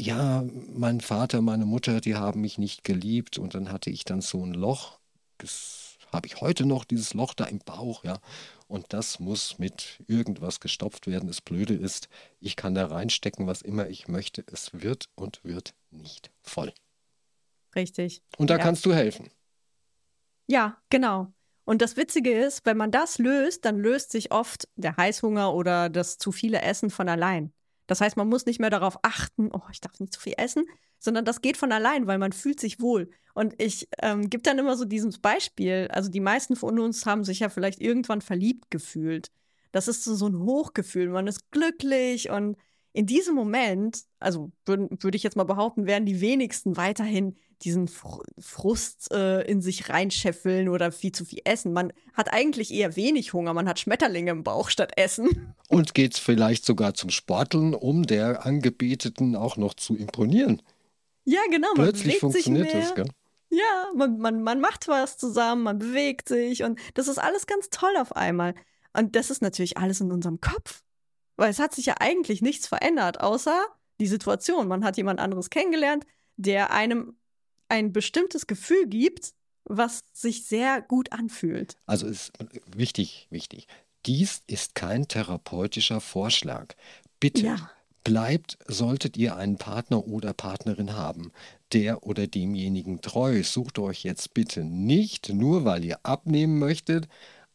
Ja, 0.00 0.44
mein 0.74 1.00
Vater, 1.00 1.40
meine 1.40 1.64
Mutter, 1.64 2.00
die 2.00 2.16
haben 2.16 2.42
mich 2.42 2.58
nicht 2.58 2.84
geliebt 2.84 3.38
und 3.38 3.54
dann 3.54 3.72
hatte 3.72 3.90
ich 3.90 4.04
dann 4.04 4.20
so 4.20 4.44
ein 4.44 4.52
Loch. 4.52 4.98
Das 5.38 5.96
habe 6.12 6.26
ich 6.26 6.40
heute 6.40 6.66
noch, 6.66 6.84
dieses 6.84 7.14
Loch 7.14 7.34
da 7.34 7.44
im 7.44 7.58
Bauch, 7.60 8.04
ja 8.04 8.20
und 8.68 8.92
das 8.92 9.20
muss 9.20 9.58
mit 9.58 10.02
irgendwas 10.06 10.60
gestopft 10.60 11.06
werden. 11.06 11.28
Das 11.28 11.40
Blöde 11.40 11.74
ist, 11.74 12.08
ich 12.40 12.56
kann 12.56 12.74
da 12.74 12.86
reinstecken, 12.86 13.46
was 13.46 13.62
immer 13.62 13.88
ich 13.88 14.08
möchte. 14.08 14.44
Es 14.50 14.70
wird 14.72 15.08
und 15.14 15.44
wird 15.44 15.74
nicht 15.90 16.30
voll. 16.42 16.72
Richtig. 17.74 18.22
Und 18.38 18.50
da 18.50 18.56
ja. 18.56 18.62
kannst 18.62 18.84
du 18.86 18.92
helfen. 18.92 19.30
Ja, 20.48 20.80
genau. 20.90 21.32
Und 21.66 21.82
das 21.82 21.96
Witzige 21.96 22.32
ist, 22.32 22.64
wenn 22.64 22.76
man 22.76 22.92
das 22.92 23.18
löst, 23.18 23.64
dann 23.64 23.78
löst 23.78 24.12
sich 24.12 24.30
oft 24.30 24.68
der 24.76 24.96
Heißhunger 24.96 25.52
oder 25.52 25.90
das 25.90 26.16
zu 26.16 26.30
viele 26.30 26.62
Essen 26.62 26.90
von 26.90 27.08
allein. 27.08 27.52
Das 27.88 28.00
heißt, 28.00 28.16
man 28.16 28.28
muss 28.28 28.46
nicht 28.46 28.60
mehr 28.60 28.70
darauf 28.70 28.98
achten, 29.02 29.50
oh, 29.52 29.62
ich 29.72 29.80
darf 29.80 29.98
nicht 29.98 30.12
zu 30.12 30.20
viel 30.20 30.34
essen, 30.38 30.64
sondern 30.98 31.24
das 31.24 31.42
geht 31.42 31.56
von 31.56 31.72
allein, 31.72 32.06
weil 32.06 32.18
man 32.18 32.32
fühlt 32.32 32.60
sich 32.60 32.80
wohl. 32.80 33.10
Und 33.34 33.60
ich 33.60 33.88
ähm, 34.00 34.30
gebe 34.30 34.44
dann 34.44 34.58
immer 34.58 34.76
so 34.76 34.84
dieses 34.84 35.18
Beispiel. 35.18 35.88
Also 35.90 36.08
die 36.08 36.20
meisten 36.20 36.54
von 36.54 36.78
uns 36.78 37.04
haben 37.04 37.24
sich 37.24 37.40
ja 37.40 37.48
vielleicht 37.48 37.80
irgendwann 37.80 38.20
verliebt 38.20 38.70
gefühlt. 38.70 39.32
Das 39.72 39.88
ist 39.88 40.04
so, 40.04 40.26
ein 40.26 40.38
Hochgefühl. 40.38 41.08
Man 41.08 41.26
ist 41.26 41.50
glücklich 41.50 42.30
und 42.30 42.56
in 42.92 43.06
diesem 43.06 43.34
Moment, 43.34 44.04
also 44.20 44.52
würde 44.64 44.88
würd 45.00 45.16
ich 45.16 45.24
jetzt 45.24 45.36
mal 45.36 45.44
behaupten, 45.44 45.86
werden 45.86 46.06
die 46.06 46.20
wenigsten 46.20 46.76
weiterhin 46.76 47.36
diesen 47.62 47.88
Fr 47.88 48.22
Frust 48.38 49.12
äh, 49.12 49.42
in 49.42 49.62
sich 49.62 49.88
reinscheffeln 49.88 50.68
oder 50.68 50.92
viel 50.92 51.12
zu 51.12 51.24
viel 51.24 51.40
essen. 51.44 51.72
Man 51.72 51.92
hat 52.12 52.32
eigentlich 52.32 52.72
eher 52.72 52.96
wenig 52.96 53.32
Hunger, 53.32 53.54
man 53.54 53.68
hat 53.68 53.78
Schmetterlinge 53.78 54.30
im 54.30 54.44
Bauch 54.44 54.70
statt 54.70 54.92
Essen. 54.96 55.54
Und 55.68 55.94
geht 55.94 56.16
vielleicht 56.16 56.64
sogar 56.64 56.94
zum 56.94 57.10
Sporteln, 57.10 57.74
um 57.74 58.04
der 58.04 58.44
Angebeteten 58.44 59.36
auch 59.36 59.56
noch 59.56 59.74
zu 59.74 59.96
imponieren. 59.96 60.62
Ja, 61.24 61.40
genau. 61.50 61.68
Man 61.76 61.86
Plötzlich 61.86 62.18
funktioniert 62.18 62.72
das, 62.72 62.94
gell? 62.94 63.08
Ja, 63.48 63.90
man, 63.94 64.18
man, 64.18 64.42
man 64.42 64.60
macht 64.60 64.86
was 64.88 65.18
zusammen, 65.18 65.62
man 65.62 65.78
bewegt 65.78 66.28
sich 66.28 66.62
und 66.62 66.78
das 66.94 67.08
ist 67.08 67.18
alles 67.18 67.46
ganz 67.46 67.70
toll 67.70 67.96
auf 67.98 68.14
einmal. 68.14 68.54
Und 68.92 69.16
das 69.16 69.30
ist 69.30 69.42
natürlich 69.42 69.78
alles 69.78 70.00
in 70.00 70.12
unserem 70.12 70.40
Kopf. 70.40 70.82
Weil 71.36 71.50
es 71.50 71.58
hat 71.58 71.74
sich 71.74 71.86
ja 71.86 71.94
eigentlich 72.00 72.42
nichts 72.42 72.66
verändert, 72.66 73.20
außer 73.20 73.64
die 74.00 74.06
Situation. 74.06 74.68
Man 74.68 74.84
hat 74.84 74.96
jemand 74.96 75.20
anderes 75.20 75.50
kennengelernt, 75.50 76.06
der 76.36 76.72
einem 76.72 77.16
ein 77.68 77.92
bestimmtes 77.92 78.46
Gefühl 78.46 78.86
gibt, 78.86 79.34
was 79.64 80.04
sich 80.12 80.44
sehr 80.46 80.80
gut 80.80 81.12
anfühlt. 81.12 81.76
Also 81.86 82.06
ist 82.06 82.32
wichtig, 82.74 83.26
wichtig. 83.30 83.66
Dies 84.06 84.42
ist 84.46 84.74
kein 84.74 85.08
therapeutischer 85.08 86.00
Vorschlag. 86.00 86.74
Bitte 87.18 87.46
ja. 87.46 87.70
bleibt, 88.04 88.58
solltet 88.68 89.16
ihr 89.16 89.36
einen 89.36 89.56
Partner 89.56 90.06
oder 90.06 90.32
Partnerin 90.32 90.92
haben, 90.94 91.32
der 91.72 92.04
oder 92.04 92.28
demjenigen 92.28 93.00
treu. 93.00 93.42
Sucht 93.42 93.80
euch 93.80 94.04
jetzt 94.04 94.32
bitte 94.34 94.62
nicht, 94.62 95.30
nur 95.30 95.64
weil 95.64 95.84
ihr 95.84 95.98
abnehmen 96.04 96.58
möchtet, 96.58 97.08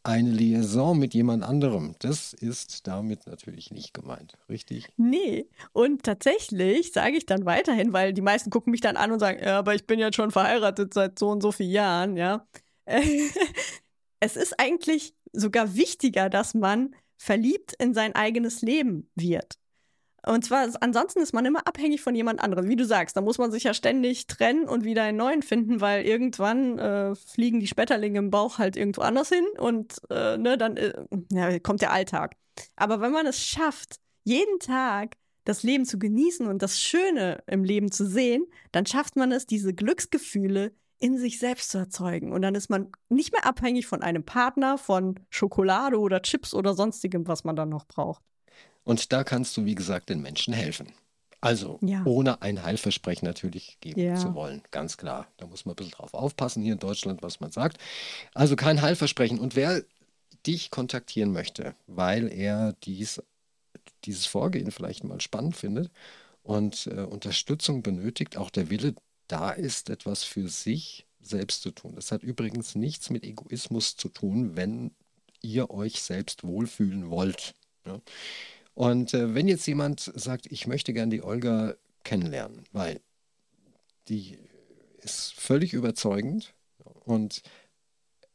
eine 0.04 0.30
Liaison 0.30 0.98
mit 0.98 1.14
jemand 1.14 1.42
anderem. 1.44 1.94
Das 2.00 2.32
ist 2.32 2.86
damit 2.86 3.26
natürlich 3.26 3.70
nicht 3.70 3.94
gemeint, 3.94 4.36
richtig? 4.48 4.88
Nee. 4.96 5.48
Und 5.72 6.02
tatsächlich 6.02 6.92
sage 6.92 7.16
ich 7.16 7.26
dann 7.26 7.44
weiterhin, 7.44 7.92
weil 7.92 8.12
die 8.12 8.20
meisten 8.20 8.50
gucken 8.50 8.72
mich 8.72 8.80
dann 8.80 8.96
an 8.96 9.12
und 9.12 9.20
sagen, 9.20 9.40
ja, 9.42 9.58
aber 9.58 9.74
ich 9.74 9.86
bin 9.86 9.98
jetzt 9.98 10.16
schon 10.16 10.30
verheiratet 10.30 10.92
seit 10.94 11.18
so 11.18 11.30
und 11.30 11.40
so 11.40 11.52
vielen 11.52 11.70
Jahren, 11.70 12.16
ja. 12.16 12.46
es 14.20 14.36
ist 14.36 14.58
eigentlich 14.58 15.14
sogar 15.32 15.74
wichtiger, 15.74 16.28
dass 16.28 16.54
man 16.54 16.94
verliebt 17.16 17.74
in 17.78 17.94
sein 17.94 18.14
eigenes 18.14 18.62
Leben 18.62 19.08
wird. 19.14 19.58
Und 20.24 20.44
zwar, 20.44 20.68
ansonsten 20.80 21.20
ist 21.20 21.34
man 21.34 21.44
immer 21.44 21.66
abhängig 21.66 22.00
von 22.00 22.14
jemand 22.14 22.40
anderem. 22.40 22.68
Wie 22.68 22.76
du 22.76 22.84
sagst, 22.84 23.16
da 23.16 23.20
muss 23.20 23.38
man 23.38 23.50
sich 23.50 23.64
ja 23.64 23.74
ständig 23.74 24.28
trennen 24.28 24.68
und 24.68 24.84
wieder 24.84 25.02
einen 25.02 25.18
neuen 25.18 25.42
finden, 25.42 25.80
weil 25.80 26.04
irgendwann 26.04 26.78
äh, 26.78 27.14
fliegen 27.16 27.58
die 27.58 27.66
Spetterlinge 27.66 28.20
im 28.20 28.30
Bauch 28.30 28.58
halt 28.58 28.76
irgendwo 28.76 29.00
anders 29.00 29.30
hin 29.30 29.44
und 29.58 30.00
äh, 30.10 30.38
ne, 30.38 30.56
dann 30.56 30.76
äh, 30.76 30.92
ja, 31.32 31.58
kommt 31.58 31.82
der 31.82 31.92
Alltag. 31.92 32.36
Aber 32.76 33.00
wenn 33.00 33.12
man 33.12 33.26
es 33.26 33.44
schafft, 33.44 33.96
jeden 34.24 34.60
Tag 34.60 35.16
das 35.44 35.64
Leben 35.64 35.84
zu 35.84 35.98
genießen 35.98 36.46
und 36.46 36.62
das 36.62 36.80
Schöne 36.80 37.42
im 37.46 37.64
Leben 37.64 37.90
zu 37.90 38.06
sehen, 38.06 38.46
dann 38.70 38.86
schafft 38.86 39.16
man 39.16 39.32
es, 39.32 39.46
diese 39.46 39.74
Glücksgefühle 39.74 40.72
in 41.00 41.18
sich 41.18 41.40
selbst 41.40 41.70
zu 41.70 41.78
erzeugen. 41.78 42.32
Und 42.32 42.42
dann 42.42 42.54
ist 42.54 42.70
man 42.70 42.92
nicht 43.08 43.32
mehr 43.32 43.44
abhängig 43.44 43.88
von 43.88 44.02
einem 44.02 44.24
Partner, 44.24 44.78
von 44.78 45.18
Schokolade 45.30 45.98
oder 45.98 46.22
Chips 46.22 46.54
oder 46.54 46.74
sonstigem, 46.74 47.26
was 47.26 47.42
man 47.42 47.56
dann 47.56 47.70
noch 47.70 47.86
braucht. 47.86 48.22
Und 48.84 49.12
da 49.12 49.24
kannst 49.24 49.56
du, 49.56 49.64
wie 49.64 49.74
gesagt, 49.74 50.08
den 50.08 50.22
Menschen 50.22 50.54
helfen. 50.54 50.92
Also 51.40 51.78
ja. 51.82 52.04
ohne 52.04 52.40
ein 52.40 52.62
Heilversprechen 52.62 53.26
natürlich 53.26 53.76
geben 53.80 54.00
ja. 54.00 54.14
zu 54.14 54.34
wollen, 54.34 54.62
ganz 54.70 54.96
klar. 54.96 55.26
Da 55.38 55.46
muss 55.46 55.64
man 55.64 55.72
ein 55.72 55.76
bisschen 55.76 55.92
drauf 55.92 56.14
aufpassen 56.14 56.62
hier 56.62 56.74
in 56.74 56.78
Deutschland, 56.78 57.20
was 57.22 57.40
man 57.40 57.50
sagt. 57.50 57.78
Also 58.32 58.54
kein 58.54 58.80
Heilversprechen. 58.80 59.40
Und 59.40 59.56
wer 59.56 59.82
dich 60.46 60.70
kontaktieren 60.70 61.32
möchte, 61.32 61.74
weil 61.88 62.32
er 62.32 62.74
dies, 62.84 63.20
dieses 64.04 64.26
Vorgehen 64.26 64.70
vielleicht 64.70 65.02
mal 65.02 65.20
spannend 65.20 65.56
findet 65.56 65.90
und 66.44 66.86
äh, 66.86 67.00
Unterstützung 67.00 67.82
benötigt, 67.82 68.36
auch 68.36 68.50
der 68.50 68.70
Wille 68.70 68.94
da 69.26 69.50
ist, 69.50 69.90
etwas 69.90 70.22
für 70.22 70.48
sich 70.48 71.06
selbst 71.20 71.62
zu 71.62 71.70
tun. 71.72 71.94
Das 71.96 72.12
hat 72.12 72.22
übrigens 72.22 72.74
nichts 72.76 73.10
mit 73.10 73.24
Egoismus 73.24 73.96
zu 73.96 74.08
tun, 74.08 74.56
wenn 74.56 74.92
ihr 75.40 75.70
euch 75.70 76.02
selbst 76.02 76.44
wohlfühlen 76.44 77.10
wollt. 77.10 77.54
Ja. 77.86 78.00
Und 78.74 79.14
äh, 79.14 79.34
wenn 79.34 79.48
jetzt 79.48 79.66
jemand 79.66 80.00
sagt, 80.14 80.46
ich 80.50 80.66
möchte 80.66 80.92
gern 80.92 81.10
die 81.10 81.22
Olga 81.22 81.74
kennenlernen, 82.04 82.64
weil 82.72 83.00
die 84.08 84.38
ist 84.98 85.34
völlig 85.34 85.72
überzeugend 85.74 86.54
und 87.04 87.42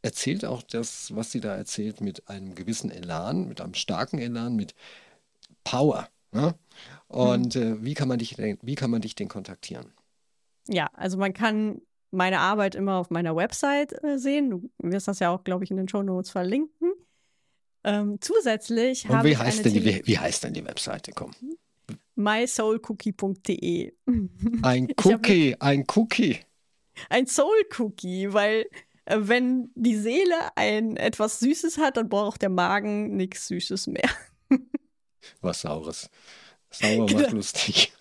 erzählt 0.01 0.45
auch 0.45 0.61
das, 0.61 1.15
was 1.15 1.31
sie 1.31 1.41
da 1.41 1.55
erzählt, 1.55 2.01
mit 2.01 2.29
einem 2.29 2.55
gewissen 2.55 2.91
Elan, 2.91 3.47
mit 3.47 3.61
einem 3.61 3.73
starken 3.73 4.19
Elan, 4.19 4.55
mit 4.55 4.75
Power. 5.63 6.07
Ne? 6.31 6.55
Und 7.07 7.55
mhm. 7.55 7.61
äh, 7.61 7.83
wie, 7.83 7.93
kann 7.93 8.07
man 8.07 8.19
dich, 8.19 8.37
wie 8.37 8.75
kann 8.75 8.91
man 8.91 9.01
dich 9.01 9.15
denn 9.15 9.27
kontaktieren? 9.27 9.93
Ja, 10.67 10.89
also 10.93 11.17
man 11.17 11.33
kann 11.33 11.81
meine 12.11 12.39
Arbeit 12.39 12.75
immer 12.75 12.95
auf 12.95 13.09
meiner 13.09 13.35
Website 13.35 14.01
äh, 14.03 14.17
sehen. 14.17 14.49
Du 14.49 14.69
wirst 14.79 15.07
das 15.07 15.19
ja 15.19 15.29
auch, 15.29 15.43
glaube 15.43 15.63
ich, 15.63 15.71
in 15.71 15.77
den 15.77 15.87
Show 15.87 16.03
Notes 16.03 16.29
verlinken. 16.29 16.93
Ähm, 17.87 18.17
zusätzlich 18.19 19.07
habe 19.07 19.29
ich 19.29 19.37
heißt 19.37 19.63
die, 19.63 19.85
wie, 19.85 20.01
wie 20.05 20.19
heißt 20.19 20.43
denn 20.43 20.53
die 20.53 20.65
Webseite? 20.65 21.13
Komm. 21.13 21.31
mysoulcookie.de. 22.15 23.93
Ein 24.61 24.87
Cookie, 25.05 25.55
ein 25.57 25.85
Cookie. 25.95 26.41
Ein 27.09 27.27
Soul 27.27 27.63
Cookie, 27.77 28.33
weil 28.33 28.65
äh, 29.05 29.19
wenn 29.21 29.71
die 29.75 29.95
Seele 29.95 30.35
ein 30.55 30.97
etwas 30.97 31.39
Süßes 31.39 31.77
hat, 31.77 31.95
dann 31.95 32.09
braucht 32.09 32.41
der 32.41 32.49
Magen 32.49 33.15
nichts 33.15 33.47
Süßes 33.47 33.87
mehr. 33.87 34.09
Was 35.41 35.61
Saures. 35.61 36.09
Sauer 36.69 37.05
genau. 37.05 37.21
macht 37.21 37.31
lustig. 37.31 37.93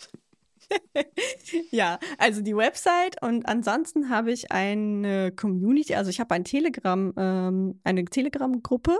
ja, 1.70 2.00
also 2.18 2.40
die 2.40 2.56
Website 2.56 3.22
und 3.22 3.46
ansonsten 3.46 4.10
habe 4.10 4.32
ich 4.32 4.50
eine 4.50 5.30
Community, 5.30 5.94
also 5.94 6.10
ich 6.10 6.18
habe 6.18 6.34
ein 6.34 6.42
Telegram, 6.42 7.12
ähm, 7.16 7.80
eine 7.84 8.04
Telegram-Gruppe, 8.04 8.98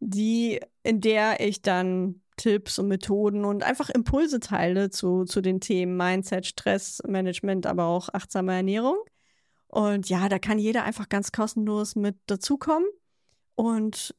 die, 0.00 0.60
in 0.82 1.00
der 1.00 1.40
ich 1.40 1.62
dann 1.62 2.22
Tipps 2.36 2.78
und 2.78 2.88
Methoden 2.88 3.44
und 3.44 3.62
einfach 3.62 3.90
Impulse 3.90 4.40
teile 4.40 4.90
zu, 4.90 5.24
zu 5.24 5.42
den 5.42 5.60
Themen 5.60 5.96
Mindset, 5.96 6.46
Stressmanagement, 6.46 7.66
aber 7.66 7.84
auch 7.84 8.08
achtsame 8.12 8.54
Ernährung. 8.54 8.98
Und 9.68 10.08
ja, 10.08 10.28
da 10.28 10.38
kann 10.38 10.58
jeder 10.58 10.84
einfach 10.84 11.08
ganz 11.08 11.32
kostenlos 11.32 11.94
mit 11.96 12.16
dazukommen. 12.26 12.88
Und 13.54 14.14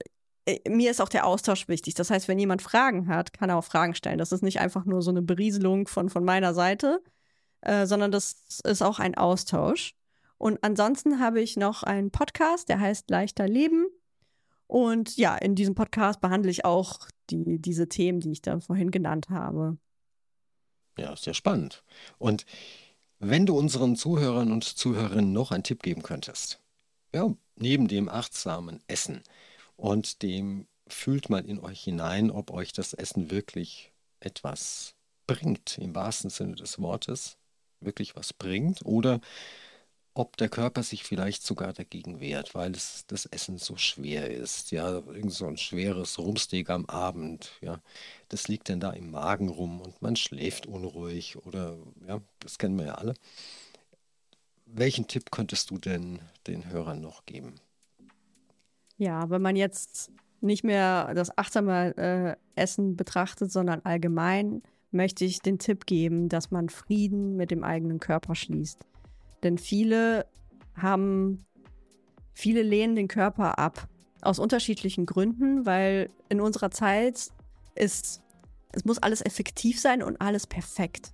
äh, 0.46 0.60
mir 0.70 0.92
ist 0.92 1.02
auch 1.02 1.10
der 1.10 1.26
Austausch 1.26 1.68
wichtig. 1.68 1.96
Das 1.96 2.10
heißt, 2.10 2.28
wenn 2.28 2.40
jemand 2.40 2.62
Fragen 2.62 3.08
hat, 3.08 3.34
kann 3.34 3.50
er 3.50 3.58
auch 3.58 3.64
Fragen 3.64 3.96
stellen. 3.96 4.20
Das 4.20 4.32
ist 4.32 4.44
nicht 4.44 4.60
einfach 4.60 4.86
nur 4.86 5.02
so 5.02 5.12
eine 5.12 5.22
Berieselung 5.22 5.88
von, 5.88 6.10
von 6.10 6.24
meiner 6.24 6.54
Seite, 6.54 7.02
äh, 7.62 7.86
sondern 7.88 8.12
das 8.12 8.62
ist 8.64 8.82
auch 8.82 9.00
ein 9.00 9.16
Austausch. 9.16 9.96
Und 10.38 10.64
ansonsten 10.64 11.20
habe 11.20 11.42
ich 11.42 11.58
noch 11.58 11.84
einen 11.84 12.12
Podcast, 12.12 12.70
der 12.70 12.80
heißt 12.80 13.10
Leichter 13.10 13.48
Leben. 13.48 13.88
Und 14.72 15.18
ja, 15.18 15.36
in 15.36 15.54
diesem 15.54 15.76
Podcast 15.76 16.22
behandle 16.22 16.50
ich 16.50 16.64
auch 16.64 17.10
die, 17.30 17.60
diese 17.60 17.90
Themen, 17.90 18.22
die 18.22 18.32
ich 18.32 18.42
da 18.42 18.62
vorhin 18.62 18.90
genannt 18.90 19.30
habe. 19.30 19.78
Ja, 20.98 21.14
sehr 21.18 21.34
spannend. 21.34 21.84
Und 22.20 22.46
wenn 23.20 23.46
du 23.46 23.58
unseren 23.58 23.98
Zuhörern 23.98 24.50
und 24.50 24.64
Zuhörerinnen 24.64 25.34
noch 25.34 25.52
einen 25.52 25.66
Tipp 25.66 25.84
geben 25.84 26.04
könntest, 26.04 26.62
ja, 27.14 27.36
neben 27.58 27.90
dem 27.90 28.08
achtsamen 28.08 28.80
Essen 28.88 29.24
und 29.76 30.22
dem 30.22 30.68
fühlt 30.88 31.30
mal 31.30 31.46
in 31.46 31.60
euch 31.60 31.82
hinein, 31.84 32.32
ob 32.32 32.50
euch 32.50 32.72
das 32.72 32.94
Essen 32.94 33.30
wirklich 33.30 33.92
etwas 34.22 34.96
bringt, 35.28 35.80
im 35.80 35.94
wahrsten 35.96 36.30
Sinne 36.30 36.56
des 36.56 36.80
Wortes, 36.80 37.36
wirklich 37.82 38.16
was 38.16 38.32
bringt, 38.32 38.86
oder 38.86 39.20
ob 40.14 40.36
der 40.38 40.50
Körper 40.50 40.84
sich 40.84 41.04
vielleicht 41.04 41.44
sogar 41.44 41.72
dagegen 41.74 42.20
wehrt, 42.20 42.54
weil 42.54 42.72
es, 42.72 43.06
das 43.08 43.26
Essen 43.26 43.58
so 43.58 43.78
schwer 43.78 44.30
ist. 44.30 44.72
Ja, 44.72 44.92
irgend 44.92 45.34
so 45.34 45.48
ein 45.48 45.58
schweres 45.58 46.20
Rumsteak 46.20 46.70
am 46.70 46.86
Abend. 46.86 47.52
Ja, 47.62 47.80
das 48.30 48.48
liegt 48.48 48.70
dann 48.70 48.80
da 48.80 48.92
im 48.92 49.12
Magen 49.12 49.50
rum 49.50 49.80
und 49.80 50.02
man 50.02 50.16
schläft 50.16 50.66
unruhig 50.66 51.38
oder 51.46 51.78
ja, 52.08 52.20
das 52.40 52.58
kennen 52.58 52.78
wir 52.78 52.88
ja 52.88 52.96
alle. 52.96 53.14
Welchen 54.66 55.08
Tipp 55.08 55.32
könntest 55.32 55.70
du 55.70 55.78
denn 55.78 56.20
den 56.48 56.70
Hörern 56.70 57.02
noch 57.02 57.26
geben? 57.26 57.56
Ja, 58.98 59.30
wenn 59.30 59.42
man 59.42 59.56
jetzt 59.56 60.12
nicht 60.42 60.64
mehr 60.64 61.14
das 61.14 61.38
achtsame 61.38 61.96
äh, 61.98 62.36
Essen 62.56 62.96
betrachtet, 62.96 63.52
sondern 63.52 63.82
allgemein, 63.82 64.62
möchte 64.92 65.24
ich 65.24 65.40
den 65.40 65.58
Tipp 65.58 65.86
geben, 65.86 66.28
dass 66.28 66.52
man 66.52 66.70
Frieden 66.70 67.38
mit 67.38 67.52
dem 67.52 67.64
eigenen 67.64 68.00
Körper 68.00 68.36
schließt. 68.36 68.86
Denn 69.44 69.58
viele 69.58 70.26
haben, 70.76 71.46
viele 72.34 72.62
lehnen 72.62 72.96
den 72.96 73.08
Körper 73.08 73.60
ab. 73.60 73.88
Aus 74.22 74.38
unterschiedlichen 74.38 75.06
Gründen, 75.08 75.66
weil 75.66 76.12
in 76.30 76.42
unserer 76.42 76.70
Zeit 76.70 77.30
ist, 77.74 78.22
es 78.72 78.86
muss 78.86 79.00
alles 79.00 79.22
effektiv 79.22 79.80
sein 79.80 80.04
und 80.04 80.22
alles 80.22 80.46
perfekt. 80.46 81.12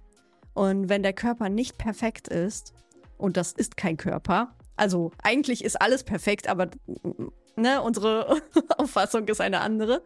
Und 0.54 0.90
wenn 0.90 1.04
der 1.04 1.14
Körper 1.14 1.50
nicht 1.50 1.78
perfekt 1.78 2.28
ist, 2.28 2.74
und 3.18 3.38
das 3.38 3.54
ist 3.54 3.78
kein 3.78 3.96
Körper, 3.96 4.56
also 4.76 5.12
eigentlich 5.24 5.64
ist 5.64 5.82
alles 5.82 6.04
perfekt, 6.04 6.48
aber 6.48 6.70
ne, 7.56 7.82
unsere 7.82 8.42
Auffassung 8.78 9.28
ist 9.28 9.42
eine 9.42 9.62
andere, 9.62 10.04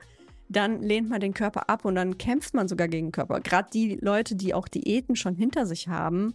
dann 0.49 0.81
lehnt 0.81 1.09
man 1.09 1.21
den 1.21 1.33
Körper 1.33 1.69
ab 1.69 1.85
und 1.85 1.95
dann 1.95 2.17
kämpft 2.17 2.53
man 2.53 2.67
sogar 2.67 2.87
gegen 2.87 3.07
den 3.07 3.11
Körper. 3.11 3.39
Gerade 3.39 3.69
die 3.73 3.95
Leute, 3.95 4.35
die 4.35 4.53
auch 4.53 4.67
Diäten 4.67 5.15
schon 5.15 5.35
hinter 5.35 5.65
sich 5.65 5.87
haben, 5.87 6.33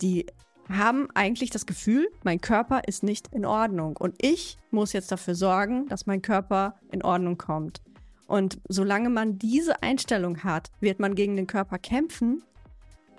die 0.00 0.26
haben 0.68 1.08
eigentlich 1.14 1.50
das 1.50 1.66
Gefühl, 1.66 2.08
mein 2.24 2.40
Körper 2.40 2.82
ist 2.86 3.02
nicht 3.02 3.28
in 3.32 3.44
Ordnung. 3.44 3.96
Und 3.96 4.14
ich 4.18 4.58
muss 4.70 4.92
jetzt 4.92 5.10
dafür 5.10 5.34
sorgen, 5.34 5.86
dass 5.88 6.06
mein 6.06 6.22
Körper 6.22 6.74
in 6.90 7.02
Ordnung 7.02 7.38
kommt. 7.38 7.80
Und 8.26 8.60
solange 8.68 9.08
man 9.08 9.38
diese 9.38 9.82
Einstellung 9.82 10.44
hat, 10.44 10.70
wird 10.80 11.00
man 11.00 11.14
gegen 11.14 11.36
den 11.36 11.46
Körper 11.46 11.78
kämpfen. 11.78 12.42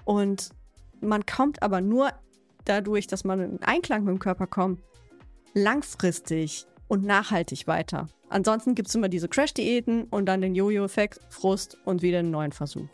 Und 0.06 0.52
man 1.02 1.26
kommt 1.26 1.64
aber 1.64 1.82
nur 1.82 2.12
dadurch, 2.66 3.08
dass 3.08 3.24
man 3.24 3.39
in 3.39 3.64
Einklang 3.64 4.04
mit 4.04 4.14
dem 4.14 4.20
Körper 4.20 4.45
kommt, 4.45 4.82
langfristig 5.54 6.68
und 6.88 7.04
nachhaltig 7.04 7.66
weiter. 7.68 8.08
Ansonsten 8.30 8.76
gibt 8.76 8.89
es 8.89 8.95
immer 8.95 9.10
diese 9.10 9.28
Crash-Diäten 9.28 10.04
und 10.04 10.28
dann 10.28 10.41
den 10.41 10.54
Jojo-Effekt, 10.54 11.20
Frust 11.30 11.78
und 11.86 12.04
wieder 12.04 12.20
einen 12.20 12.30
neuen 12.30 12.52
Versuch. 12.52 12.88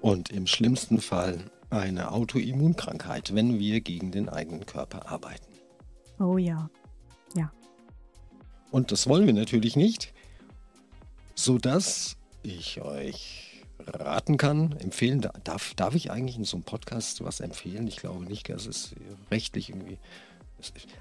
Und 0.00 0.30
im 0.30 0.46
schlimmsten 0.46 1.00
Fall 1.00 1.50
eine 1.70 2.12
Autoimmunkrankheit, 2.12 3.34
wenn 3.34 3.58
wir 3.58 3.80
gegen 3.80 4.10
den 4.10 4.28
eigenen 4.28 4.66
Körper 4.66 5.10
arbeiten. 5.10 5.46
Oh 6.18 6.36
ja, 6.36 6.68
ja. 7.34 7.50
Und 8.70 8.92
das 8.92 9.08
wollen 9.08 9.26
wir 9.26 9.34
natürlich 9.34 9.76
nicht, 9.76 10.12
sodass 11.34 12.16
ich 12.42 12.80
euch 12.80 13.62
raten 13.86 14.36
kann, 14.36 14.72
empfehlen, 14.78 15.26
darf, 15.44 15.74
darf 15.74 15.94
ich 15.94 16.10
eigentlich 16.10 16.36
in 16.36 16.44
so 16.44 16.56
einem 16.56 16.64
Podcast 16.64 17.24
was 17.24 17.40
empfehlen? 17.40 17.86
Ich 17.86 17.96
glaube 17.96 18.24
nicht, 18.24 18.48
es 18.50 18.66
ist 18.66 18.94
rechtlich 19.30 19.70
irgendwie, 19.70 19.98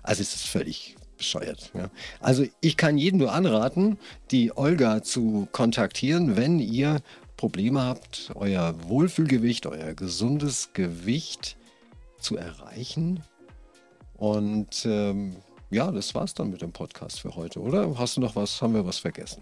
also 0.03 0.21
es 0.21 0.35
ist 0.35 0.47
völlig 0.47 0.95
bescheuert. 1.17 1.71
Ja. 1.73 1.89
Also 2.19 2.45
ich 2.61 2.77
kann 2.77 2.97
jedem 2.97 3.19
nur 3.19 3.33
anraten, 3.33 3.97
die 4.31 4.55
Olga 4.55 5.03
zu 5.03 5.47
kontaktieren, 5.51 6.37
wenn 6.37 6.59
ihr 6.59 7.01
Probleme 7.39 7.81
habt, 7.81 8.33
euer 8.35 8.75
Wohlfühlgewicht, 8.89 9.65
euer 9.65 9.93
gesundes 9.93 10.73
Gewicht 10.73 11.55
zu 12.19 12.35
erreichen. 12.35 13.23
Und 14.17 14.85
ähm, 14.85 15.37
ja, 15.69 15.89
das 15.89 16.13
war's 16.13 16.33
dann 16.33 16.49
mit 16.49 16.61
dem 16.61 16.73
Podcast 16.73 17.21
für 17.21 17.37
heute, 17.37 17.61
oder? 17.61 17.97
Hast 17.97 18.17
du 18.17 18.21
noch 18.21 18.35
was? 18.35 18.61
Haben 18.61 18.73
wir 18.73 18.85
was 18.85 18.97
vergessen? 18.97 19.41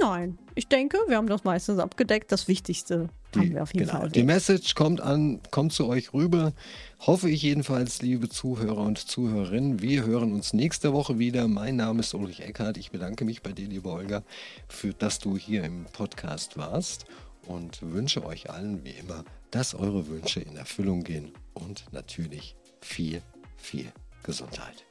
Nein, 0.00 0.38
ich 0.54 0.68
denke, 0.68 0.98
wir 1.08 1.16
haben 1.16 1.26
das 1.26 1.44
meistens 1.44 1.78
abgedeckt. 1.78 2.30
Das 2.30 2.48
Wichtigste 2.48 3.08
die, 3.34 3.38
haben 3.38 3.54
wir 3.54 3.62
auf 3.62 3.74
jeden 3.74 3.86
genau, 3.86 4.00
Fall. 4.00 4.10
Die 4.10 4.22
Message 4.22 4.74
kommt 4.74 5.00
an, 5.00 5.40
kommt 5.50 5.72
zu 5.72 5.86
euch 5.86 6.12
rüber. 6.12 6.52
Hoffe 7.00 7.28
ich 7.30 7.42
jedenfalls, 7.42 8.02
liebe 8.02 8.28
Zuhörer 8.28 8.78
und 8.78 8.98
Zuhörerinnen. 8.98 9.80
Wir 9.82 10.04
hören 10.04 10.32
uns 10.32 10.52
nächste 10.52 10.92
Woche 10.92 11.18
wieder. 11.18 11.48
Mein 11.48 11.76
Name 11.76 12.00
ist 12.00 12.14
Ulrich 12.14 12.40
Eckhardt. 12.40 12.76
Ich 12.76 12.90
bedanke 12.90 13.24
mich 13.24 13.42
bei 13.42 13.52
dir, 13.52 13.68
liebe 13.68 13.88
Olga, 13.88 14.22
für 14.68 14.92
dass 14.92 15.18
du 15.18 15.36
hier 15.36 15.64
im 15.64 15.86
Podcast 15.92 16.56
warst 16.56 17.06
und 17.46 17.80
wünsche 17.82 18.24
euch 18.24 18.50
allen 18.50 18.84
wie 18.84 18.90
immer, 18.90 19.24
dass 19.50 19.74
eure 19.74 20.08
Wünsche 20.08 20.40
in 20.40 20.56
Erfüllung 20.56 21.02
gehen 21.02 21.32
und 21.54 21.84
natürlich 21.92 22.56
viel, 22.80 23.22
viel 23.56 23.86
Gesundheit. 24.22 24.84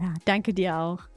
Ja, 0.00 0.14
danke 0.24 0.54
dir 0.54 0.76
auch. 0.76 1.09